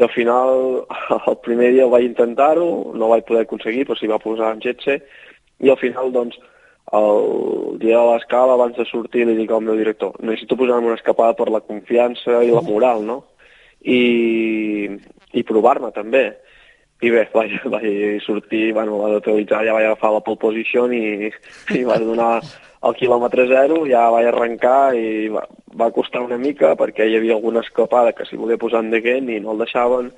i 0.00 0.02
al 0.02 0.12
final, 0.14 0.86
el 1.30 1.36
primer 1.44 1.74
dia 1.74 1.88
vaig 1.92 2.06
intentar-ho, 2.08 2.70
no 2.96 3.10
vaig 3.12 3.26
poder 3.28 3.44
aconseguir, 3.44 3.84
però 3.84 3.98
s'hi 3.98 4.08
va 4.08 4.22
posar 4.22 4.54
en 4.54 4.62
Jetse, 4.64 4.96
i 5.60 5.68
al 5.68 5.76
final, 5.76 6.08
doncs, 6.14 6.38
el 6.96 7.76
dia 7.82 7.98
de 7.98 8.06
l'escala, 8.08 8.56
abans 8.56 8.78
de 8.78 8.86
sortir, 8.88 9.26
li 9.28 9.36
dic 9.36 9.52
al 9.52 9.60
meu 9.66 9.76
director, 9.78 10.16
necessito 10.24 10.56
posar-me 10.56 10.88
una 10.88 10.96
escapada 10.96 11.36
per 11.36 11.50
la 11.52 11.60
confiança 11.60 12.40
i 12.40 12.48
la 12.50 12.64
moral, 12.64 13.04
no? 13.04 13.18
I, 13.84 14.00
i 15.36 15.44
provar-me 15.46 15.92
també. 15.92 16.30
I 17.00 17.10
bé, 17.12 17.22
vaig, 17.32 17.54
vaig 17.72 18.24
sortir, 18.26 18.72
bueno, 18.76 18.98
va 19.00 19.08
neutralitzar, 19.14 19.62
ja 19.64 19.76
vaig 19.76 19.86
agafar 19.88 20.12
la 20.12 20.24
pole 20.24 20.40
position 20.40 20.92
i, 20.92 21.30
i 21.72 21.84
vaig 21.88 22.04
donar 22.10 22.34
el 22.40 22.96
quilòmetre 22.96 23.46
zero, 23.48 23.82
ja 23.88 24.08
vaig 24.12 24.28
arrencar 24.28 24.92
i 24.96 25.28
va, 25.32 25.46
va 25.80 25.90
costar 25.96 26.24
una 26.24 26.38
mica 26.40 26.74
perquè 26.80 27.08
hi 27.08 27.16
havia 27.16 27.36
alguna 27.38 27.64
escapada 27.64 28.12
que 28.16 28.26
s'hi 28.28 28.40
volia 28.40 28.60
posar 28.60 28.84
en 28.84 28.92
Deguent 28.92 29.32
i 29.32 29.40
no 29.40 29.54
el 29.54 29.64
deixaven 29.64 30.12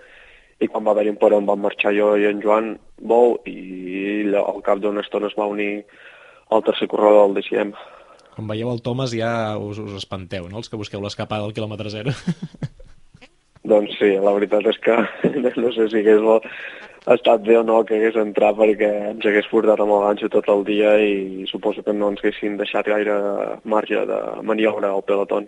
i 0.63 0.69
quan 0.71 0.85
va 0.87 0.95
haver-hi 0.95 1.15
un 1.15 1.39
em 1.39 1.47
van 1.47 1.63
marxar 1.63 1.95
jo 1.95 2.13
i 2.17 2.27
en 2.27 2.43
Joan 2.43 2.77
Bou 2.99 3.39
i 3.47 4.23
ell, 4.23 4.37
al 4.39 4.63
cap 4.63 4.79
d'una 4.83 5.03
estona 5.03 5.31
es 5.31 5.39
va 5.39 5.51
unir 5.51 5.85
al 6.51 6.63
tercer 6.63 6.89
corredor 6.89 7.27
del 7.27 7.41
DCM. 7.41 7.75
Quan 8.37 8.49
veieu 8.49 8.71
el 8.71 8.81
Thomas 8.83 9.13
ja 9.15 9.59
us, 9.59 9.79
us 9.79 9.99
espanteu, 9.99 10.49
no?, 10.49 10.63
els 10.63 10.71
que 10.71 10.79
busqueu 10.81 11.03
l'escapada 11.03 11.45
al 11.45 11.55
quilòmetre 11.57 11.91
zero. 11.91 12.15
Doncs 13.71 13.95
sí, 13.99 14.11
la 14.19 14.33
veritat 14.35 14.67
és 14.67 14.79
que 14.83 14.97
no 15.63 15.73
sé 15.75 15.89
si 15.91 16.01
hagués 16.03 16.49
estat 17.15 17.43
bé 17.47 17.57
o 17.59 17.63
no 17.67 17.83
que 17.87 17.99
hagués 17.99 18.19
entrat 18.19 18.59
perquè 18.59 18.91
ens 19.13 19.27
hagués 19.27 19.51
portat 19.51 19.81
amb 19.83 19.95
el 19.97 20.07
ganxo 20.07 20.31
tot 20.35 20.49
el 20.55 20.65
dia 20.67 20.97
i 21.03 21.47
suposo 21.51 21.83
que 21.87 21.95
no 21.95 22.11
ens 22.13 22.23
haguessin 22.23 22.59
deixat 22.59 22.91
gaire 22.91 23.19
marge 23.65 24.07
de 24.11 24.21
maniobra 24.43 24.91
al 24.91 25.07
peloton. 25.07 25.47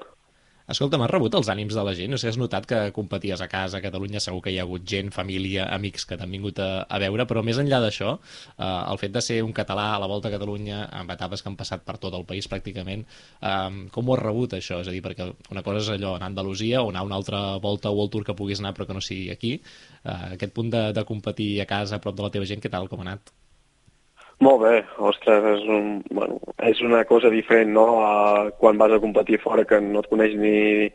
Escolta, 0.72 0.96
m'has 0.96 1.10
rebut 1.10 1.34
els 1.36 1.48
ànims 1.52 1.74
de 1.76 1.82
la 1.84 1.92
gent? 1.92 2.14
O 2.16 2.18
sigui, 2.20 2.30
has 2.30 2.38
notat 2.40 2.64
que 2.68 2.78
competies 2.96 3.42
a 3.44 3.48
casa, 3.52 3.76
a 3.76 3.84
Catalunya, 3.84 4.22
segur 4.24 4.40
que 4.46 4.54
hi 4.54 4.56
ha 4.56 4.62
hagut 4.64 4.86
gent, 4.88 5.10
família, 5.12 5.66
amics 5.76 6.08
que 6.08 6.16
t'han 6.16 6.32
vingut 6.32 6.62
a, 6.64 6.68
a 6.88 7.00
veure, 7.02 7.26
però 7.28 7.42
més 7.44 7.60
enllà 7.60 7.82
d'això, 7.84 8.14
eh, 8.54 8.68
el 8.94 9.00
fet 9.02 9.12
de 9.12 9.20
ser 9.26 9.36
un 9.44 9.52
català 9.58 9.90
a 9.92 10.00
la 10.00 10.08
Volta 10.08 10.30
a 10.30 10.34
Catalunya, 10.38 10.80
amb 11.02 11.12
etapes 11.12 11.44
que 11.44 11.52
han 11.52 11.60
passat 11.60 11.84
per 11.84 11.98
tot 12.00 12.16
el 12.16 12.24
país 12.32 12.48
pràcticament, 12.48 13.04
eh, 13.44 13.84
com 13.92 14.08
ho 14.08 14.16
has 14.16 14.24
rebut 14.24 14.56
això? 14.56 14.80
És 14.80 14.88
a 14.88 14.96
dir, 14.96 15.04
perquè 15.04 15.28
una 15.52 15.66
cosa 15.68 15.84
és 15.84 15.92
allò, 15.98 16.16
anar 16.16 16.30
a 16.30 16.32
Andalusia 16.32 16.80
o 16.80 16.88
anar 16.88 17.04
a 17.04 17.12
una 17.12 17.20
altra 17.20 17.44
volta 17.68 17.92
o 17.92 18.00
World 18.00 18.16
Tour 18.16 18.28
que 18.30 18.40
puguis 18.40 18.64
anar 18.64 18.72
però 18.72 18.88
que 18.88 18.96
no 18.96 19.04
sigui 19.04 19.28
aquí, 19.36 19.58
eh, 20.00 20.20
aquest 20.38 20.56
punt 20.56 20.72
de, 20.72 20.86
de 20.96 21.04
competir 21.04 21.58
a 21.60 21.68
casa, 21.68 22.00
a 22.00 22.04
prop 22.08 22.16
de 22.16 22.24
la 22.24 22.32
teva 22.32 22.48
gent, 22.48 22.64
què 22.64 22.72
tal, 22.72 22.88
com 22.88 23.04
ha 23.04 23.10
anat? 23.10 23.36
Molt 24.42 24.62
bé, 24.64 24.78
ostres, 24.98 25.44
és, 25.54 25.66
un, 25.70 26.00
bueno, 26.10 26.40
és 26.66 26.80
una 26.82 27.04
cosa 27.06 27.30
diferent, 27.30 27.70
no?, 27.72 27.86
a 28.02 28.50
quan 28.58 28.80
vas 28.80 28.92
a 28.92 28.98
competir 29.02 29.38
fora 29.42 29.64
que 29.68 29.78
no 29.80 30.02
et 30.02 30.10
coneix 30.10 30.34
ni 30.40 30.90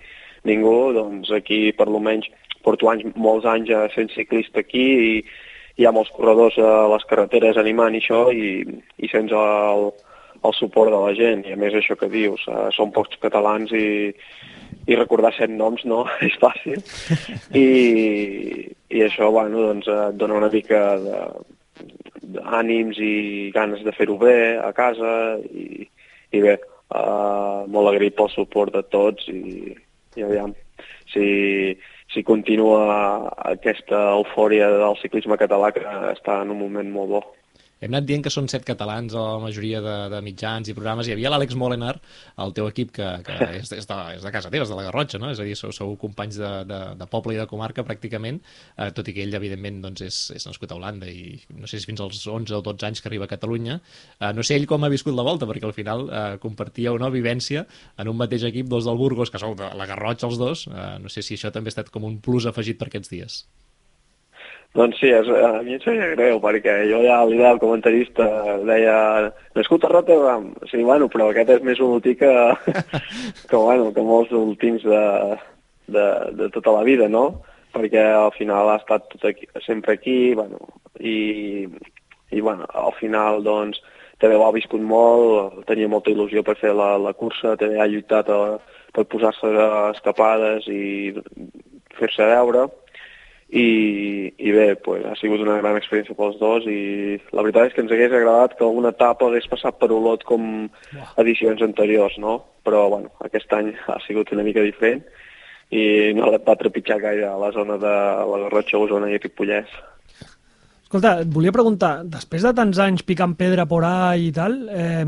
ningú, 0.47 0.91
doncs 0.95 1.31
aquí 1.35 1.69
per 1.75 1.87
lo 1.87 2.01
menys 2.03 2.27
porto 2.63 2.89
anys, 2.91 3.07
molts 3.15 3.47
anys 3.47 3.71
eh, 3.71 3.87
sent 3.95 4.11
ciclista 4.13 4.63
aquí 4.63 4.85
i 5.07 5.11
hi 5.79 5.87
ha 5.87 5.95
molts 5.95 6.11
corredors 6.15 6.57
a 6.59 6.87
les 6.91 7.05
carreteres 7.07 7.57
animant 7.57 7.95
i 7.95 8.01
això 8.03 8.25
i, 8.35 8.49
i 8.99 9.09
sense 9.11 9.35
el, 9.35 9.85
el 10.43 10.55
suport 10.57 10.91
de 10.91 10.99
la 10.99 11.13
gent. 11.15 11.45
I 11.47 11.55
a 11.55 11.59
més 11.59 11.75
això 11.75 11.95
que 11.99 12.11
dius, 12.11 12.43
eh, 12.51 12.67
són 12.75 12.91
pocs 12.95 13.19
catalans 13.23 13.71
i, 13.71 14.11
i 14.91 14.97
recordar 14.99 15.31
set 15.37 15.53
noms 15.53 15.85
no 15.87 16.03
és 16.27 16.35
fàcil. 16.43 16.83
I, 17.55 17.69
i 18.91 19.05
això, 19.07 19.31
bueno, 19.31 19.69
doncs, 19.69 19.87
et 19.87 20.19
dona 20.19 20.41
una 20.41 20.51
mica 20.51 20.83
de, 20.99 21.23
d'ànims 22.21 22.99
i 22.99 23.51
ganes 23.55 23.83
de 23.85 23.93
fer-ho 23.95 24.17
bé 24.21 24.57
a 24.61 24.71
casa 24.75 25.13
i, 25.51 25.87
i 26.35 26.41
bé, 26.43 26.57
uh, 26.93 27.65
molt 27.67 27.91
agraït 27.91 28.17
pel 28.17 28.31
suport 28.33 28.73
de 28.75 28.83
tots 28.91 29.29
i, 29.31 29.75
i 30.17 30.25
aviam, 30.25 30.53
si, 31.13 31.27
si 32.13 32.23
continua 32.27 33.29
aquesta 33.53 34.01
eufòria 34.17 34.69
del 34.75 34.97
ciclisme 35.01 35.39
català 35.41 35.71
que 35.75 35.85
està 36.13 36.41
en 36.43 36.55
un 36.55 36.61
moment 36.63 36.89
molt 36.93 37.13
bo. 37.15 37.23
Hem 37.79 37.93
anat 37.93 38.07
dient 38.07 38.23
que 38.25 38.31
són 38.33 38.49
set 38.51 38.65
catalans 38.67 39.13
a 39.15 39.21
la 39.23 39.39
majoria 39.39 39.79
de, 39.83 39.95
de 40.11 40.19
mitjans 40.23 40.67
i 40.67 40.73
programes. 40.75 41.07
Hi 41.07 41.13
havia 41.15 41.29
l'Àlex 41.31 41.55
Molenar, 41.55 41.93
el 42.43 42.51
teu 42.57 42.67
equip, 42.67 42.91
que, 42.97 43.07
que 43.23 43.37
és, 43.61 43.71
és, 43.71 43.87
de, 43.87 43.99
és 44.17 44.25
de 44.25 44.31
casa 44.35 44.51
teva, 44.51 44.65
és 44.67 44.73
de 44.73 44.79
la 44.79 44.83
Garrotxa, 44.89 45.21
no? 45.21 45.29
És 45.31 45.39
a 45.39 45.45
dir, 45.47 45.55
sou, 45.59 45.71
sou 45.75 45.93
companys 46.01 46.41
de, 46.41 46.49
de, 46.67 46.79
de 46.99 47.07
poble 47.11 47.37
i 47.37 47.39
de 47.39 47.45
comarca, 47.47 47.85
pràcticament, 47.87 48.41
eh, 48.75 48.89
tot 48.95 49.07
i 49.07 49.15
que 49.15 49.23
ell, 49.23 49.37
evidentment, 49.39 49.79
doncs, 49.85 50.03
és, 50.09 50.17
és 50.35 50.47
nascut 50.49 50.73
a 50.73 50.79
Holanda 50.79 51.07
i 51.07 51.37
no 51.55 51.69
sé 51.71 51.79
si 51.79 51.87
fins 51.87 52.03
als 52.03 52.19
11 52.27 52.57
o 52.59 52.61
12 52.67 52.89
anys 52.89 53.03
que 53.05 53.07
arriba 53.11 53.29
a 53.29 53.31
Catalunya. 53.31 53.79
Eh, 54.19 54.33
no 54.35 54.43
sé 54.43 54.59
ell 54.59 54.67
com 54.67 54.83
ha 54.83 54.91
viscut 54.91 55.15
la 55.15 55.27
volta, 55.29 55.47
perquè 55.47 55.69
al 55.69 55.77
final 55.77 56.05
eh, 56.09 56.25
compartíeu 56.43 56.99
una 56.99 57.11
vivència 57.13 57.63
en 57.95 58.11
un 58.11 58.19
mateix 58.19 58.43
equip, 58.51 58.67
dos 58.67 58.91
del 58.91 58.99
Burgos, 58.99 59.31
que 59.31 59.39
sou 59.39 59.55
de 59.55 59.71
la 59.79 59.87
Garrotxa 59.87 60.27
els 60.27 60.41
dos. 60.41 60.67
Eh, 60.67 60.91
no 60.99 61.15
sé 61.15 61.23
si 61.23 61.39
això 61.39 61.55
també 61.55 61.71
ha 61.71 61.77
estat 61.77 61.95
com 61.95 62.03
un 62.11 62.19
plus 62.19 62.49
afegit 62.49 62.81
per 62.81 62.91
aquests 62.91 63.15
dies. 63.15 63.41
Doncs 64.77 64.99
sí, 65.01 65.09
és, 65.09 65.25
a 65.33 65.63
mi 65.65 65.73
em 65.73 65.81
sabia 65.81 66.11
greu, 66.11 66.37
perquè 66.43 66.75
jo 66.85 66.99
ja 67.01 67.15
li 67.25 67.39
deia 67.39 67.55
al 67.55 67.61
comentarista, 67.61 68.25
deia, 68.69 68.97
nascut 69.57 69.85
a 69.85 69.89
Rotterdam, 69.89 70.51
sí, 70.69 70.83
bueno, 70.85 71.07
però 71.09 71.31
aquest 71.31 71.55
és 71.55 71.63
més 71.65 71.79
últim 71.81 72.19
que, 72.19 72.33
que, 73.49 73.55
bueno, 73.55 73.89
que 73.95 74.03
molts 74.05 74.35
últims 74.37 74.85
de, 74.85 75.05
de, 75.95 76.05
de 76.37 76.49
tota 76.53 76.75
la 76.77 76.83
vida, 76.85 77.09
no? 77.09 77.41
Perquè 77.73 78.03
al 78.13 78.29
final 78.37 78.69
ha 78.69 78.77
estat 78.77 79.09
tot 79.09 79.25
aquí, 79.31 79.49
sempre 79.65 79.97
aquí, 79.97 80.35
bueno, 80.37 80.61
i, 81.01 81.65
i 82.29 82.41
bueno, 82.45 82.69
al 82.69 82.93
final, 82.99 83.41
doncs, 83.41 83.81
també 84.21 84.37
ho 84.37 84.43
ha 84.45 84.53
viscut 84.53 84.85
molt, 84.85 85.63
tenia 85.65 85.89
molta 85.89 86.13
il·lusió 86.13 86.43
per 86.45 86.59
fer 86.61 86.75
la, 86.77 86.91
la 87.01 87.15
cursa, 87.17 87.55
també 87.57 87.81
ha 87.81 87.89
lluitat 87.89 88.29
a, 88.29 88.59
per 88.93 89.07
posar-se 89.09 89.49
escapades 89.95 90.69
i 90.69 91.15
fer-se 91.97 92.29
veure, 92.35 92.67
i, 93.49 94.29
i 94.37 94.51
bé, 94.53 94.75
pues, 94.85 95.01
ha 95.09 95.15
sigut 95.17 95.41
una 95.41 95.57
gran 95.57 95.77
experiència 95.79 96.13
pels 96.17 96.37
dos 96.37 96.67
i 96.69 97.17
la 97.33 97.41
veritat 97.41 97.69
és 97.69 97.73
que 97.73 97.81
ens 97.81 97.93
hagués 97.95 98.13
agradat 98.13 98.53
que 98.57 98.65
alguna 98.65 98.91
etapa 98.93 99.25
hagués 99.25 99.49
passat 99.49 99.79
per 99.79 99.89
Olot 99.95 100.25
com 100.27 100.43
edicions 101.17 101.63
anteriors, 101.65 102.19
no? 102.21 102.37
Però, 102.65 102.85
bueno, 102.93 103.09
aquest 103.25 103.53
any 103.57 103.71
ha 103.89 103.97
sigut 104.05 104.29
una 104.35 104.45
mica 104.45 104.61
diferent 104.65 105.01
i 105.73 106.13
no 106.17 106.29
va 106.33 106.57
trepitjar 106.57 106.99
gaire 107.01 107.25
a 107.29 107.37
la 107.41 107.51
zona 107.53 107.77
de 107.81 107.93
la 108.29 108.41
Garrotxa, 108.45 108.77
Osona 108.77 109.09
i 109.09 109.17
Ripollès. 109.17 109.73
Escolta, 110.83 111.19
et 111.21 111.29
volia 111.33 111.53
preguntar, 111.53 111.99
després 112.09 112.45
de 112.45 112.53
tants 112.57 112.77
anys 112.81 113.05
picant 113.05 113.35
pedra 113.37 113.67
por 113.69 113.85
ahí 113.85 114.29
i 114.29 114.33
tal, 114.33 114.55
eh, 114.73 115.05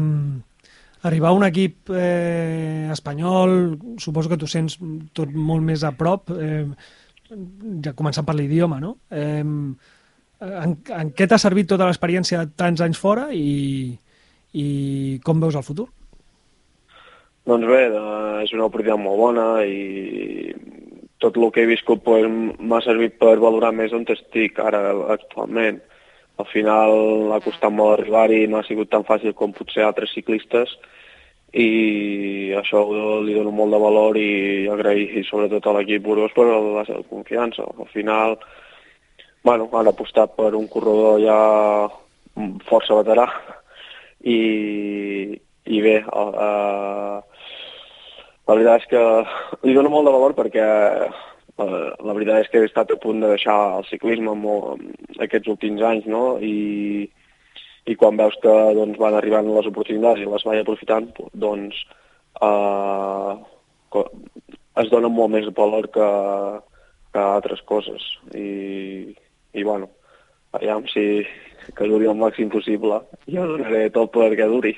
arribar 1.10 1.30
a 1.30 1.38
un 1.38 1.46
equip 1.48 1.90
eh, 1.90 2.90
espanyol, 2.94 3.78
suposo 3.98 4.30
que 4.30 4.38
tu 4.38 4.50
sents 4.50 4.78
tot 5.18 5.34
molt 5.34 5.66
més 5.66 5.86
a 5.86 5.94
prop, 5.98 6.30
eh, 6.38 6.68
ja 7.86 7.94
començant 7.98 8.28
per 8.28 8.36
l'idioma, 8.36 8.80
no? 8.84 8.96
Eh, 9.12 9.42
en, 9.42 10.76
en 10.98 11.12
què 11.16 11.28
t'ha 11.30 11.40
servit 11.42 11.70
tota 11.70 11.88
l'experiència 11.88 12.44
de 12.44 12.54
tants 12.58 12.82
anys 12.84 13.00
fora 13.00 13.30
i, 13.36 13.92
i 14.58 14.68
com 15.26 15.42
veus 15.44 15.58
el 15.58 15.66
futur? 15.66 15.88
Doncs 17.48 17.68
bé, 17.70 17.82
és 18.44 18.52
una 18.54 18.68
oportunitat 18.68 19.02
molt 19.02 19.18
bona 19.22 19.46
i 19.66 20.52
tot 21.22 21.38
el 21.38 21.52
que 21.54 21.64
he 21.64 21.70
viscut 21.70 22.02
pues, 22.06 22.26
m'ha 22.26 22.82
servit 22.86 23.18
per 23.22 23.38
valorar 23.42 23.72
més 23.78 23.94
on 23.94 24.06
estic 24.10 24.60
ara 24.62 24.82
actualment. 25.14 25.80
Al 26.42 26.48
final 26.50 27.34
ha 27.36 27.42
costat 27.44 27.74
molt 27.74 28.00
arribar-hi, 28.00 28.48
no 28.50 28.60
ha 28.60 28.66
sigut 28.66 28.90
tan 28.90 29.06
fàcil 29.06 29.36
com 29.38 29.54
potser 29.54 29.86
altres 29.86 30.14
ciclistes 30.16 30.74
i 31.52 32.52
això 32.56 32.86
li 33.26 33.34
dono 33.36 33.52
molt 33.52 33.76
de 33.76 33.80
valor 33.84 34.18
i 34.18 34.68
agrair 34.72 35.24
sobretot 35.28 35.68
a 35.68 35.74
l'equip 35.76 36.04
Burgos 36.06 36.32
per 36.36 36.48
la 36.48 36.86
seva 36.88 37.04
confiança. 37.10 37.66
Al 37.68 37.90
final, 37.92 38.38
bueno, 39.44 39.68
han 39.74 39.92
apostat 39.92 40.36
per 40.38 40.54
un 40.56 40.68
corredor 40.72 41.20
ja 41.20 41.40
força 42.70 42.96
veterà 42.96 43.28
i, 44.24 45.36
i 45.66 45.82
bé, 45.84 45.98
uh, 46.08 47.20
la 48.48 48.56
veritat 48.56 48.84
és 48.84 48.88
que 48.92 49.04
li 49.68 49.76
dono 49.76 49.92
molt 49.92 50.08
de 50.08 50.14
valor 50.16 50.36
perquè 50.38 50.66
uh, 51.10 51.90
la 52.00 52.14
veritat 52.16 52.46
és 52.46 52.52
que 52.52 52.62
he 52.62 52.70
estat 52.70 52.94
a 52.94 53.00
punt 53.02 53.20
de 53.20 53.34
deixar 53.34 53.58
el 53.80 53.88
ciclisme 53.90 54.38
molt, 54.38 54.86
aquests 55.20 55.52
últims 55.52 55.84
anys, 55.84 56.08
no? 56.08 56.38
I, 56.40 57.10
i 57.90 57.96
quan 57.98 58.18
veus 58.20 58.36
que 58.44 58.52
doncs, 58.78 59.00
van 59.02 59.16
arribant 59.18 59.50
les 59.50 59.70
oportunitats 59.70 60.22
i 60.22 60.30
les 60.30 60.46
vaig 60.46 60.62
aprofitant, 60.62 61.08
doncs 61.34 61.80
eh, 62.42 63.32
es 64.82 64.92
dona 64.92 65.10
molt 65.12 65.34
més 65.34 65.50
valor 65.58 65.90
que, 65.94 66.10
que 67.14 67.24
altres 67.24 67.64
coses. 67.68 68.06
I, 68.38 69.16
i 69.58 69.66
bueno, 69.68 69.90
aviam 70.58 70.86
si 70.92 71.26
que 71.78 71.88
duri 71.88 72.10
el 72.10 72.18
màxim 72.18 72.50
possible, 72.54 73.02
jo 73.30 73.46
donaré 73.50 73.88
tot 73.94 74.14
perquè 74.14 74.48
duri. 74.50 74.76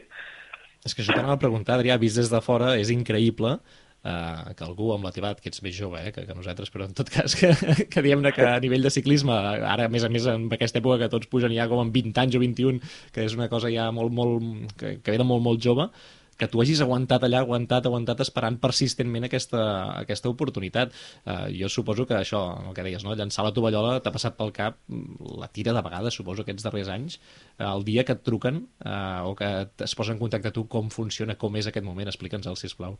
És 0.84 0.96
que 0.96 1.04
això 1.04 1.16
t'anava 1.16 1.38
a 1.38 1.44
preguntar, 1.44 1.78
Adrià, 1.78 1.96
vist 2.00 2.20
des 2.20 2.32
de 2.32 2.42
fora, 2.44 2.74
és 2.80 2.92
increïble 2.92 3.56
eh, 4.04 4.54
que 4.58 4.66
algú 4.68 4.92
amb 4.94 5.08
la 5.08 5.14
teva 5.16 5.32
edat, 5.32 5.44
que 5.44 5.52
ets 5.52 5.64
més 5.66 5.76
jove 5.78 6.02
eh, 6.02 6.12
que, 6.16 6.26
que 6.28 6.38
nosaltres, 6.38 6.72
però 6.74 6.88
en 6.88 6.96
tot 6.98 7.12
cas 7.14 7.38
que, 7.40 7.54
que 7.92 8.06
diguem-ne 8.06 8.34
que 8.36 8.48
a 8.48 8.58
nivell 8.64 8.86
de 8.86 8.94
ciclisme, 8.94 9.34
ara 9.34 9.88
a 9.88 9.94
més 9.94 10.04
a 10.04 10.12
més 10.14 10.28
en 10.30 10.50
aquesta 10.54 10.82
època 10.84 11.02
que 11.04 11.12
tots 11.14 11.32
pugen 11.32 11.56
ja 11.56 11.70
com 11.72 11.84
amb 11.84 11.96
20 11.96 12.26
anys 12.26 12.40
o 12.40 12.44
21, 12.44 12.82
que 13.16 13.28
és 13.28 13.38
una 13.38 13.50
cosa 13.52 13.72
ja 13.74 13.90
molt, 13.96 14.14
molt, 14.14 14.76
que, 14.80 14.98
que 15.00 15.16
ve 15.16 15.22
de 15.22 15.28
molt, 15.28 15.44
molt 15.46 15.64
jove, 15.64 15.90
que 16.38 16.48
tu 16.50 16.62
hagis 16.62 16.82
aguantat 16.82 17.24
allà, 17.24 17.44
aguantat, 17.44 17.86
aguantat, 17.88 18.24
esperant 18.26 18.58
persistentment 18.62 19.28
aquesta, 19.28 19.62
aquesta 20.02 20.32
oportunitat. 20.32 20.94
Uh, 21.24 21.48
jo 21.54 21.70
suposo 21.70 22.08
que 22.10 22.18
això, 22.18 22.42
el 22.68 22.76
que 22.76 22.86
deies, 22.86 23.06
no? 23.06 23.16
llançar 23.18 23.46
la 23.46 23.54
tovallola 23.56 24.00
t'ha 24.04 24.14
passat 24.16 24.38
pel 24.40 24.54
cap 24.56 24.80
la 24.90 25.50
tira 25.54 25.76
de 25.78 25.84
vegades, 25.86 26.18
suposo, 26.18 26.44
aquests 26.44 26.66
darrers 26.66 26.92
anys. 26.94 27.20
Uh, 27.60 27.70
el 27.70 27.86
dia 27.88 28.06
que 28.08 28.18
et 28.18 28.24
truquen 28.26 28.64
uh, 28.86 29.30
o 29.30 29.36
que 29.40 29.52
es 29.86 29.96
posa 29.96 30.16
en 30.16 30.22
contacte 30.22 30.54
tu, 30.56 30.66
com 30.66 30.90
funciona, 30.94 31.38
com 31.40 31.56
és 31.60 31.70
aquest 31.70 31.86
moment? 31.86 32.10
Explica'ns-el, 32.10 32.60
sisplau. 32.60 32.98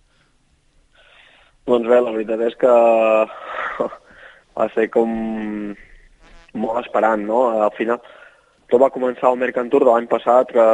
Doncs 1.64 1.88
bé, 1.88 2.00
la 2.04 2.12
veritat 2.12 2.42
és 2.44 2.56
que 2.60 2.72
va 4.58 4.66
ser 4.74 4.90
com 4.92 5.14
molt 6.60 6.80
esperant, 6.82 7.24
no? 7.24 7.46
Al 7.64 7.72
final, 7.78 8.02
tot 8.68 8.82
va 8.82 8.92
començar 8.92 9.30
al 9.30 9.40
Mercantour 9.40 9.86
de 9.86 9.94
l'any 9.94 10.10
passat, 10.12 10.52
que 10.52 10.66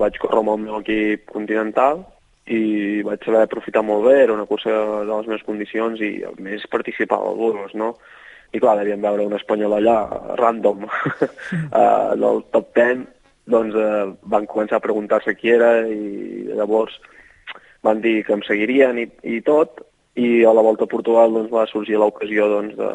vaig 0.00 0.18
córrer 0.18 0.40
amb 0.42 0.54
el 0.54 0.64
meu 0.64 0.80
equip 0.80 1.30
continental 1.30 2.02
i 2.50 3.02
vaig 3.06 3.22
saber 3.22 3.44
aprofitar 3.44 3.84
molt 3.86 4.02
bé, 4.08 4.16
era 4.24 4.34
una 4.34 4.48
cursa 4.50 4.72
de 5.06 5.12
les 5.12 5.28
meves 5.30 5.46
condicions 5.46 6.02
i 6.02 6.10
a 6.26 6.32
més 6.42 6.66
participava 6.72 7.30
al 7.30 7.38
Burgos, 7.38 7.76
no? 7.78 7.92
I 8.52 8.60
clar, 8.60 8.74
devíem 8.80 9.04
veure 9.06 9.28
un 9.28 9.38
espanyol 9.38 9.78
allà, 9.78 9.96
random, 10.42 10.82
uh, 10.88 12.10
del 12.18 12.42
top 12.56 12.74
10, 12.80 13.06
doncs 13.54 13.78
uh, 13.78 14.10
van 14.34 14.50
començar 14.50 14.80
a 14.80 14.84
preguntar-se 14.88 15.36
qui 15.38 15.54
era 15.54 15.70
i 15.86 16.50
llavors 16.50 16.98
van 17.86 18.02
dir 18.02 18.18
que 18.26 18.34
em 18.34 18.42
seguirien 18.46 18.98
i, 18.98 19.06
i 19.22 19.40
tot, 19.46 19.86
i 20.20 20.44
a 20.44 20.52
la 20.52 20.64
volta 20.64 20.84
a 20.84 20.92
Portugal 20.92 21.32
doncs, 21.32 21.50
va 21.52 21.66
sorgir 21.70 21.98
l'ocasió 21.98 22.48
doncs, 22.50 22.76
de, 22.76 22.88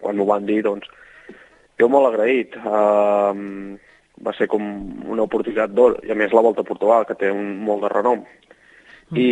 quan 0.00 0.18
m'ho 0.18 0.26
van 0.28 0.46
dir 0.46 0.60
doncs, 0.66 0.86
jo 1.80 1.88
molt 1.90 2.10
agraït 2.10 2.54
uh, 2.60 3.34
va 4.20 4.34
ser 4.36 4.46
com 4.52 4.62
una 5.10 5.24
oportunitat 5.26 5.72
d'or 5.74 5.98
i 6.06 6.12
a 6.12 6.18
més 6.18 6.34
la 6.36 6.44
volta 6.44 6.62
a 6.62 6.68
Portugal 6.68 7.06
que 7.08 7.18
té 7.18 7.30
un 7.32 7.56
molt 7.66 7.86
de 7.86 7.92
renom 7.92 8.22
mm. 8.22 9.18
i, 9.18 9.30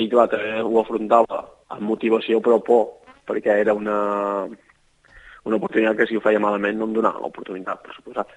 i 0.00 0.08
clar, 0.08 0.28
també 0.32 0.62
ho 0.62 0.76
afrontava 0.80 1.42
amb 1.74 1.88
motivació 1.90 2.40
però 2.44 2.60
por 2.64 2.86
perquè 3.26 3.58
era 3.60 3.74
una, 3.74 3.98
una 5.44 5.56
oportunitat 5.56 5.96
que 5.98 6.08
si 6.08 6.16
ho 6.16 6.22
feia 6.24 6.42
malament 6.42 6.78
no 6.78 6.88
em 6.88 6.96
donava 6.96 7.22
l'oportunitat, 7.22 7.80
per 7.84 7.96
suposat. 7.96 8.32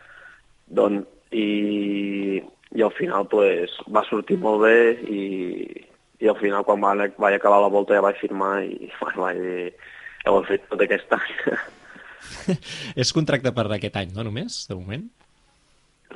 Doncs, 0.80 1.08
i, 1.36 2.40
i 2.76 2.84
al 2.84 2.94
final 2.96 3.28
pues, 3.32 3.74
va 3.92 4.06
sortir 4.08 4.38
molt 4.40 4.64
bé 4.64 4.78
i, 5.12 5.24
i 6.24 6.30
al 6.32 6.38
final 6.40 6.66
quan 6.66 6.82
vaig, 6.82 7.14
vaig 7.22 7.38
acabar 7.38 7.60
la 7.62 7.72
volta 7.74 7.94
ja 7.98 8.02
vaig 8.06 8.18
firmar 8.22 8.64
i 8.66 8.90
bueno, 9.02 9.22
vaig 9.28 9.42
dir, 9.44 9.68
ja 10.24 10.34
ho 10.34 10.42
he 10.42 10.48
fet 10.50 10.66
tot 10.72 10.82
aquest 10.86 11.14
any. 11.18 11.36
és 13.04 13.14
contracte 13.16 13.54
per 13.54 13.68
aquest 13.78 14.00
any, 14.02 14.14
no 14.16 14.26
només, 14.28 14.64
de 14.70 14.78
moment? 14.80 15.06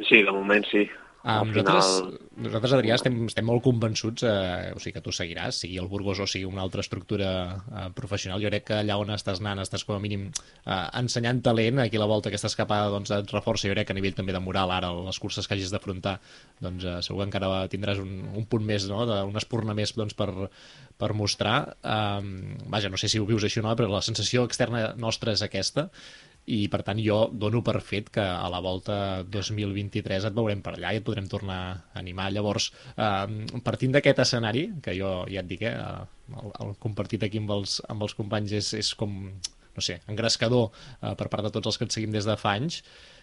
Sí, 0.07 0.23
de 0.23 0.31
moment 0.33 0.65
sí. 0.71 0.87
Um, 1.21 1.29
Al 1.29 1.51
final- 1.53 1.67
nosaltres, 1.77 2.30
Adrià, 2.41 2.95
estem, 2.95 3.17
estem 3.27 3.45
molt 3.45 3.61
convençuts 3.65 4.23
eh, 4.25 4.71
o 4.73 4.79
sigui, 4.81 4.95
que 4.95 5.03
tu 5.05 5.13
seguiràs, 5.13 5.59
sigui 5.61 5.77
el 5.81 5.89
Burgos 5.91 6.21
o 6.23 6.25
sigui 6.29 6.47
una 6.49 6.63
altra 6.63 6.81
estructura 6.81 7.29
eh, 7.53 7.83
professional. 7.93 8.41
Jo 8.41 8.49
crec 8.49 8.65
que 8.69 8.79
allà 8.81 8.97
on 8.97 9.11
estàs 9.13 9.41
anant 9.43 9.61
estàs 9.61 9.85
com 9.85 9.95
a 9.95 10.01
mínim 10.01 10.27
eh, 10.31 10.87
ensenyant 11.01 11.43
talent. 11.45 11.83
Aquí 11.83 12.01
la 12.01 12.09
volta 12.09 12.31
aquesta 12.31 12.49
escapada 12.49 12.89
doncs, 12.93 13.11
et 13.13 13.35
reforça, 13.35 13.67
jo 13.69 13.75
crec 13.75 13.91
que 13.91 13.95
a 13.95 13.99
nivell 13.99 14.17
també 14.17 14.33
de 14.33 14.41
moral, 14.41 14.73
ara 14.73 14.89
les 14.95 15.21
curses 15.21 15.47
que 15.47 15.57
hagis 15.57 15.73
d'afrontar, 15.73 16.17
doncs 16.63 16.87
eh, 16.87 16.97
segur 17.05 17.21
que 17.21 17.29
encara 17.29 17.67
tindràs 17.69 18.01
un, 18.01 18.17
un 18.33 18.49
punt 18.49 18.65
més, 18.65 18.89
no? 18.89 19.05
de, 19.09 19.21
espurna 19.41 19.77
més 19.77 19.93
doncs, 19.97 20.17
per, 20.17 20.31
per 20.97 21.13
mostrar. 21.17 21.75
Um, 21.85 22.57
vaja, 22.73 22.89
no 22.89 22.97
sé 22.97 23.11
si 23.11 23.21
ho 23.21 23.29
vius 23.29 23.45
així 23.45 23.61
o 23.61 23.67
no, 23.67 23.77
però 23.77 23.91
la 23.91 24.03
sensació 24.05 24.47
externa 24.49 24.91
nostra 24.97 25.37
és 25.37 25.45
aquesta 25.45 25.89
i 26.49 26.65
per 26.73 26.81
tant 26.85 26.99
jo 26.99 27.17
dono 27.33 27.61
per 27.61 27.77
fet 27.85 28.09
que 28.13 28.23
a 28.23 28.47
la 28.49 28.59
volta 28.63 28.95
2023 29.29 30.25
et 30.27 30.35
veurem 30.37 30.61
per 30.65 30.73
allà 30.75 30.91
i 30.93 30.99
et 31.01 31.05
podrem 31.05 31.27
tornar 31.29 31.59
a 31.61 31.99
animar. 32.01 32.31
Llavors 32.33 32.71
eh, 32.95 33.61
partint 33.63 33.93
d'aquest 33.93 34.23
escenari 34.25 34.67
que 34.81 34.95
jo 34.97 35.13
ja 35.29 35.43
et 35.43 35.49
dic, 35.49 35.63
eh, 35.69 36.35
el, 36.41 36.53
el 36.65 36.75
compartit 36.81 37.23
aquí 37.27 37.41
amb 37.41 37.53
els, 37.57 37.79
amb 37.87 38.07
els 38.07 38.17
companys 38.17 38.55
és, 38.57 38.73
és 38.81 38.93
com 38.97 39.17
no 39.71 39.83
sé, 39.85 40.01
engrescador 40.11 40.69
eh, 40.71 41.13
per 41.15 41.29
part 41.29 41.45
de 41.45 41.53
tots 41.53 41.71
els 41.71 41.79
que 41.79 41.87
et 41.87 41.95
seguim 41.95 42.11
des 42.15 42.27
de 42.27 42.37
fa 42.39 42.57
anys 42.57 42.81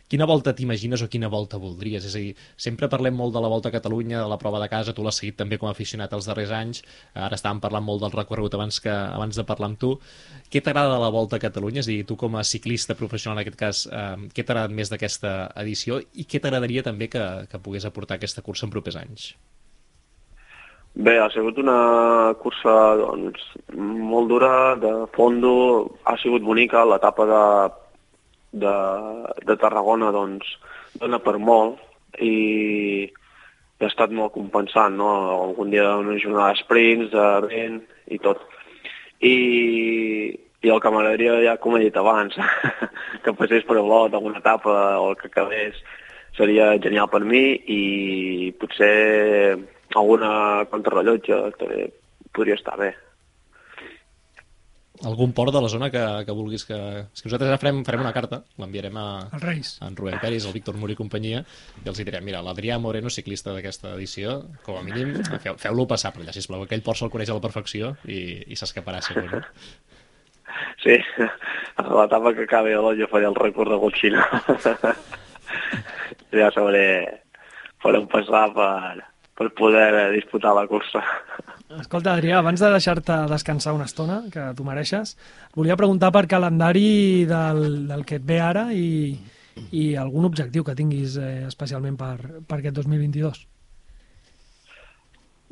Quina 0.08 0.24
volta 0.24 0.54
t'imagines 0.56 1.02
o 1.04 1.08
quina 1.12 1.28
volta 1.28 1.58
voldries? 1.60 2.06
És 2.08 2.14
a 2.16 2.20
dir, 2.22 2.30
sempre 2.56 2.88
parlem 2.88 3.12
molt 3.12 3.34
de 3.34 3.42
la 3.44 3.50
Volta 3.52 3.68
a 3.68 3.74
Catalunya, 3.74 4.22
de 4.22 4.28
la 4.30 4.38
prova 4.40 4.60
de 4.62 4.68
casa, 4.72 4.94
tu 4.96 5.02
l'has 5.04 5.18
seguit 5.20 5.36
també 5.36 5.58
com 5.60 5.68
a 5.68 5.74
aficionat 5.74 6.14
els 6.16 6.28
darrers 6.30 6.54
anys, 6.56 6.80
ara 7.12 7.36
estàvem 7.36 7.60
parlant 7.60 7.84
molt 7.84 8.00
del 8.00 8.14
recorregut 8.14 8.56
abans, 8.56 8.78
que, 8.80 8.88
abans 8.88 9.36
de 9.36 9.44
parlar 9.44 9.68
amb 9.68 9.80
tu. 9.82 9.90
Què 10.48 10.62
t'agrada 10.64 10.94
de 10.94 11.02
la 11.02 11.10
Volta 11.12 11.36
a 11.36 11.42
Catalunya? 11.42 11.82
És 11.84 11.90
a 11.90 11.92
dir, 11.92 12.06
tu 12.08 12.16
com 12.16 12.38
a 12.40 12.44
ciclista 12.48 12.96
professional 12.96 13.36
en 13.36 13.42
aquest 13.42 13.58
cas, 13.60 13.82
eh, 13.92 14.30
què 14.32 14.44
t'ha 14.44 14.54
agradat 14.54 14.76
més 14.78 14.88
d'aquesta 14.88 15.34
edició 15.60 16.00
i 16.16 16.24
què 16.24 16.40
t'agradaria 16.40 16.86
també 16.86 17.10
que, 17.12 17.26
que 17.52 17.60
pogués 17.60 17.84
aportar 17.84 18.16
aquesta 18.16 18.44
cursa 18.46 18.64
en 18.64 18.72
propers 18.72 18.96
anys? 18.96 19.34
Bé, 20.96 21.18
ha 21.20 21.28
sigut 21.30 21.60
una 21.60 22.32
cursa 22.40 22.72
doncs, 22.96 23.44
molt 23.76 24.32
dura, 24.32 24.74
de 24.80 24.94
fondo, 25.12 25.52
ha 26.08 26.16
sigut 26.18 26.42
bonica, 26.42 26.86
l'etapa 26.88 27.28
de, 27.28 27.42
de, 28.52 28.74
de 29.44 29.56
Tarragona 29.60 30.10
doncs, 30.14 30.50
dona 30.98 31.20
per 31.22 31.36
molt 31.38 31.78
i, 32.24 33.08
ha 33.78 33.86
estat 33.86 34.10
molt 34.14 34.34
compensant, 34.34 34.96
no? 34.98 35.08
Algun 35.36 35.70
dia 35.70 35.96
una 36.00 36.18
jornada 36.18 36.52
de 36.52 36.62
sprints, 36.62 37.12
de 37.12 37.26
vent 37.46 37.80
i 38.10 38.18
tot. 38.22 38.42
I, 39.22 39.34
i 40.62 40.72
el 40.72 40.82
que 40.82 40.92
m'agradaria, 40.94 41.38
ja 41.44 41.56
com 41.62 41.76
he 41.76 41.84
dit 41.86 41.96
abans, 41.96 42.34
que 43.24 43.34
passés 43.38 43.66
per 43.66 43.78
Olot 43.78 44.14
alguna 44.14 44.42
etapa 44.42 44.74
o 44.98 45.12
el 45.12 45.18
que 45.20 45.30
acabés, 45.30 45.78
seria 46.38 46.72
genial 46.82 47.10
per 47.10 47.24
mi 47.26 47.42
i 47.74 47.82
potser 48.60 49.58
alguna 49.96 50.64
contrarrellotge 50.70 51.38
també 51.58 51.88
podria 52.34 52.58
estar 52.58 52.76
bé. 52.78 52.92
Algun 55.06 55.30
port 55.32 55.52
de 55.54 55.60
la 55.62 55.68
zona 55.70 55.90
que, 55.94 56.00
que 56.26 56.34
vulguis 56.34 56.64
que... 56.66 56.74
És 57.14 57.22
que 57.22 57.28
nosaltres 57.28 57.52
ara 57.52 57.58
farem, 57.62 57.84
farem 57.86 58.00
una 58.02 58.10
carta, 58.16 58.40
l'enviarem 58.58 58.96
a, 58.98 59.04
Els 59.36 59.44
Reis. 59.44 59.68
a 59.78 59.86
en 59.86 59.94
Rubén 59.98 60.18
Peris, 60.18 60.46
el 60.48 60.54
Víctor 60.56 60.74
Muri 60.80 60.96
i 60.96 60.98
companyia, 60.98 61.44
i 61.84 61.86
els 61.92 62.00
direm, 62.02 62.24
mira, 62.26 62.40
l'Adrià 62.42 62.80
Moreno, 62.82 63.12
ciclista 63.14 63.54
d'aquesta 63.54 63.92
edició, 63.94 64.40
com 64.66 64.80
a 64.80 64.82
mínim, 64.82 65.12
feu- 65.44 65.54
feu-lo 65.60 65.86
passar 65.86 66.10
per 66.16 66.24
allà, 66.24 66.34
sisplau. 66.34 66.64
Aquell 66.66 66.82
port 66.82 66.98
se'l 66.98 67.12
coneix 67.14 67.30
a 67.30 67.36
la 67.38 67.44
perfecció 67.44 67.92
i, 68.10 68.18
i 68.50 68.58
s'escaparà, 68.58 68.98
segur, 69.06 69.28
no? 69.30 69.44
Sí, 70.82 70.96
a 71.78 71.84
l'etapa 71.86 72.32
que 72.34 72.48
acabi 72.48 72.72
a 72.74 72.82
jo 72.98 73.06
faré 73.12 73.28
el 73.28 73.36
recorregut 73.38 73.94
xina. 74.00 74.24
ja 76.34 76.50
sabré 76.54 76.86
per 77.82 77.94
on 78.00 78.08
passar 78.10 78.48
per, 78.56 79.04
per 79.38 79.48
poder 79.54 80.10
disputar 80.16 80.56
la 80.58 80.66
cursa. 80.66 81.04
Escolta, 81.68 82.14
Adrià, 82.16 82.38
abans 82.40 82.62
de 82.62 82.68
deixar-te 82.72 83.14
descansar 83.28 83.74
una 83.76 83.84
estona, 83.84 84.22
que 84.32 84.40
tu 84.56 84.64
mereixes, 84.64 85.18
volia 85.52 85.76
preguntar 85.76 86.08
per 86.14 86.24
calendari 86.24 87.26
del, 87.28 87.60
del 87.90 88.04
que 88.08 88.16
et 88.16 88.24
ve 88.24 88.38
ara 88.40 88.70
i, 88.72 89.18
i 89.76 89.82
algun 90.00 90.24
objectiu 90.24 90.64
que 90.64 90.76
tinguis 90.78 91.18
eh, 91.20 91.44
especialment 91.50 91.98
per, 92.00 92.40
per 92.48 92.60
aquest 92.62 92.78
2022. 92.80 93.42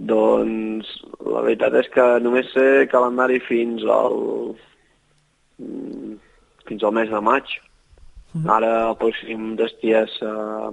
Doncs 0.09 0.89
la 1.21 1.45
veritat 1.45 1.77
és 1.83 1.93
que 1.93 2.09
només 2.25 2.49
sé 2.55 2.89
calendari 2.89 3.37
fins 3.45 3.85
al 3.85 4.19
mm, 5.61 6.17
fins 6.65 6.85
al 6.85 6.97
mes 6.97 7.13
de 7.13 7.21
maig. 7.29 7.59
Ara 8.57 8.73
el 8.89 8.97
pròxim 9.01 9.53
destí 9.57 9.93
és 9.97 10.17
uh, 10.25 10.73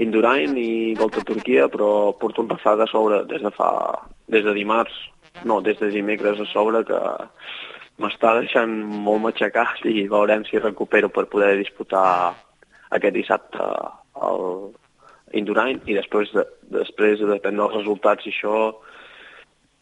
Indurain 0.00 0.56
i 0.60 0.92
Volta 0.98 1.22
a 1.22 1.28
Turquia, 1.28 1.68
però 1.72 2.12
porto 2.20 2.42
un 2.42 2.50
refat 2.52 2.82
a 2.84 2.88
sobre 2.90 3.22
des 3.30 3.44
de 3.44 3.52
fa 3.56 3.70
des 4.30 4.44
de 4.44 4.54
dimarts, 4.56 4.94
no, 5.44 5.60
des 5.60 5.78
de 5.80 5.90
dimecres 5.92 6.40
a 6.40 6.46
sobre 6.52 6.84
que 6.88 7.00
m'està 8.02 8.34
deixant 8.40 8.72
molt 9.06 9.22
matxacat 9.26 9.84
i 9.90 10.06
veurem 10.10 10.44
si 10.48 10.62
recupero 10.62 11.10
per 11.10 11.28
poder 11.30 11.56
disputar 11.60 12.34
aquest 12.90 13.14
dissabte 13.14 13.68
el 14.28 14.72
Indurain 15.34 15.80
i 15.90 15.96
després, 15.96 16.30
de, 16.34 16.44
després 16.70 17.22
depèn 17.22 17.58
dels 17.58 17.74
resultats 17.80 18.26
i 18.26 18.30
això 18.30 18.58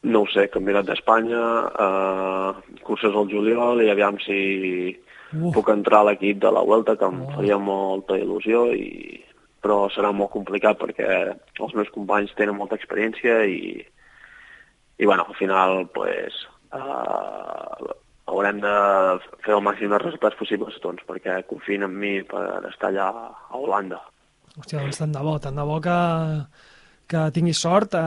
no 0.03 0.25
ho 0.25 0.29
sé, 0.33 0.49
Campionat 0.51 0.89
d'Espanya, 0.89 1.43
eh, 1.85 2.79
curses 2.83 3.15
al 3.15 3.29
juliol 3.31 3.85
i 3.85 3.91
aviam 3.93 4.19
si 4.25 4.39
Uh. 5.33 5.49
puc 5.53 5.71
entrar 5.73 6.03
a 6.03 6.11
l'equip 6.11 6.41
de 6.43 6.51
la 6.53 6.61
Vuelta, 6.61 6.97
que 6.97 7.09
em 7.09 7.23
faria 7.33 7.57
molta 7.57 8.19
il·lusió, 8.21 8.67
i, 8.77 9.17
però 9.65 9.87
serà 9.95 10.11
molt 10.13 10.33
complicat 10.35 10.77
perquè 10.81 11.07
els 11.33 11.75
meus 11.79 11.89
companys 11.95 12.35
tenen 12.37 12.59
molta 12.59 12.77
experiència 12.77 13.39
i, 13.49 13.79
i 15.03 15.07
bueno, 15.07 15.27
al 15.29 15.35
final 15.35 15.89
pues, 15.93 16.35
eh, 16.73 17.95
haurem 18.31 18.61
de 18.63 18.75
fer 19.43 19.57
el 19.57 19.65
màxim 19.67 19.91
de 19.91 19.99
resultats 19.99 20.39
possibles 20.39 20.79
doncs, 20.85 21.03
perquè 21.09 21.41
confien 21.51 21.83
en 21.89 21.97
mi 21.99 22.21
per 22.29 22.45
estar 22.71 22.93
allà 22.93 23.09
a 23.11 23.59
Holanda. 23.59 23.99
Hòstia, 24.55 24.79
doncs 24.79 25.01
tant 25.03 25.17
de 25.17 25.25
bo, 25.27 25.35
tant 25.43 25.59
de 25.59 25.67
bo 25.67 25.81
que, 25.83 25.99
que 27.11 27.25
tinguis 27.35 27.59
sort 27.67 27.97
eh, 27.99 28.05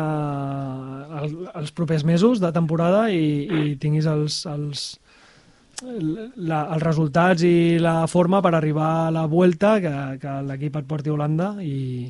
el, 1.19 1.35
els 1.51 1.75
propers 1.75 2.07
mesos 2.07 2.39
de 2.39 2.53
temporada 2.55 3.09
i, 3.11 3.25
i 3.43 3.75
tinguis 3.81 4.07
els, 4.07 4.45
els, 4.47 4.85
la, 5.83 6.61
els 6.63 6.85
resultats 6.85 7.43
i 7.43 7.81
la 7.83 8.05
forma 8.07 8.39
per 8.45 8.55
arribar 8.55 8.91
a 9.01 9.15
la 9.19 9.25
Vuelta, 9.27 9.81
que, 9.83 9.95
que 10.23 10.37
l'equip 10.47 10.79
et 10.79 10.87
porti 10.87 11.11
a 11.11 11.17
Holanda 11.17 11.57
i, 11.59 12.07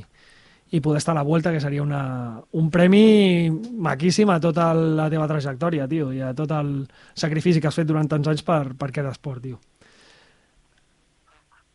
i 0.71 0.81
poder 0.81 0.97
estar 0.97 1.13
a 1.13 1.19
la 1.19 1.23
Vuelta, 1.23 1.51
que 1.51 1.61
seria 1.61 1.83
una, 1.83 2.41
un 2.57 2.71
premi 2.71 3.51
maquíssim 3.51 4.29
a 4.33 4.39
tota 4.41 4.71
la 4.73 5.09
teva 5.13 5.27
trajectòria, 5.29 5.87
tio, 5.87 6.09
i 6.11 6.23
a 6.25 6.33
tot 6.33 6.51
el 6.57 6.73
sacrifici 7.13 7.61
que 7.61 7.69
has 7.69 7.77
fet 7.77 7.87
durant 7.87 8.09
tants 8.09 8.31
anys 8.31 8.43
per, 8.43 8.73
per 8.73 8.89
aquest 8.89 9.11
esport, 9.11 9.43
tio. 9.43 9.59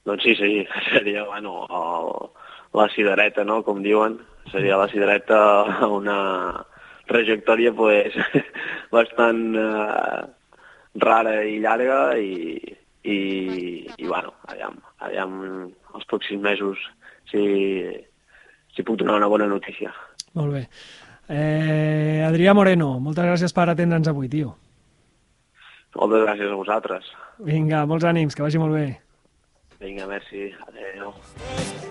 Doncs 0.09 0.27
sí, 0.27 0.35
sí, 0.35 0.51
seria, 0.93 1.25
bueno, 1.29 1.63
el, 1.71 2.11
la 2.81 2.89
cigareta, 2.97 3.47
no?, 3.47 3.63
com 3.63 3.83
diuen. 3.85 4.19
Seria 4.51 4.81
la 4.81 4.89
cigareta 4.91 5.39
una 6.01 6.19
trajectòria, 7.07 7.73
pues, 7.77 8.15
bastant 8.95 9.55
eh, 9.55 10.21
rara 10.99 11.41
i 11.47 11.59
llarga 11.63 12.01
i, 12.19 12.59
i, 13.03 13.19
i 13.97 14.07
bueno, 14.07 14.35
aviam, 14.51 14.79
aviam 14.99 15.35
els 15.95 16.07
pròxims 16.11 16.43
mesos 16.43 16.83
si, 17.31 17.43
si 18.75 18.85
puc 18.87 18.99
donar 19.01 19.19
una 19.21 19.29
bona 19.31 19.47
notícia. 19.51 19.93
Molt 20.39 20.55
bé. 20.55 20.65
Eh, 21.31 22.23
Adrià 22.27 22.55
Moreno, 22.55 22.99
moltes 23.03 23.27
gràcies 23.27 23.55
per 23.55 23.69
atendre'ns 23.71 24.11
avui, 24.11 24.29
tio. 24.29 24.57
Moltes 25.97 26.25
gràcies 26.27 26.51
a 26.51 26.59
vosaltres. 26.59 27.13
Vinga, 27.47 27.85
molts 27.87 28.07
ànims, 28.07 28.35
que 28.35 28.43
vagi 28.47 28.59
molt 28.63 28.75
bé. 28.75 28.87
Vinga, 29.81 30.07
merci. 30.07 30.51
Adéu. 30.69 31.15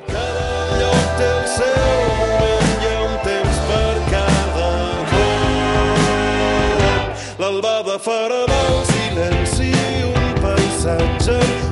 Cada 0.08 0.50
lloc 0.80 1.08
té 1.20 1.30
el 1.30 1.48
seu 1.56 2.12
moment, 2.20 2.76
hi 2.84 2.92
ha 2.92 3.00
un 3.08 3.18
temps 3.28 3.64
per 3.72 3.96
cada. 4.12 4.40
L'albada 7.40 7.96
farà 8.04 8.42
del 8.52 8.82
silenci 8.92 9.72
un 10.10 10.34
paisatge 10.44 11.69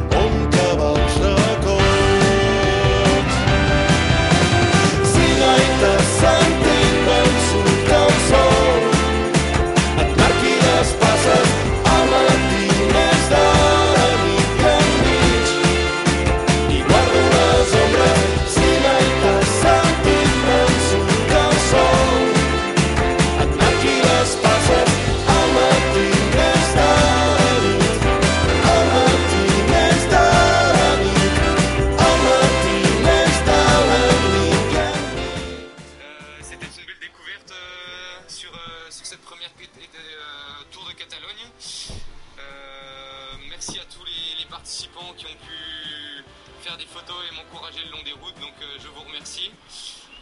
cette 39.08 39.24
première 39.24 39.56
euh, 39.56 40.68
Tour 40.70 40.84
de 40.84 40.92
Catalogne. 40.92 41.48
Euh, 41.48 43.40
merci 43.48 43.80
à 43.80 43.88
tous 43.88 44.04
les, 44.04 44.44
les 44.44 44.50
participants 44.52 45.16
qui 45.16 45.26
ont 45.32 45.40
pu 45.48 46.28
faire 46.60 46.76
des 46.76 46.84
photos 46.84 47.16
et 47.24 47.32
m'encourager 47.32 47.88
le 47.88 47.92
long 47.96 48.04
des 48.04 48.12
routes, 48.12 48.36
donc 48.44 48.52
euh, 48.60 48.76
je 48.84 48.90
vous 48.92 49.08
remercie. 49.08 49.50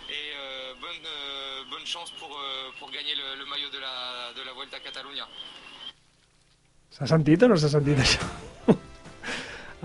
Et 0.06 0.38
bonne, 0.80 1.02
bonne 1.72 1.86
chance 1.86 2.14
pour, 2.20 2.30
pour 2.78 2.92
gagner 2.92 3.18
le, 3.18 3.42
le 3.42 3.50
maillot 3.50 3.74
de 3.74 3.82
la, 3.82 4.30
de 4.38 4.46
la 4.46 4.54
Vuelta 4.54 4.78
Catalunya. 4.78 5.26
S'ha 6.94 7.10
sentit 7.10 7.42
o 7.42 7.50
no 7.50 7.58
s'ha 7.58 7.72
sentit 7.74 7.98
això? 7.98 8.22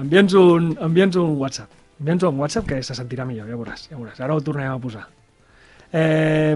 envia'ns, 0.03 0.36
un, 0.36 0.74
envia'ns 0.76 1.16
un 1.16 1.38
WhatsApp. 1.40 1.72
Envia'ns 2.05 2.28
un 2.28 2.36
WhatsApp 2.44 2.68
que 2.68 2.82
se 2.84 2.94
sentirà 3.01 3.24
millor, 3.24 3.48
ja 3.48 3.57
veuràs, 3.57 3.88
ja 3.88 3.96
veuràs. 3.96 4.20
Ara 4.20 4.36
ho 4.36 4.44
tornarem 4.44 4.76
a 4.76 4.82
posar. 4.84 5.09
Eh, 5.88 6.53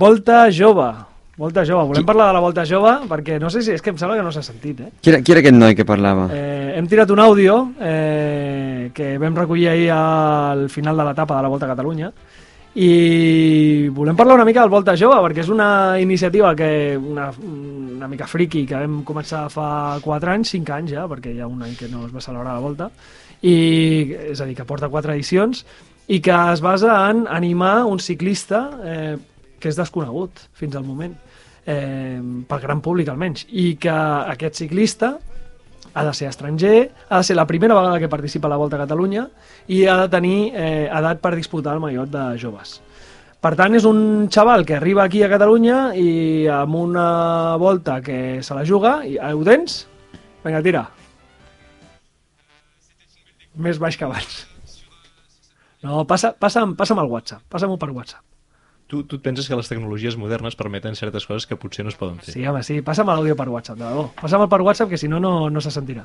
volta 0.00 0.46
jove. 0.48 0.94
Volta 1.36 1.64
jove. 1.66 1.88
Volem 1.90 2.06
parlar 2.06 2.28
de 2.28 2.36
la 2.36 2.42
Volta 2.44 2.64
jove 2.68 2.92
perquè 3.10 3.40
no 3.42 3.50
sé 3.50 3.62
si... 3.62 3.74
És 3.74 3.82
que 3.82 3.90
em 3.90 3.98
sembla 3.98 4.20
que 4.20 4.26
no 4.26 4.30
s'ha 4.34 4.44
sentit, 4.46 4.84
eh? 4.84 4.90
Qui 5.02 5.10
era, 5.10 5.20
qui 5.24 5.34
era 5.34 5.42
aquest 5.42 5.56
noi 5.56 5.74
que 5.74 5.86
parlava? 5.88 6.28
Eh, 6.30 6.74
hem 6.78 6.86
tirat 6.90 7.10
un 7.10 7.22
àudio 7.24 7.58
eh, 7.82 8.90
que 8.94 9.16
vam 9.18 9.34
recollir 9.42 9.68
ahir 9.72 9.90
al 9.96 10.68
final 10.70 10.96
de 10.96 11.08
l'etapa 11.08 11.38
de 11.38 11.46
la 11.46 11.50
Volta 11.50 11.66
a 11.66 11.74
Catalunya 11.74 12.12
i 12.74 13.88
volem 13.94 14.16
parlar 14.18 14.34
una 14.34 14.44
mica 14.44 14.60
del 14.60 14.70
Volta 14.70 14.96
Jove 14.98 15.20
perquè 15.22 15.44
és 15.44 15.50
una 15.50 15.98
iniciativa 16.02 16.54
que 16.58 16.96
una, 16.98 17.28
una 17.38 18.08
mica 18.10 18.26
friki 18.26 18.64
que 18.66 18.80
vam 18.80 19.02
començar 19.06 19.44
fa 19.50 20.00
4 20.02 20.32
anys, 20.32 20.54
5 20.56 20.74
anys 20.74 20.94
ja 20.96 21.04
perquè 21.10 21.34
hi 21.34 21.42
ha 21.42 21.50
un 21.50 21.62
any 21.62 21.76
que 21.78 21.86
no 21.90 22.02
es 22.08 22.14
va 22.14 22.22
celebrar 22.24 22.56
la 22.56 22.64
Volta 22.64 22.90
i 23.46 23.54
és 24.32 24.40
a 24.42 24.48
dir, 24.48 24.56
que 24.58 24.66
porta 24.66 24.90
4 24.90 25.14
edicions 25.14 25.62
i 26.10 26.18
que 26.20 26.34
es 26.52 26.62
basa 26.64 26.96
en 27.12 27.28
animar 27.30 27.84
un 27.86 28.02
ciclista 28.02 28.64
eh, 28.82 29.14
que 29.60 29.70
és 29.70 29.78
desconegut 29.78 30.48
fins 30.58 30.74
al 30.74 30.84
moment 30.84 31.14
eh, 31.66 32.20
pel 32.48 32.60
gran 32.62 32.80
públic 32.84 33.08
almenys 33.08 33.46
i 33.50 33.74
que 33.80 33.92
aquest 33.92 34.62
ciclista 34.64 35.14
ha 35.94 36.02
de 36.04 36.14
ser 36.14 36.28
estranger, 36.28 36.90
ha 37.08 37.18
de 37.18 37.24
ser 37.24 37.36
la 37.36 37.46
primera 37.46 37.74
vegada 37.74 38.00
que 38.02 38.10
participa 38.10 38.48
a 38.48 38.54
la 38.54 38.58
Volta 38.58 38.76
a 38.76 38.82
Catalunya 38.82 39.28
i 39.70 39.84
ha 39.86 40.00
de 40.02 40.08
tenir 40.10 40.50
eh, 40.52 40.88
edat 40.90 41.22
per 41.22 41.36
disputar 41.36 41.76
el 41.76 41.84
mallot 41.84 42.10
de 42.10 42.24
joves. 42.40 42.80
Per 43.44 43.52
tant, 43.60 43.76
és 43.76 43.84
un 43.84 44.26
xaval 44.32 44.64
que 44.64 44.78
arriba 44.78 45.04
aquí 45.04 45.22
a 45.22 45.28
Catalunya 45.28 45.92
i 46.00 46.46
amb 46.48 46.78
una 46.80 47.56
volta 47.60 48.00
que 48.02 48.42
se 48.42 48.56
la 48.56 48.64
juga, 48.64 49.02
i 49.04 49.18
ah, 49.20 49.34
ho 49.36 49.44
tens? 49.44 49.84
Vinga, 50.44 50.64
tira. 50.64 50.86
Més 53.54 53.78
baix 53.78 54.00
que 54.00 54.08
abans. 54.08 54.42
No, 55.84 56.06
passa, 56.08 56.32
passa'm, 56.40 56.72
passa'm 56.74 57.04
el 57.04 57.12
WhatsApp, 57.12 57.44
passa'm-ho 57.52 57.76
per 57.78 57.92
WhatsApp. 57.92 58.33
Tu, 58.94 59.02
tu 59.10 59.16
et 59.18 59.22
penses 59.26 59.48
que 59.50 59.56
les 59.58 59.66
tecnologies 59.66 60.14
modernes 60.14 60.54
permeten 60.54 60.94
certes 60.94 61.24
coses 61.26 61.48
que 61.50 61.56
potser 61.58 61.82
no 61.82 61.90
es 61.90 61.96
poden 61.98 62.20
fer. 62.22 62.30
Sí, 62.30 62.44
home, 62.46 62.60
sí, 62.62 62.76
passa'm 62.86 63.08
l'àudio 63.10 63.34
per 63.34 63.48
WhatsApp, 63.50 63.80
de 63.80 63.88
debò. 63.88 64.04
Passa'm 64.20 64.44
per 64.52 64.60
WhatsApp, 64.62 64.92
que 64.92 65.00
si 65.00 65.10
no, 65.10 65.18
no, 65.18 65.48
no 65.50 65.62
se 65.64 65.72
sentirà. 65.74 66.04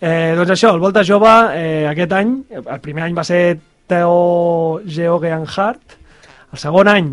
Eh, 0.00 0.32
doncs 0.38 0.54
això, 0.54 0.70
el 0.72 0.80
Volta 0.80 1.04
Jove, 1.04 1.34
eh, 1.60 1.84
aquest 1.90 2.14
any, 2.16 2.32
el 2.62 2.80
primer 2.80 3.04
any 3.04 3.18
va 3.18 3.26
ser 3.28 3.58
Theo 3.92 4.80
Geoghegan-Hart, 4.88 5.98
el 6.54 6.62
segon 6.62 6.88
any 6.88 7.12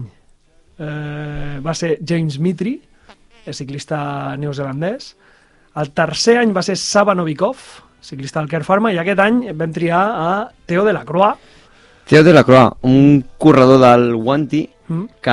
eh, 0.80 1.60
va 1.60 1.76
ser 1.76 1.98
James 2.08 2.40
Mitri, 2.40 2.78
el 3.44 3.58
ciclista 3.58 4.00
neozelandès, 4.40 5.12
el 5.82 5.92
tercer 5.98 6.38
any 6.40 6.56
va 6.56 6.64
ser 6.64 6.78
Saba 6.80 7.18
Novikov, 7.20 7.60
ciclista 8.00 8.40
del 8.40 8.48
Care 8.54 8.64
Pharma, 8.64 8.96
i 8.96 9.02
aquest 9.04 9.20
any 9.28 9.44
vam 9.52 9.76
triar 9.76 10.06
a 10.24 10.32
Theo 10.72 10.88
de 10.88 10.96
la 10.96 11.04
Croix, 11.04 11.52
Theo 12.10 12.24
de 12.24 12.34
la 12.34 12.44
Croix, 12.44 12.74
un 12.82 13.24
corredor 13.38 13.80
del 13.80 14.16
Wanty 14.16 14.68
Mm. 14.92 15.06
que 15.22 15.32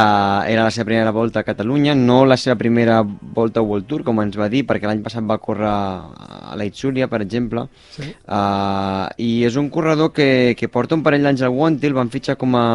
era 0.53 0.63
la 0.63 0.71
seva 0.71 0.85
primera 0.87 1.11
volta 1.11 1.41
a 1.41 1.43
Catalunya, 1.43 1.95
no 1.95 2.25
la 2.25 2.37
seva 2.37 2.55
primera 2.57 3.03
volta 3.03 3.59
a 3.59 3.63
World 3.67 3.89
Tour, 3.91 4.05
com 4.07 4.21
ens 4.23 4.37
va 4.39 4.47
dir, 4.53 4.63
perquè 4.69 4.87
l'any 4.87 5.01
passat 5.03 5.25
va 5.27 5.41
córrer 5.43 5.67
a 5.67 6.55
la 6.57 6.67
Itzulia, 6.69 7.09
per 7.11 7.21
exemple. 7.25 7.65
Sí. 7.97 8.07
Uh, 8.23 9.09
I 9.19 9.31
és 9.49 9.57
un 9.59 9.67
corredor 9.75 10.13
que, 10.15 10.55
que 10.59 10.71
porta 10.71 10.95
un 10.95 11.03
parell 11.03 11.27
d'anys 11.27 11.43
al 11.43 11.57
Wanty, 11.57 11.91
el 11.91 11.97
van 11.97 12.13
fitxar 12.13 12.37
com 12.39 12.55
a, 12.55 12.67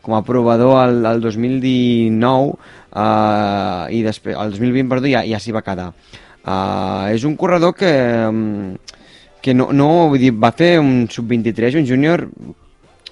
com 0.00 0.16
a 0.16 0.22
provador 0.24 0.78
al, 0.80 1.04
al 1.12 1.20
2019 1.20 2.56
uh, 2.56 3.84
i 3.92 4.00
després, 4.06 4.38
al 4.38 4.56
2020, 4.56 4.88
perdó, 4.94 5.12
ja, 5.12 5.26
ja 5.28 5.42
s'hi 5.42 5.52
va 5.56 5.64
quedar. 5.66 5.90
Uh, 6.40 7.12
és 7.12 7.28
un 7.28 7.36
corredor 7.36 7.76
que, 7.76 7.92
mm, 8.30 8.96
que 9.44 9.52
no, 9.52 9.68
no, 9.76 10.08
vull 10.08 10.24
dir, 10.24 10.32
va 10.32 10.54
fer 10.56 10.78
un 10.80 11.04
sub-23, 11.12 11.76
un 11.76 11.88
júnior 11.90 12.30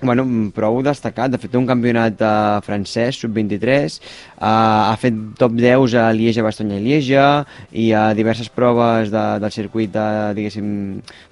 bueno, 0.00 0.24
prou 0.54 0.78
destacat, 0.84 1.32
de 1.32 1.38
fet 1.40 1.50
té 1.52 1.58
un 1.58 1.66
campionat 1.66 2.20
uh, 2.22 2.58
francès, 2.64 3.18
sub-23, 3.22 3.98
uh, 4.38 4.90
ha 4.92 4.94
fet 5.00 5.16
top 5.40 5.56
10 5.58 5.96
a 5.98 6.06
Lieja, 6.14 6.44
Bastogne 6.46 6.78
i 6.78 6.84
Lieja, 6.84 7.24
i 7.72 7.90
a 7.96 8.12
diverses 8.18 8.50
proves 8.52 9.10
de, 9.14 9.24
del 9.42 9.54
circuit 9.54 9.90
de, 9.94 10.06
diguéssim, 10.38 10.68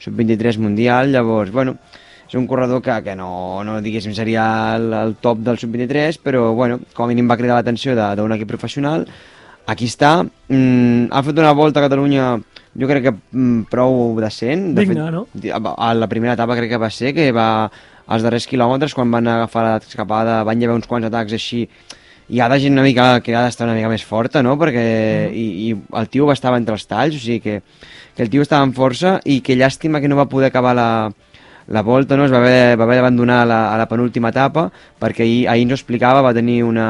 sub-23 0.03 0.59
mundial, 0.63 1.15
llavors, 1.15 1.55
bueno, 1.55 1.77
és 2.27 2.35
un 2.35 2.49
corredor 2.51 2.83
que, 2.83 2.99
que 3.07 3.15
no, 3.15 3.63
no 3.63 3.79
diguéssim, 3.85 4.17
seria 4.19 4.49
el, 4.75 4.91
el 4.99 5.17
top 5.23 5.47
del 5.47 5.63
sub-23, 5.63 6.19
però, 6.25 6.51
bueno, 6.59 6.81
com 6.97 7.07
a 7.07 7.13
mínim 7.13 7.31
va 7.31 7.39
cridar 7.39 7.61
l'atenció 7.61 7.95
d'un 7.95 8.35
equip 8.35 8.51
professional, 8.51 9.07
aquí 9.71 9.87
està, 9.87 10.19
mm, 10.25 11.13
ha 11.15 11.23
fet 11.27 11.39
una 11.39 11.55
volta 11.55 11.81
a 11.83 11.87
Catalunya 11.87 12.35
jo 12.81 12.89
crec 12.91 13.09
que 13.09 13.15
mm, 13.15 13.67
prou 13.73 14.17
decent. 14.21 14.73
De 14.77 14.85
Digna, 14.85 15.11
fet, 15.11 15.53
no? 15.53 15.75
A 15.77 15.93
la 15.95 16.09
primera 16.09 16.37
etapa 16.37 16.57
crec 16.59 16.75
que 16.75 16.81
va 16.83 16.91
ser, 16.91 17.15
que 17.17 17.31
va 17.35 17.49
als 18.07 18.23
darrers 18.23 18.47
quilòmetres, 18.47 18.95
quan 18.95 19.11
van 19.11 19.29
agafar 19.29 19.67
l'escapada, 19.67 20.43
van 20.47 20.61
llevar 20.61 20.77
uns 20.79 20.87
quants 20.87 21.09
atacs 21.09 21.35
així, 21.35 21.65
hi 22.29 22.41
ha 22.41 22.49
de 22.51 22.59
gent 22.63 22.75
una 22.75 22.85
mica 22.87 23.21
que 23.23 23.35
ha 23.35 23.45
d'estar 23.45 23.67
una 23.67 23.77
mica 23.77 23.91
més 23.91 24.05
forta, 24.07 24.43
no? 24.43 24.57
Perquè 24.59 24.87
i, 25.31 25.47
i 25.69 25.69
el 26.01 26.11
tio 26.11 26.31
estava 26.35 26.59
entre 26.59 26.75
els 26.75 26.87
talls, 26.91 27.19
o 27.19 27.23
sigui 27.23 27.41
que, 27.43 27.61
que 28.15 28.27
el 28.27 28.31
tio 28.33 28.43
estava 28.47 28.67
amb 28.67 28.75
força 28.75 29.19
i 29.25 29.41
que 29.47 29.59
llàstima 29.59 30.03
que 30.03 30.11
no 30.11 30.19
va 30.19 30.29
poder 30.31 30.51
acabar 30.51 30.75
la, 30.79 30.89
la 31.69 31.83
volta, 31.83 32.17
no? 32.17 32.27
es 32.27 32.35
va 32.35 32.39
haver, 32.39 32.77
va 32.79 32.85
haver 32.85 32.99
d'abandonar 33.01 33.41
a 33.43 33.47
la, 33.47 33.61
a 33.75 33.79
la 33.79 33.89
penúltima 33.91 34.31
etapa 34.35 34.69
perquè 35.03 35.27
ahir, 35.27 35.41
ahir 35.51 35.67
ens 35.67 35.75
ho 35.75 35.79
explicava, 35.79 36.23
va 36.23 36.35
tenir 36.35 36.63
una, 36.65 36.87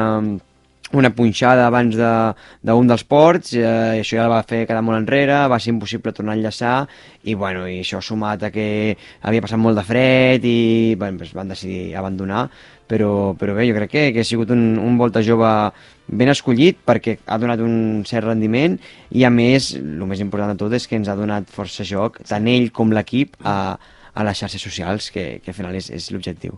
una 0.93 1.09
punxada 1.11 1.65
abans 1.67 1.95
de- 1.95 2.33
d'un 2.63 2.87
dels 2.87 3.03
ports, 3.03 3.53
eh, 3.53 3.99
això 4.01 4.15
ja 4.15 4.23
la 4.23 4.29
va 4.37 4.43
fer 4.47 4.65
quedar 4.65 4.81
molt 4.81 4.97
enrere, 4.97 5.47
va 5.47 5.59
ser 5.59 5.73
impossible 5.73 6.13
tornar 6.13 6.33
a 6.33 6.37
enllaçar, 6.37 6.87
i, 7.23 7.33
bueno, 7.35 7.67
i 7.67 7.81
això 7.81 7.99
sumat 8.01 8.43
a 8.43 8.51
que 8.51 8.95
havia 9.21 9.41
passat 9.41 9.59
molt 9.59 9.75
de 9.77 9.83
fred 9.83 10.45
i 10.45 10.95
bueno, 10.95 11.17
doncs 11.19 11.33
van 11.33 11.49
decidir 11.49 11.93
abandonar, 11.95 12.49
però, 12.87 13.35
però 13.35 13.53
bé, 13.53 13.67
jo 13.67 13.75
crec 13.75 13.91
que, 13.91 14.13
que 14.13 14.21
ha 14.21 14.23
sigut 14.23 14.49
un, 14.55 14.77
un 14.79 14.97
volta 14.97 15.21
jove 15.21 15.71
ben 16.07 16.29
escollit 16.31 16.77
perquè 16.87 17.17
ha 17.25 17.37
donat 17.37 17.59
un 17.59 18.03
cert 18.07 18.25
rendiment 18.29 18.79
i 19.11 19.25
a 19.27 19.29
més, 19.29 19.73
el 19.75 20.05
més 20.07 20.21
important 20.23 20.53
de 20.53 20.57
tot 20.57 20.71
és 20.71 20.87
que 20.87 20.95
ens 20.95 21.09
ha 21.09 21.15
donat 21.19 21.51
força 21.51 21.83
joc, 21.83 22.21
tant 22.23 22.47
ell 22.47 22.71
com 22.71 22.95
l'equip, 22.95 23.35
a, 23.43 23.77
a 24.15 24.23
les 24.23 24.39
xarxes 24.39 24.61
socials, 24.63 25.11
que, 25.11 25.41
que 25.43 25.51
al 25.51 25.57
final 25.59 25.75
és, 25.75 25.91
és 25.91 26.11
l'objectiu. 26.15 26.55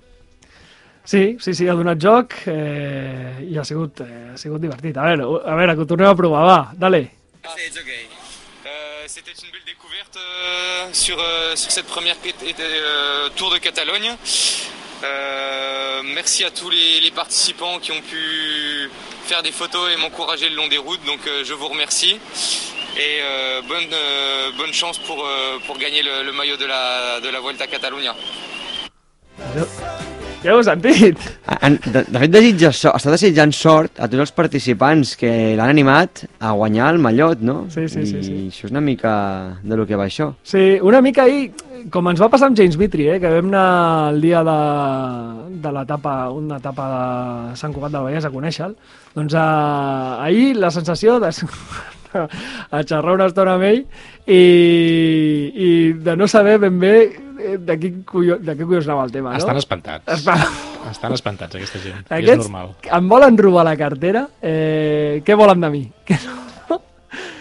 Sí, 1.06 1.38
sí, 1.40 1.54
sí, 1.54 1.68
ha 1.68 1.74
donat 1.74 1.98
joc 1.98 2.36
eh, 2.48 3.40
i 3.50 3.58
ha 3.58 3.64
sigut, 3.66 4.02
eh, 4.02 4.34
ha 4.34 4.38
sigut 4.38 4.62
divertit. 4.62 4.98
A 4.98 5.08
veure, 5.10 5.26
a 5.46 5.56
veure, 5.56 5.76
que 5.76 5.82
ho 5.82 5.86
tornem 5.90 6.10
a 6.10 6.16
provar, 6.16 6.46
va, 6.46 6.72
dale. 6.76 7.10
Euh, 8.66 9.06
C'était 9.08 9.32
une 9.32 9.52
belle 9.52 9.66
découverte 9.66 10.18
euh, 10.18 10.90
sur, 10.94 11.18
euh, 11.20 11.56
sur 11.56 11.72
cette 11.72 11.88
première 11.88 12.16
euh, 12.60 13.30
Tour 13.36 13.52
de 13.52 13.58
Catalogne. 13.58 14.16
Euh, 15.04 16.02
merci 16.14 16.44
à 16.44 16.52
tous 16.52 16.70
les, 16.70 17.00
les 17.00 17.10
participants 17.12 17.80
qui 17.80 17.92
ont 17.92 18.02
pu 18.02 18.90
faire 19.26 19.42
des 19.42 19.52
photos 19.52 19.92
et 19.92 19.98
m'encourager 19.98 20.50
le 20.50 20.56
long 20.56 20.68
des 20.68 20.78
routes, 20.78 21.04
donc 21.06 21.22
euh, 21.26 21.44
je 21.44 21.54
vous 21.54 21.68
remercie. 21.70 22.20
Et 22.98 23.20
euh, 23.22 23.62
bonne, 23.68 23.94
euh, 23.94 24.52
bonne 24.58 24.74
chance 24.74 25.00
pour, 25.00 25.26
euh, 25.26 25.58
pour 25.66 25.78
gagner 25.78 26.04
le, 26.04 26.24
le 26.24 26.32
maillot 26.34 26.58
de 26.58 26.66
la, 26.66 27.20
de 27.22 27.30
la 27.30 27.40
Vuelta 27.40 27.64
a 27.64 27.68
Catalunya. 27.68 28.14
Ja 30.40 30.54
ho 30.54 30.60
heu 30.62 30.64
sentit? 30.64 31.20
En, 31.68 31.74
de, 31.84 32.06
de 32.08 32.20
fet, 32.22 32.32
desitja, 32.32 32.70
so, 32.72 32.94
està 32.96 33.12
desitjant 33.12 33.52
sort 33.52 34.00
a 34.00 34.08
tots 34.08 34.24
els 34.24 34.32
participants 34.32 35.12
que 35.20 35.32
l'han 35.60 35.74
animat 35.74 36.24
a 36.40 36.54
guanyar 36.56 36.94
el 36.94 37.02
mallot, 37.04 37.44
no? 37.44 37.58
Sí, 37.74 37.90
sí, 37.92 38.06
sí, 38.08 38.22
I 38.22 38.24
sí. 38.24 38.38
això 38.48 38.70
és 38.70 38.72
una 38.72 38.84
mica 38.86 39.12
de 39.60 39.76
lo 39.76 39.84
que 39.90 40.00
va 40.00 40.08
això. 40.08 40.30
Sí, 40.48 40.78
una 40.80 41.04
mica 41.04 41.26
ahir, 41.28 41.52
com 41.92 42.08
ens 42.08 42.24
va 42.24 42.32
passar 42.32 42.48
amb 42.48 42.56
James 42.56 42.80
Mitri, 42.80 43.10
eh, 43.12 43.20
que 43.20 43.34
vam 43.36 43.52
anar 43.52 43.68
el 44.14 44.24
dia 44.24 44.46
de, 44.48 44.58
de 45.60 45.76
l'etapa, 45.76 46.18
una 46.32 46.64
etapa 46.64 46.90
de 46.96 47.60
Sant 47.60 47.76
Cugat 47.76 47.98
del 47.98 48.08
Vallès 48.08 48.32
a 48.32 48.32
conèixer-lo, 48.32 48.96
doncs 49.20 49.36
eh, 49.36 49.48
ahir 50.30 50.54
la 50.56 50.72
sensació 50.72 51.20
de 51.20 51.36
a 52.76 52.84
xerrar 52.84 53.14
una 53.18 53.28
estona 53.30 53.54
amb 53.58 53.68
ell 53.70 53.82
i, 54.26 54.42
i 55.54 55.70
de 55.94 56.16
no 56.18 56.28
saber 56.28 56.58
ben 56.60 56.80
bé 56.82 56.94
eh, 57.06 57.58
de 57.60 57.78
quin 57.80 58.02
collons, 58.08 58.44
de 58.46 58.56
quin 58.56 58.66
collons 58.68 58.88
anava 58.90 59.06
el 59.08 59.14
tema, 59.14 59.32
no? 59.36 59.42
Estan 59.42 59.58
espantats. 59.62 60.12
Està... 60.20 60.36
Estan 60.90 61.14
espantats, 61.14 61.56
aquesta 61.60 61.80
gent. 61.84 62.00
I 62.06 62.06
és 62.08 62.20
Aquests 62.24 62.46
normal. 62.48 62.70
em 62.98 63.10
volen 63.12 63.38
robar 63.38 63.66
la 63.68 63.76
cartera, 63.78 64.26
eh, 64.42 65.22
què 65.26 65.36
volen 65.38 65.62
de 65.66 65.70
mi? 65.74 65.84
Que 66.10 66.18
no? 66.26 66.38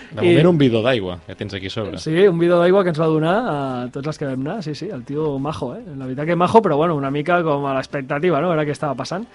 De 0.09 0.25
I- 0.25 0.31
moment 0.33 0.47
un 0.49 0.57
bidó 0.59 0.81
d'aigua 0.83 1.19
que 1.27 1.35
tens 1.37 1.53
aquí 1.55 1.69
sobre. 1.71 1.99
Sí, 2.01 2.15
un 2.27 2.39
bidó 2.41 2.57
d'aigua 2.59 2.81
que 2.83 2.91
ens 2.95 2.99
va 2.99 3.07
donar 3.13 3.35
a 3.47 3.57
tots 3.93 4.09
els 4.09 4.17
que 4.19 4.25
vam 4.27 4.41
anar. 4.41 4.63
Sí, 4.65 4.73
sí, 4.75 4.89
el 4.89 5.05
tio 5.05 5.35
majo, 5.39 5.75
eh? 5.77 5.83
La 5.99 6.07
veritat 6.07 6.27
que 6.27 6.35
majo, 6.37 6.63
però 6.65 6.79
bueno, 6.81 6.97
una 6.97 7.11
mica 7.13 7.43
com 7.45 7.67
a 7.69 7.75
l'expectativa, 7.77 8.41
no? 8.41 8.49
A 8.49 8.55
veure 8.57 8.65
què 8.67 8.73
estava 8.75 8.97
passant. 8.97 9.27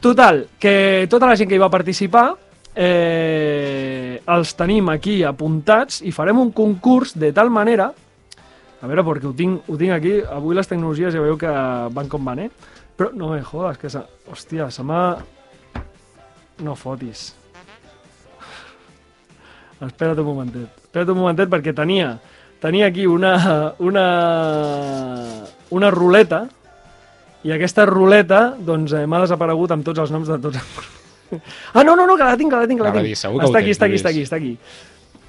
Total, 0.00 0.46
que 0.58 1.06
tota 1.12 1.28
la 1.28 1.36
gent 1.36 1.50
que 1.50 1.58
hi 1.58 1.62
va 1.62 1.68
participar 1.70 2.30
eh, 2.74 4.20
els 4.26 4.52
tenim 4.58 4.90
aquí 4.92 5.22
apuntats 5.24 6.02
i 6.02 6.12
farem 6.12 6.40
un 6.40 6.52
concurs 6.52 7.14
de 7.18 7.32
tal 7.32 7.50
manera 7.50 7.92
a 8.78 8.86
veure, 8.86 9.02
perquè 9.02 9.26
ho 9.26 9.34
tinc, 9.34 9.66
ho 9.66 9.76
tinc 9.78 9.96
aquí 9.96 10.18
avui 10.22 10.54
les 10.54 10.68
tecnologies 10.70 11.14
ja 11.14 11.22
veieu 11.22 11.38
que 11.38 11.50
van 11.94 12.10
com 12.10 12.24
van, 12.24 12.44
eh? 12.46 12.50
però 12.98 13.10
no 13.14 13.32
me 13.32 13.42
jodes, 13.42 13.78
que 13.78 13.90
se... 13.90 14.02
hòstia, 14.30 14.70
se 14.70 14.84
m'ha... 14.86 15.02
no 16.62 16.74
fotis 16.74 17.32
espera't 19.86 20.18
un 20.18 20.26
momentet 20.26 20.82
espera't 20.88 21.12
un 21.14 21.20
momentet 21.20 21.50
perquè 21.50 21.74
tenia 21.76 22.16
tenia 22.62 22.88
aquí 22.90 23.06
una 23.06 23.74
una 23.78 24.06
una 25.70 25.90
ruleta 25.94 26.46
i 27.46 27.54
aquesta 27.54 27.86
ruleta 27.86 28.56
doncs 28.58 28.92
eh, 28.98 29.06
m'ha 29.06 29.22
desaparegut 29.22 29.74
amb 29.74 29.86
tots 29.86 30.02
els 30.02 30.14
noms 30.14 30.30
de 30.30 30.40
tots 30.42 30.97
Ah, 31.74 31.84
no, 31.84 31.94
no, 31.96 32.06
no, 32.06 32.16
que 32.16 32.24
la 32.24 32.36
tinc, 32.36 32.50
que 32.50 32.56
la 32.56 32.66
tinc, 32.68 32.80
que 32.80 32.86
la 32.88 32.92
tinc. 33.02 33.16
segur 33.16 33.42
està 33.44 33.58
aquí, 33.58 33.70
està 33.70 33.86
aquí, 33.86 33.94
està 34.00 34.08
aquí, 34.14 34.22
està 34.22 34.36
aquí. 34.36 34.56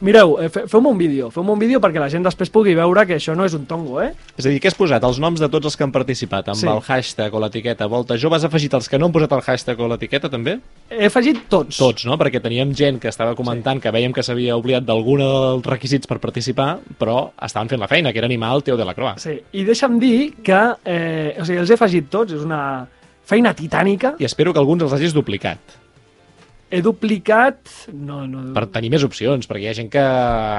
Mireu, 0.02 0.38
eh, 0.39 0.47
fe- 0.47 0.62
feu-me 0.72 0.88
un 0.88 0.97
vídeo, 0.97 1.26
feu-me 1.30 1.52
un 1.52 1.60
vídeo 1.60 1.82
perquè 1.84 2.00
la 2.00 2.08
gent 2.08 2.24
després 2.24 2.47
pugui 2.50 2.72
veure 2.74 3.02
que 3.06 3.18
això 3.18 3.34
no 3.36 3.43
és 3.43 3.52
un 3.54 3.66
tongo, 3.68 3.97
eh? 4.02 4.14
És 4.38 4.45
a 4.45 4.50
dir, 4.50 4.62
que 4.64 4.70
has 4.70 4.76
posat 4.80 5.04
els 5.04 5.18
noms 5.20 5.41
de 5.41 5.50
tots 5.52 5.66
els 5.68 5.76
que 5.76 5.84
han 5.84 5.91
participat 5.91 6.47
amb 6.47 6.56
Sí. 6.56 6.68
el 6.72 6.80
hashtag 6.80 7.34
o 7.36 7.39
l'etiqueta 7.43 7.86
Volta 7.86 8.16
Jove. 8.18 8.38
Has 8.38 8.45
afegit 8.47 8.74
els 8.80 8.88
que 8.88 8.97
no 8.97 9.08
han 9.08 9.12
posat 9.12 9.34
el 9.36 9.41
hashtag 9.41 9.78
o 9.82 9.89
l'etiqueta, 9.89 10.30
també? 10.30 10.62
He 10.89 11.08
afegit 11.08 11.50
tots. 11.50 11.76
Tots, 11.76 12.06
no? 12.06 12.16
Perquè 12.18 12.39
teníem 12.41 12.72
gent 12.74 13.02
que 13.02 13.10
estava 13.10 13.36
comentant 13.36 13.82
que 13.82 13.91
veiem 13.91 14.14
que 14.14 14.24
s'havia 14.24 14.56
oblidat 14.56 14.86
d'algun 14.88 15.20
dels 15.20 15.66
requisits 15.66 16.08
per 16.08 16.18
participar, 16.24 16.78
però 16.97 17.32
estaven 17.41 17.68
fent 17.68 17.82
la 17.82 17.89
feina, 17.89 18.14
que 18.14 18.20
era 18.20 18.26
animar 18.32 18.56
el 18.56 18.64
Teo 18.64 18.78
de 18.78 18.86
la 18.86 18.93
Croa. 18.95 19.18
Sí, 19.20 19.36
i 19.52 19.66
deixa'm 19.66 20.00
dir 20.00 20.36
que, 20.41 20.62
eh, 20.86 21.36
o 21.41 21.43
sigui, 21.43 21.60
els 21.60 21.70
he 21.70 21.74
afegit 21.74 22.08
tots, 22.10 22.32
és 22.32 22.39
una 22.47 22.88
feina 23.26 23.54
titànica. 23.54 24.16
I 24.18 24.24
espero 24.24 24.54
que 24.54 24.60
alguns 24.60 24.82
els 24.82 24.93
hagis 24.93 25.14
duplicat, 25.14 25.60
He 26.72 26.82
duplicat... 26.86 27.57
No, 27.93 28.28
no... 28.30 28.53
per 28.53 28.67
tenir 28.70 28.91
més 28.93 29.03
opcions, 29.03 29.47
perquè 29.49 29.63
hi 29.63 29.70
ha 29.72 29.74
gent 29.74 29.88
que 29.89 30.03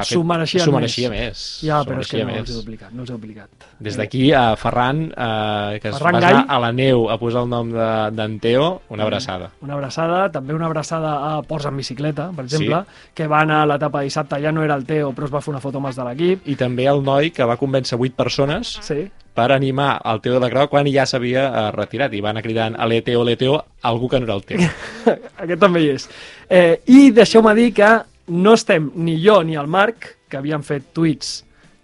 S'ho 0.09 0.23
mereixien 0.27 0.65
s'ho 0.65 0.73
més. 0.73 0.77
mereixia 0.81 1.11
més. 1.13 1.43
Ja, 1.63 1.81
però 1.87 2.01
és 2.03 2.11
que 2.11 2.19
mereixia 2.19 2.27
no 2.27 2.33
més. 2.33 2.41
els 2.41 2.51
he 2.51 2.59
duplicat, 2.61 2.93
no 2.97 3.05
els 3.05 3.11
he 3.13 3.15
duplicat. 3.15 3.67
Des 3.79 3.97
d'aquí 4.01 4.25
a 4.35 4.43
Ferran, 4.59 5.05
eh, 5.15 5.79
que 5.83 5.93
es 5.93 5.97
Ferran 5.99 6.15
va 6.17 6.19
anar 6.19 6.33
Gall. 6.35 6.45
a 6.49 6.59
la 6.67 6.73
neu 6.73 7.07
a 7.11 7.19
posar 7.23 7.45
el 7.45 7.49
nom 7.53 7.71
de- 7.71 8.11
d'en 8.19 8.39
Teo, 8.43 8.67
una 8.91 9.05
abraçada. 9.07 9.51
Una 9.63 9.75
abraçada, 9.79 10.25
també 10.33 10.55
una 10.55 10.67
abraçada 10.67 11.15
a 11.37 11.43
Ports 11.43 11.67
en 11.71 11.77
bicicleta, 11.77 12.31
per 12.35 12.45
exemple, 12.45 12.83
que 13.15 13.27
va 13.31 13.41
anar 13.47 13.63
a 13.63 13.67
l'etapa 13.67 14.01
de 14.03 14.11
dissabte, 14.11 14.41
ja 14.43 14.51
no 14.53 14.65
era 14.67 14.75
el 14.75 14.85
Teo, 14.85 15.13
però 15.15 15.25
es 15.31 15.35
va 15.35 15.41
fer 15.41 15.53
una 15.55 15.61
foto 15.63 15.79
amb 15.79 15.87
els 15.93 15.97
de 15.97 16.05
l'equip. 16.11 16.49
I 16.49 16.57
també 16.57 16.87
el 16.91 17.03
noi 17.05 17.31
que 17.31 17.45
va 17.45 17.57
convèncer 17.57 17.97
vuit 17.99 18.15
persones 18.19 18.79
Sí, 18.83 19.05
per 19.35 19.51
animar 19.55 20.01
el 20.11 20.21
Teo 20.21 20.35
de 20.35 20.41
la 20.43 20.51
Croa 20.51 20.69
quan 20.71 20.89
ja 20.91 21.07
s'havia 21.07 21.47
eh, 21.49 21.67
retirat 21.77 22.15
i 22.15 22.23
va 22.25 22.33
anar 22.33 22.43
cridant 22.45 22.77
ale 22.79 23.01
Teo, 23.07 23.23
ale 23.23 23.37
Teo, 23.41 23.59
algú 23.83 24.09
que 24.09 24.21
no 24.21 24.29
era 24.29 24.39
el 24.39 24.45
Teo. 24.45 24.71
aquest 25.43 25.61
també 25.61 25.85
hi 25.85 25.93
és. 25.95 26.09
Eh, 26.49 26.81
I 26.87 27.11
deixeu-me 27.17 27.55
dir 27.59 27.71
que 27.77 27.93
no 28.31 28.55
estem 28.55 28.91
ni 28.95 29.19
jo 29.23 29.43
ni 29.43 29.57
el 29.59 29.71
Marc, 29.71 30.17
que 30.31 30.39
havíem 30.39 30.63
fet 30.67 30.93
tuits. 30.95 31.41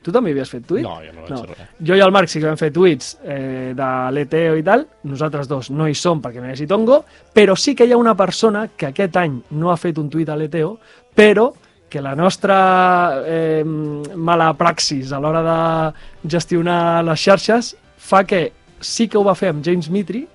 Tu 0.07 0.13
també 0.15 0.31
havies 0.31 0.51
fet 0.53 0.63
tuit? 0.63 0.85
No, 0.87 1.01
jo 1.03 1.11
no 1.11 1.25
vaig 1.25 1.33
fer 1.35 1.57
res. 1.57 1.71
Jo 1.89 1.97
i 1.99 2.03
el 2.05 2.13
Marc 2.15 2.31
sí 2.31 2.39
que 2.39 2.47
vam 2.47 2.59
fer 2.61 2.71
tuits 2.75 3.17
eh, 3.25 3.73
de 3.75 3.89
l'ETEO 4.15 4.55
i 4.55 4.63
tal, 4.67 4.85
nosaltres 5.11 5.49
dos 5.51 5.73
no 5.75 5.89
hi 5.91 5.97
som 5.99 6.21
perquè 6.23 6.39
no 6.39 6.47
hi 6.47 6.55
hagi 6.55 6.69
tongo, 6.71 7.01
però 7.35 7.57
sí 7.59 7.75
que 7.75 7.89
hi 7.89 7.95
ha 7.95 7.99
una 7.99 8.15
persona 8.15 8.69
que 8.77 8.93
aquest 8.93 9.19
any 9.19 9.41
no 9.59 9.73
ha 9.73 9.79
fet 9.81 9.99
un 9.99 10.11
tuit 10.13 10.31
a 10.31 10.39
l'ETEO, 10.39 10.77
però 11.17 11.49
que 11.89 12.03
la 12.03 12.15
nostra 12.19 13.23
eh, 13.27 13.63
mala 13.65 14.53
praxis 14.59 15.13
a 15.13 15.21
l'hora 15.23 15.43
de 15.47 16.31
gestionar 16.37 17.05
les 17.07 17.21
xarxes 17.21 17.75
fa 17.97 18.25
que 18.27 18.53
sí 18.81 19.07
que 19.09 19.19
ho 19.19 19.25
va 19.25 19.37
fer 19.39 19.53
amb 19.53 19.65
James 19.65 19.89
Mitri, 19.91 20.27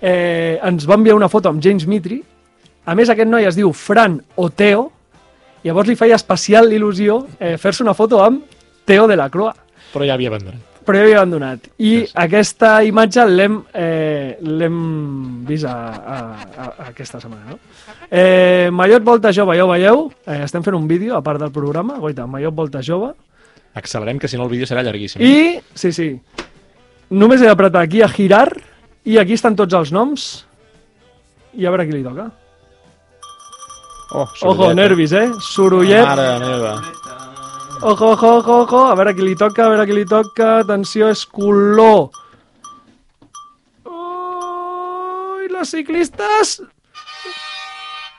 eh, 0.00 0.58
ens 0.62 0.86
va 0.88 0.98
enviar 0.98 1.16
una 1.18 1.28
foto 1.28 1.50
amb 1.50 1.62
James 1.62 1.86
Mitri, 1.86 2.22
a 2.88 2.94
més 2.96 3.10
aquest 3.12 3.28
noi 3.28 3.44
es 3.44 3.58
diu 3.58 3.72
Fran 3.76 4.16
o 4.36 4.48
Teo, 4.48 4.88
llavors 5.66 5.90
li 5.90 5.98
feia 5.98 6.16
especial 6.16 6.72
il·lusió 6.72 7.20
eh, 7.38 7.56
fer-se 7.60 7.84
una 7.84 7.96
foto 7.98 8.22
amb 8.24 8.46
Teo 8.88 9.06
de 9.10 9.18
la 9.18 9.28
Croa. 9.28 9.52
Però 9.92 10.06
ja 10.06 10.14
havia 10.14 10.30
abandonat. 10.32 10.77
Però 10.88 11.02
ja 11.02 11.04
havia 11.04 11.20
abandonat. 11.20 11.68
I 11.76 11.92
sí. 12.00 12.12
aquesta 12.16 12.78
imatge 12.88 13.26
l'hem 13.28 13.58
eh, 13.76 14.38
vist 15.48 15.68
a, 15.68 15.76
a, 15.76 16.18
a, 16.48 16.68
aquesta 16.88 17.20
setmana, 17.20 17.52
no? 17.52 17.58
Eh, 18.08 18.70
Mallot 18.72 19.04
Volta 19.04 19.32
Jove, 19.36 19.58
ja 19.58 19.66
ho 19.66 19.70
veieu, 19.70 20.06
eh, 20.24 20.40
estem 20.46 20.64
fent 20.64 20.78
un 20.78 20.88
vídeo 20.88 21.18
a 21.18 21.22
part 21.24 21.42
del 21.44 21.52
programa, 21.52 21.98
goita, 22.00 22.26
Mallot 22.26 22.56
Volta 22.56 22.80
Jove, 22.84 23.12
Accelerem, 23.76 24.18
que 24.18 24.26
si 24.26 24.38
no 24.40 24.48
el 24.48 24.50
vídeo 24.50 24.66
serà 24.66 24.82
llarguíssim. 24.82 25.22
i, 25.22 25.60
sí, 25.76 25.92
sí, 25.92 26.08
només 27.10 27.44
he 27.44 27.50
d'apretar 27.50 27.84
aquí 27.84 28.00
a 28.02 28.08
girar, 28.08 28.48
i 29.04 29.20
aquí 29.20 29.36
estan 29.36 29.56
tots 29.56 29.76
els 29.76 29.92
noms, 29.92 30.28
i 31.52 31.68
a 31.68 31.72
veure 31.74 31.86
qui 31.86 31.98
li 31.98 32.04
toca. 32.06 32.30
Oh, 34.08 34.24
Ojo, 34.24 34.36
sorollet, 34.40 34.72
eh? 34.72 34.80
nervis, 34.80 35.12
eh? 35.12 35.26
Sorollet. 35.52 36.06
Mare 36.08 36.30
meva. 36.40 36.72
Ojo, 37.80 38.10
ojo, 38.10 38.38
ojo, 38.38 38.60
ojo, 38.62 38.86
a 38.90 38.94
veure 38.98 39.14
qui 39.14 39.22
li 39.22 39.36
toca, 39.38 39.66
a 39.66 39.70
veure 39.70 39.84
qui 39.86 39.94
li 39.94 40.04
toca, 40.08 40.58
atenció, 40.64 41.06
és 41.14 41.22
color. 41.30 42.10
Ui, 43.86 45.46
les 45.52 45.70
ciclistes... 45.70 46.58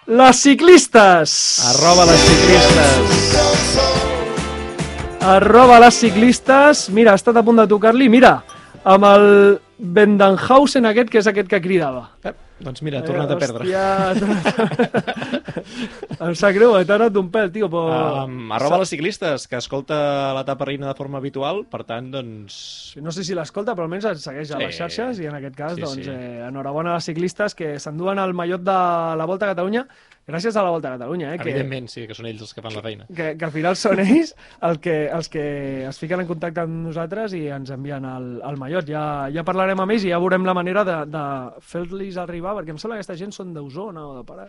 Les 0.08 0.40
ciclistes! 0.42 1.34
Arroba 1.74 2.08
les 2.08 2.24
ciclistes. 2.24 3.52
Arroba 5.22 5.80
les 5.84 6.00
ciclistes. 6.02 6.88
Mira, 6.96 7.12
ha 7.12 7.20
estat 7.20 7.36
a 7.38 7.44
punt 7.44 7.60
de 7.60 7.68
tocar-li, 7.70 8.08
mira, 8.10 8.40
amb 8.88 9.06
el 9.12 9.28
Bendenhausen 9.78 10.88
aquest, 10.88 11.12
que 11.12 11.20
és 11.20 11.28
aquest 11.28 11.52
que 11.52 11.60
cridava. 11.62 12.08
Eh, 12.24 12.34
doncs 12.60 12.82
mira, 12.86 13.00
ha 13.00 13.06
tornat 13.08 13.32
a 13.32 13.38
perdre. 13.40 13.64
Hòstia, 13.64 15.00
em 16.20 16.36
sap 16.36 16.54
greu, 16.56 16.74
he 16.78 16.84
anat 16.86 17.14
d'un 17.16 17.30
pèl, 17.32 17.52
tio, 17.56 17.70
però... 17.72 18.26
Um, 18.26 18.52
arroba 18.56 18.82
les 18.82 18.92
ciclistes, 18.92 19.48
que 19.50 19.60
escolta 19.62 19.98
l'etapa 20.38 20.68
reina 20.70 20.90
de 20.90 20.96
forma 20.98 21.20
habitual, 21.22 21.64
per 21.72 21.84
tant, 21.88 22.10
doncs... 22.14 22.60
No 23.00 23.14
sé 23.16 23.24
si 23.28 23.38
l'escolta, 23.38 23.76
però 23.78 23.88
almenys 23.88 24.10
ens 24.12 24.26
segueix 24.28 24.52
a 24.52 24.58
Sí. 24.60 24.64
les 24.66 24.76
xarxes 24.82 25.20
i 25.24 25.30
en 25.30 25.36
aquest 25.40 25.56
cas, 25.56 25.76
Sí, 25.78 25.82
doncs, 25.86 26.04
sí. 26.06 26.12
Eh, 26.12 26.44
enhorabona 26.50 26.96
als 26.98 27.08
ciclistes 27.10 27.56
que 27.56 27.78
s'enduen 27.80 28.20
el 28.20 28.34
mallot 28.36 28.64
de 28.66 28.80
la 29.20 29.26
Volta 29.30 29.48
a 29.48 29.54
Catalunya 29.54 29.86
gràcies 30.30 30.56
a 30.56 30.64
la 30.66 30.72
Volta 30.74 30.92
a 30.92 30.98
Catalunya, 30.98 31.34
eh, 31.34 31.40
que, 31.42 31.50
Evidentment, 31.50 31.90
sí, 31.92 32.06
que 32.08 32.16
són 32.18 32.30
ells 32.30 32.44
els 32.46 32.54
que 32.56 32.64
fan 32.66 32.76
la 32.78 32.84
feina. 32.86 33.08
que, 33.10 33.32
que 33.36 33.48
al 33.48 33.54
final 33.54 33.76
són 33.80 34.00
ells 34.06 34.36
el 34.70 34.80
que, 34.84 34.96
els 35.10 35.30
que 35.34 35.46
es 35.90 36.00
fiquen 36.02 36.24
en 36.24 36.30
contacte 36.30 36.64
amb 36.64 36.86
nosaltres 36.88 37.34
i 37.38 37.48
ens 37.54 37.74
envien 37.76 38.06
el, 38.06 38.30
el 38.46 38.60
mallot. 38.62 38.88
Ja, 38.90 39.04
ja 39.34 39.44
parlarem 39.48 39.82
amb 39.84 39.98
ells 39.98 40.06
i 40.08 40.14
ja 40.14 40.22
veurem 40.22 40.46
la 40.48 40.56
manera 40.58 40.86
de, 40.88 41.00
de 41.10 41.26
fer-los 41.66 42.22
arribar, 42.22 42.56
perquè 42.60 42.76
em 42.76 42.82
sembla 42.82 42.98
que 43.00 43.04
aquesta 43.04 43.20
gent 43.20 43.36
són 43.36 43.54
d'Osona 43.58 44.06
o 44.06 44.20
de 44.20 44.26
Parà. 44.28 44.48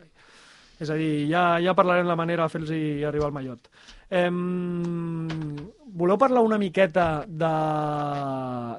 És 0.80 0.88
a 0.88 0.94
dir, 0.96 1.26
ja, 1.28 1.58
ja 1.60 1.74
parlarem 1.76 2.06
la 2.08 2.16
manera 2.16 2.46
de 2.46 2.54
fer-los 2.54 2.70
arribar 3.08 3.28
el 3.28 3.36
mallot. 3.36 3.68
Em... 4.10 4.38
Voleu 6.00 6.16
parlar 6.16 6.40
una 6.46 6.56
miqueta 6.56 7.24
de, 7.26 7.50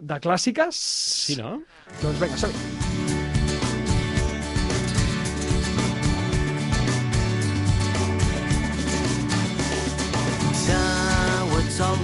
de 0.01 0.21
clàssiques? 0.23 0.79
Sí, 1.27 1.37
no? 1.37 1.59
Doncs 2.01 2.23
vinga, 2.23 2.39
som-hi. 2.45 2.90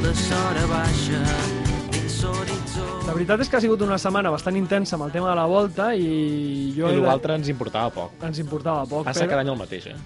De 0.03 0.13
sora 0.15 0.65
baixa 0.69 1.19
dins 1.91 2.17
l'horitzó. 2.23 2.85
La 3.07 3.15
veritat 3.15 3.41
és 3.43 3.49
que 3.49 3.57
ha 3.57 3.63
sigut 3.63 3.81
una 3.85 3.97
setmana 4.01 4.31
bastant 4.33 4.57
intensa 4.59 4.95
amb 4.97 5.07
el 5.07 5.13
tema 5.15 5.31
de 5.31 5.37
la 5.39 5.45
volta 5.49 5.89
i 5.95 6.73
jo... 6.75 6.91
I 6.91 7.01
l'altre 7.03 7.37
ens 7.39 7.49
importava 7.51 7.91
poc. 7.93 8.17
Ens 8.27 8.41
importava 8.43 8.85
poc, 8.89 9.05
Passa 9.07 9.25
però... 9.25 9.35
cada 9.35 9.45
any 9.45 9.53
el 9.53 9.59
mateix, 9.59 9.87
eh? 9.93 9.97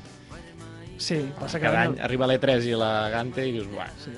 Sí, 1.02 1.18
passa 1.40 1.58
cada, 1.58 1.72
Cada 1.74 1.84
any 1.90 1.96
arriba 2.06 2.30
l'E3 2.30 2.68
i 2.70 2.78
la 2.78 2.92
Gante 3.14 3.48
i 3.48 3.56
dius, 3.58 3.68
buah, 3.72 3.90
Sí. 4.04 4.14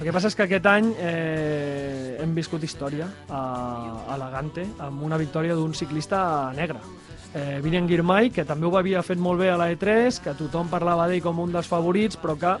El 0.00 0.06
que 0.08 0.12
passa 0.16 0.30
és 0.32 0.34
que 0.34 0.46
aquest 0.48 0.64
any 0.66 0.86
eh, 0.98 2.16
hem 2.18 2.32
viscut 2.34 2.62
història 2.64 3.04
a, 3.28 3.42
a 4.10 4.16
la 4.18 4.30
Gante 4.32 4.64
amb 4.82 5.04
una 5.06 5.18
victòria 5.20 5.54
d'un 5.54 5.76
ciclista 5.78 6.50
negre. 6.56 6.80
Eh, 7.36 7.60
Vinian 7.62 7.86
Girmay, 7.86 8.32
que 8.34 8.46
també 8.48 8.66
ho 8.66 8.72
havia 8.80 9.04
fet 9.06 9.20
molt 9.20 9.38
bé 9.44 9.52
a 9.52 9.58
la 9.60 9.68
E3, 9.70 10.18
que 10.24 10.34
tothom 10.40 10.72
parlava 10.72 11.06
d'ell 11.06 11.22
com 11.22 11.38
un 11.44 11.52
dels 11.54 11.68
favorits, 11.70 12.18
però 12.18 12.34
que 12.40 12.56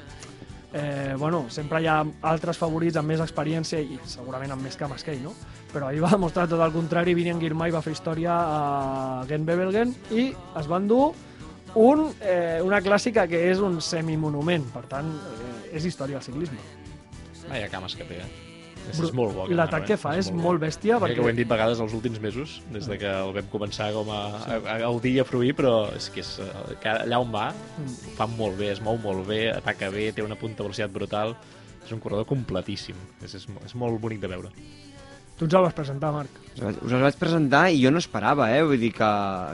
eh, 0.72 1.14
bueno, 1.18 1.46
sempre 1.50 1.82
hi 1.82 1.88
ha 1.90 2.02
altres 2.28 2.58
favorits 2.58 2.98
amb 3.00 3.12
més 3.12 3.20
experiència 3.24 3.80
i 3.80 3.98
segurament 4.08 4.54
amb 4.54 4.64
més 4.66 4.76
cames 4.80 5.04
que 5.04 5.14
ell, 5.14 5.22
no? 5.24 5.34
Però 5.72 5.88
ahir 5.88 6.02
va 6.04 6.12
demostrar 6.14 6.48
tot 6.50 6.60
el 6.60 6.72
contrari, 6.74 7.16
Vinian 7.16 7.40
Girmay 7.40 7.72
va 7.74 7.82
fer 7.84 7.94
història 7.96 8.36
a 8.36 9.26
Gent-Wevelgem 9.30 9.94
i 10.12 10.30
es 10.60 10.70
va 10.70 10.80
endur 10.80 11.12
un, 11.74 12.06
eh, 12.20 12.60
una 12.64 12.82
clàssica 12.84 13.26
que 13.28 13.46
és 13.50 13.60
un 13.64 13.80
semimonument, 13.80 14.68
per 14.74 14.86
tant, 14.90 15.12
eh, 15.32 15.76
és 15.76 15.84
història 15.88 16.20
del 16.20 16.28
ciclisme. 16.28 16.58
vaya 17.48 17.68
cames 17.68 17.96
que 17.96 18.04
té, 18.04 18.22
eh? 18.22 18.51
És, 18.90 18.98
Bru- 18.98 19.06
és 19.08 19.12
molt 19.14 19.34
bo. 19.36 19.46
L'atac 19.48 19.86
que 19.86 19.96
fa 19.96 20.16
és 20.18 20.30
molt 20.32 20.58
bo. 20.58 20.66
bèstia, 20.66 20.98
Perquè... 20.98 21.14
que 21.14 21.22
ho 21.22 21.28
hem 21.30 21.36
dit 21.38 21.48
vegades 21.48 21.78
els 21.80 21.92
últims 21.94 22.18
mesos, 22.20 22.56
des 22.74 22.86
de 22.90 22.98
que 22.98 23.06
el 23.06 23.32
vam 23.36 23.46
començar 23.52 23.92
com 23.94 24.10
a, 24.10 24.20
a, 24.42 24.56
a 24.74 24.78
gaudir 24.82 25.12
i 25.14 25.20
a 25.22 25.24
fruir, 25.24 25.54
però 25.56 25.86
és 25.96 26.10
que 26.10 26.20
és, 26.20 26.32
eh, 26.42 26.76
que 26.82 26.88
allà 26.90 27.20
on 27.22 27.30
va 27.32 27.52
Mm. 27.52 27.94
fa 28.18 28.26
molt 28.26 28.58
bé, 28.58 28.72
es 28.72 28.80
mou 28.82 28.98
molt 28.98 29.26
bé, 29.26 29.50
ataca 29.52 29.88
bé, 29.90 30.10
té 30.12 30.22
una 30.22 30.34
punta 30.36 30.58
de 30.62 30.68
velocitat 30.68 30.90
brutal, 30.92 31.36
és 31.86 31.90
un 31.92 31.98
corredor 32.00 32.26
completíssim, 32.26 32.94
és, 33.24 33.34
és, 33.34 33.46
és 33.64 33.74
molt 33.74 34.00
bonic 34.00 34.20
de 34.20 34.28
veure. 34.28 34.50
Tu 35.38 35.46
ens 35.46 35.54
el 35.56 35.62
vas 35.64 35.72
presentar, 35.74 36.12
Marc. 36.12 36.28
Us 36.84 36.92
el 36.92 37.00
vaig- 37.02 37.16
presentar 37.18 37.62
i 37.72 37.80
jo 37.82 37.90
no 37.90 37.98
esperava, 37.98 38.50
eh? 38.54 38.60
Vull 38.62 38.78
dir 38.78 38.92
que, 38.92 39.08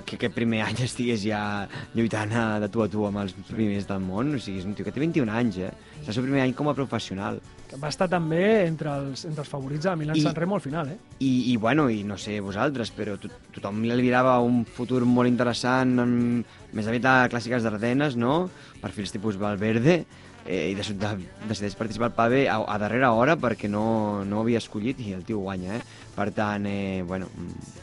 que 0.05 0.17
aquest 0.19 0.35
primer 0.35 0.61
any 0.67 0.83
estigués 0.89 1.23
ja 1.23 1.69
lluitant 1.95 2.33
a, 2.37 2.43
de 2.61 2.69
tu 2.69 2.83
a 2.83 2.89
tu 2.91 3.07
amb 3.07 3.23
els 3.23 3.33
primers 3.49 3.87
del 3.89 4.01
món. 4.05 4.35
O 4.35 4.41
sigui, 4.43 4.59
és 4.59 4.67
un 4.67 4.75
tio 4.75 4.85
que 4.85 4.93
té 4.93 5.01
21 5.01 5.31
anys, 5.33 5.57
eh? 5.69 5.71
És 6.03 6.09
el 6.11 6.15
seu 6.19 6.27
primer 6.27 6.43
any 6.43 6.53
com 6.59 6.69
a 6.69 6.75
professional. 6.77 7.39
Va 7.77 7.91
estar 7.93 8.07
també 8.09 8.41
entre 8.67 8.89
els, 8.97 9.27
entre 9.29 9.43
els 9.45 9.51
favorits 9.53 9.85
a 9.87 9.97
Milan 9.97 10.17
I- 10.17 10.23
San 10.25 10.35
Remo 10.35 10.57
al 10.57 10.63
final, 10.65 10.89
eh? 10.89 10.97
I, 11.21 11.53
i 11.53 11.57
bueno, 11.61 11.89
i 11.93 12.03
no 12.05 12.17
sé 12.17 12.39
vosaltres, 12.41 12.91
però 12.97 13.19
to 13.21 13.29
tothom 13.53 13.83
li 13.85 13.93
albirava 13.93 14.39
un 14.41 14.63
futur 14.65 15.03
molt 15.05 15.29
interessant, 15.29 15.99
amb, 16.01 16.47
més 16.73 16.89
aviat 16.89 17.05
a 17.11 17.17
clàssiques 17.29 17.63
d'Ardenes, 17.67 18.17
no? 18.17 18.49
Perfils 18.81 19.13
tipus 19.13 19.37
Valverde, 19.37 19.99
eh, 20.47 20.71
i 20.71 20.75
de 20.79 20.87
sobte 20.87 21.11
decideix 21.51 21.77
participar 21.77 22.09
al 22.09 22.17
PAVE 22.17 22.47
a, 22.49 22.57
a 22.65 22.79
darrera 22.81 23.13
hora 23.13 23.37
perquè 23.37 23.69
no, 23.69 24.25
no 24.25 24.39
ho 24.41 24.47
havia 24.47 24.63
escollit 24.65 25.01
i 25.05 25.13
el 25.13 25.27
tio 25.29 25.43
guanya, 25.45 25.77
eh? 25.77 25.83
Per 26.17 26.31
tant, 26.33 26.65
eh, 26.67 27.03
bueno, 27.07 27.29
mm, 27.37 27.77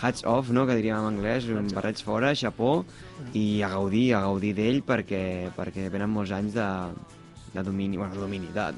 hats 0.00 0.24
off, 0.24 0.48
no?, 0.48 0.64
que 0.68 0.74
diríem 0.80 0.96
en 0.96 1.10
anglès, 1.12 1.44
barrets 1.76 2.02
fora, 2.04 2.32
xapó, 2.34 2.84
i 3.36 3.60
a 3.60 3.68
gaudir, 3.68 4.14
a 4.16 4.24
gaudir 4.24 4.54
d'ell 4.56 4.80
perquè, 4.84 5.50
perquè 5.56 5.90
venen 5.92 6.10
molts 6.12 6.32
anys 6.36 6.56
de, 6.56 6.66
de 7.52 7.62
domini, 7.64 7.96
bueno, 8.00 8.14
de 8.16 8.20
domini, 8.24 8.48
de, 8.52 8.70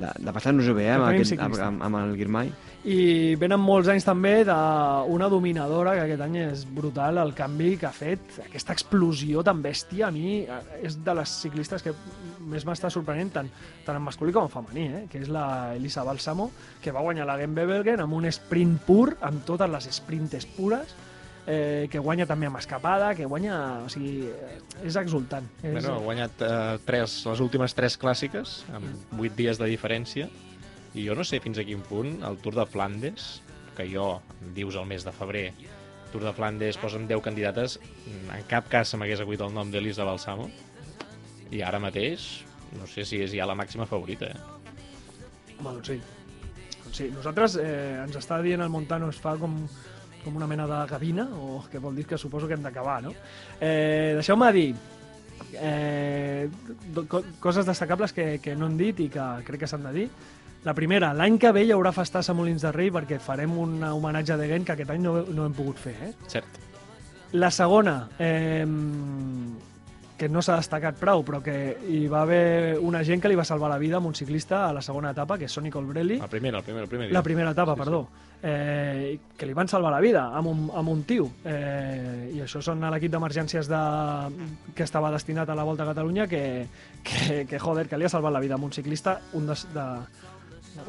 de, 0.00 0.10
de 0.22 0.32
passar-nos-ho 0.34 0.74
bé, 0.76 0.86
eh, 0.86 0.94
amb, 0.94 1.08
aquest, 1.08 1.32
ciclista. 1.34 1.68
amb, 1.70 1.82
amb 1.86 2.00
el 2.00 2.14
Guirmai. 2.18 2.50
I 2.86 3.34
venen 3.40 3.58
molts 3.58 3.88
anys 3.90 4.04
també 4.06 4.34
d'una 4.46 5.30
dominadora 5.32 5.96
que 5.96 6.04
aquest 6.04 6.22
any 6.26 6.36
és 6.44 6.62
brutal, 6.76 7.18
el 7.18 7.32
canvi 7.34 7.72
que 7.80 7.88
ha 7.88 7.94
fet, 7.94 8.38
aquesta 8.44 8.76
explosió 8.76 9.42
tan 9.46 9.62
bèstia, 9.64 10.06
a 10.08 10.12
mi 10.14 10.42
eh, 10.44 10.60
és 10.86 11.00
de 11.02 11.16
les 11.18 11.34
ciclistes 11.46 11.82
que 11.82 11.94
més 12.46 12.66
m'està 12.68 12.92
sorprenent, 12.92 13.32
tant, 13.34 13.50
tant 13.86 13.98
en 13.98 14.06
masculí 14.06 14.34
com 14.36 14.46
en 14.46 14.52
femení, 14.52 14.86
eh? 15.00 15.02
que 15.10 15.24
és 15.24 15.32
la 15.32 15.74
Elisa 15.74 16.06
Balsamo, 16.06 16.50
que 16.82 16.94
va 16.94 17.04
guanyar 17.06 17.26
la 17.26 17.38
Genbebelgen 17.40 18.04
amb 18.04 18.20
un 18.20 18.30
sprint 18.30 18.78
pur, 18.86 19.16
amb 19.24 19.44
totes 19.48 19.72
les 19.72 19.90
sprintes 19.98 20.46
pures, 20.56 20.94
eh, 21.46 21.86
que 21.90 22.02
guanya 22.02 22.26
també 22.26 22.48
amb 22.50 22.58
escapada, 22.60 23.12
que 23.14 23.26
guanya... 23.30 23.56
O 23.86 23.90
sigui, 23.92 24.26
eh, 24.28 24.58
és 24.84 24.98
exultant. 25.00 25.46
És, 25.62 25.72
Bueno, 25.78 25.94
ha 25.94 26.04
guanyat 26.04 26.42
eh, 26.42 26.58
tres, 26.86 27.20
les 27.30 27.42
últimes 27.44 27.74
tres 27.78 27.96
clàssiques, 28.00 28.58
amb 28.76 29.16
vuit 29.16 29.34
dies 29.38 29.60
de 29.62 29.70
diferència, 29.70 30.28
i 30.96 31.06
jo 31.06 31.16
no 31.16 31.24
sé 31.28 31.40
fins 31.44 31.60
a 31.60 31.64
quin 31.68 31.82
punt 31.86 32.18
el 32.26 32.38
Tour 32.42 32.58
de 32.58 32.66
Flandes, 32.68 33.40
que 33.76 33.88
jo, 33.90 34.16
em 34.42 34.54
dius 34.56 34.78
el 34.80 34.86
mes 34.88 35.04
de 35.04 35.12
febrer, 35.14 35.50
Tour 36.12 36.24
de 36.24 36.32
Flandes, 36.32 36.78
posa'm 36.80 37.06
10 37.10 37.22
candidates, 37.24 37.78
en 38.08 38.46
cap 38.50 38.70
cas 38.72 38.88
se 38.88 38.98
m'hagués 38.98 39.20
acudit 39.20 39.42
el 39.44 39.54
nom 39.54 39.70
d'Elisa 39.70 40.06
Balsamo, 40.08 40.48
i 41.52 41.62
ara 41.62 41.78
mateix, 41.82 42.44
no 42.74 42.86
sé 42.90 43.04
si 43.06 43.20
és 43.22 43.34
ja 43.36 43.46
la 43.46 43.54
màxima 43.58 43.86
favorita, 43.86 44.30
eh? 44.32 44.54
Home, 45.58 45.76
doncs 45.76 45.90
sí. 45.92 45.98
Doncs 46.84 46.96
sí. 46.96 47.10
Nosaltres, 47.14 47.58
eh, 47.60 48.00
ens 48.02 48.16
està 48.18 48.40
dient 48.42 48.64
el 48.64 48.72
Montano, 48.72 49.10
es 49.12 49.20
fa 49.20 49.36
com, 49.40 49.60
com 50.26 50.36
una 50.36 50.50
mena 50.50 50.66
de 50.66 50.82
gavina, 50.90 51.24
o 51.32 51.62
que 51.70 51.78
vol 51.78 51.94
dir 51.96 52.04
que 52.10 52.18
suposo 52.18 52.48
que 52.50 52.58
hem 52.58 52.66
d'acabar, 52.66 52.98
no? 53.06 53.14
Eh, 53.60 54.12
Deixeu-me 54.18 54.50
dir 54.52 54.68
eh, 55.54 56.48
co- 57.08 57.22
coses 57.40 57.64
destacables 57.66 58.12
que, 58.12 58.40
que 58.42 58.56
no 58.58 58.66
hem 58.66 58.76
dit 58.80 59.00
i 59.06 59.08
que 59.12 59.26
crec 59.46 59.62
que 59.62 59.70
s'han 59.70 59.86
de 59.86 59.92
dir. 59.94 60.08
La 60.66 60.74
primera, 60.74 61.12
l'any 61.14 61.36
que 61.38 61.52
ve 61.54 61.62
hi 61.62 61.70
haurà 61.70 61.92
festassa 61.94 62.32
a 62.32 62.34
Molins 62.34 62.64
de 62.66 62.72
Rei 62.74 62.88
perquè 62.90 63.20
farem 63.22 63.52
un 63.54 63.76
homenatge 63.86 64.34
de 64.40 64.48
Gent 64.50 64.64
que 64.66 64.74
aquest 64.74 64.90
any 64.90 65.04
no, 65.04 65.20
no 65.30 65.44
hem 65.46 65.54
pogut 65.54 65.78
fer, 65.78 65.94
eh? 66.08 66.12
Cert. 66.26 66.58
La 67.38 67.50
segona, 67.54 68.08
eh, 68.18 68.64
que 70.16 70.28
no 70.28 70.40
s'ha 70.42 70.56
destacat 70.56 70.96
prou, 70.96 71.22
però 71.24 71.42
que 71.44 71.76
hi 71.88 72.06
va 72.08 72.22
haver 72.22 72.78
una 72.80 73.02
gent 73.04 73.20
que 73.20 73.28
li 73.28 73.36
va 73.36 73.44
salvar 73.44 73.68
la 73.68 73.78
vida 73.78 73.98
amb 73.98 74.06
un 74.08 74.14
ciclista 74.14 74.66
a 74.68 74.72
la 74.72 74.80
segona 74.82 75.10
etapa, 75.12 75.36
que 75.38 75.44
és 75.44 75.52
Sonny 75.52 75.70
Colbrelli. 75.70 76.16
La 76.22 76.28
primera, 76.32 76.58
el 76.58 76.64
primer, 76.64 76.82
el 76.84 76.88
primer 76.88 77.08
dia. 77.08 77.14
La 77.18 77.22
primera 77.22 77.50
etapa, 77.52 77.74
Sí, 77.74 77.78
sí. 77.78 77.84
perdó. 77.84 78.08
Eh, 78.42 79.18
que 79.36 79.46
li 79.46 79.54
van 79.56 79.66
salvar 79.68 79.90
la 79.92 80.00
vida 80.00 80.26
amb 80.36 80.48
un, 80.48 80.70
amb 80.74 80.88
un 80.92 81.02
tio. 81.08 81.30
Eh, 81.44 82.32
I 82.36 82.40
això 82.44 82.60
són 82.62 82.84
a 82.84 82.90
l'equip 82.92 83.10
d'emergències 83.12 83.68
de, 83.68 83.80
que 84.76 84.84
estava 84.84 85.10
destinat 85.10 85.48
a 85.48 85.56
la 85.56 85.64
Volta 85.64 85.84
a 85.84 85.90
Catalunya 85.92 86.26
que, 86.28 86.66
que, 87.02 87.44
que, 87.48 87.58
joder, 87.58 87.88
que 87.88 87.98
li 87.98 88.04
ha 88.04 88.12
salvat 88.12 88.32
la 88.32 88.40
vida 88.44 88.54
amb 88.54 88.64
un 88.68 88.72
ciclista, 88.76 89.20
un 89.34 89.46
de, 89.48 89.56
de, 89.74 89.86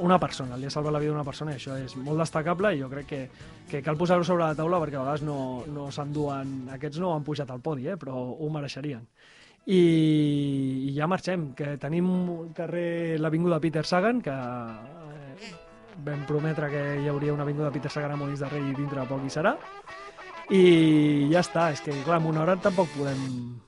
una 0.03 0.19
persona, 0.19 0.57
li 0.57 0.67
ha 0.67 0.71
salvat 0.73 0.93
la 0.93 0.99
vida 1.01 1.11
a 1.11 1.17
una 1.17 1.25
persona 1.27 1.53
i 1.53 1.57
això 1.57 1.77
és 1.79 1.95
molt 1.97 2.21
destacable 2.21 2.73
i 2.75 2.81
jo 2.81 2.89
crec 2.91 3.07
que, 3.09 3.21
que 3.69 3.81
cal 3.85 3.97
posar-ho 3.97 4.25
sobre 4.27 4.45
la 4.45 4.57
taula 4.57 4.79
perquè 4.83 4.99
a 4.99 5.05
vegades 5.05 5.25
no, 5.25 5.39
no 5.73 5.89
s'enduen, 5.91 6.69
aquests 6.75 7.01
no 7.03 7.13
han 7.15 7.25
pujat 7.27 7.51
al 7.51 7.63
podi, 7.63 7.87
eh, 7.89 7.97
però 7.97 8.15
ho 8.17 8.49
mereixerien. 8.53 9.05
I, 9.67 9.79
i 10.87 10.93
ja 10.95 11.09
marxem, 11.11 11.49
que 11.57 11.75
tenim 11.81 12.07
al 12.07 12.51
carrer 12.55 13.17
l'Avinguda 13.19 13.59
Peter 13.59 13.83
Sagan, 13.85 14.21
que 14.23 14.35
eh, 14.35 15.55
vam 16.05 16.23
prometre 16.29 16.69
que 16.71 16.83
hi 17.01 17.09
hauria 17.11 17.33
una 17.33 17.43
avinguda 17.43 17.73
Peter 17.73 17.91
Sagan 17.91 18.13
a 18.13 18.19
Molins 18.19 18.43
de 18.43 18.51
Rei 18.53 18.69
i 18.69 18.77
dintre 18.77 19.03
poc 19.09 19.25
hi 19.25 19.33
serà. 19.33 19.57
I 20.49 21.27
ja 21.31 21.41
està, 21.43 21.65
és 21.75 21.81
que 21.83 21.91
clar, 22.05 22.21
en 22.21 22.27
una 22.29 22.41
hora 22.45 22.55
tampoc 22.63 22.87
podem 22.95 23.17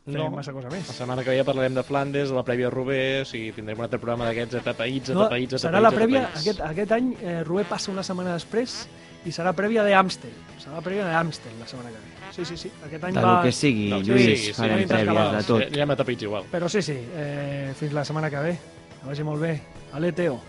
fer 0.06 0.14
No. 0.16 0.30
massa 0.32 0.54
cosa 0.56 0.70
més. 0.72 0.88
La 0.88 0.94
setmana 0.96 1.24
que 1.26 1.30
ve 1.34 1.38
ja 1.38 1.44
parlarem 1.44 1.74
de 1.76 1.84
Flandes, 1.84 2.30
de 2.30 2.36
la 2.36 2.44
prèvia 2.48 2.68
a 2.68 2.72
Rubé, 2.72 3.22
o 3.22 3.26
sigui, 3.26 3.52
tindrem 3.52 3.78
un 3.78 3.84
altre 3.84 4.00
programa 4.00 4.26
d'aquests 4.30 4.56
atapeïts, 4.62 5.10
No, 5.12 5.26
atapeïts, 5.26 5.54
atapeïts, 5.60 5.66
serà 5.66 5.82
la 5.84 5.92
prèvia, 5.92 6.24
atapeïts. 6.30 6.42
aquest, 6.48 6.62
aquest 6.70 6.92
any 6.96 7.10
eh, 7.22 7.44
Rubé 7.44 7.66
passa 7.68 7.92
una 7.92 8.02
setmana 8.04 8.34
després 8.38 8.88
i 9.26 9.32
serà 9.36 9.52
prèvia 9.54 9.84
d'Amstel. 9.84 10.32
Serà 10.58 10.76
la 10.80 10.82
prèvia 10.82 11.04
d'Amstel 11.10 11.52
la 11.60 11.68
setmana 11.68 11.90
que 11.90 12.00
ve. 12.00 12.32
Sí, 12.32 12.46
sí, 12.46 12.56
sí. 12.58 12.72
Aquest 12.86 13.04
any 13.04 13.14
De 13.14 13.22
va... 13.22 13.36
lo 13.36 13.44
que 13.44 13.52
sigui, 13.52 13.90
que 13.90 14.00
Lluís, 14.08 14.24
sigui, 14.24 14.38
sí, 14.46 14.54
farem 14.54 14.80
sí, 14.80 14.86
prèvies 14.88 15.32
de 15.36 15.44
tot. 15.44 15.62
Anirem 15.68 15.90
a 15.92 15.96
tapits 16.00 16.24
igual. 16.24 16.44
Però 16.52 16.70
sí, 16.70 16.82
sí, 16.82 16.96
eh, 17.16 17.74
fins 17.76 17.92
la 17.94 18.06
setmana 18.06 18.30
que 18.32 18.40
ve. 18.40 18.54
Que 19.02 19.08
vagi 19.12 19.24
molt 19.24 19.42
bé. 19.42 19.60
Ale, 19.94 20.12
Teo. 20.14 20.40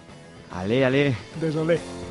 Ale, 0.52 0.84
ale. 0.86 1.16
Désolé. 1.40 1.78
La 1.78 2.09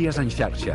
Notícies 0.00 0.18
en 0.18 0.30
xarxa. 0.32 0.74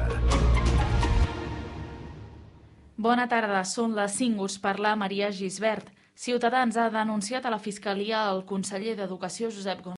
Bona 2.96 3.24
tarda, 3.26 3.64
són 3.66 3.96
les 3.98 4.14
5, 4.20 4.44
us 4.46 4.60
parla 4.62 4.92
Maria 4.94 5.32
Gisbert. 5.34 5.90
Ciutadans 6.14 6.78
ha 6.78 6.92
denunciat 6.94 7.46
a 7.46 7.50
la 7.50 7.58
Fiscalia 7.58 8.22
el 8.30 8.44
conseller 8.46 8.94
d'Educació 9.00 9.50
Josep 9.50 9.82
González 9.82 9.92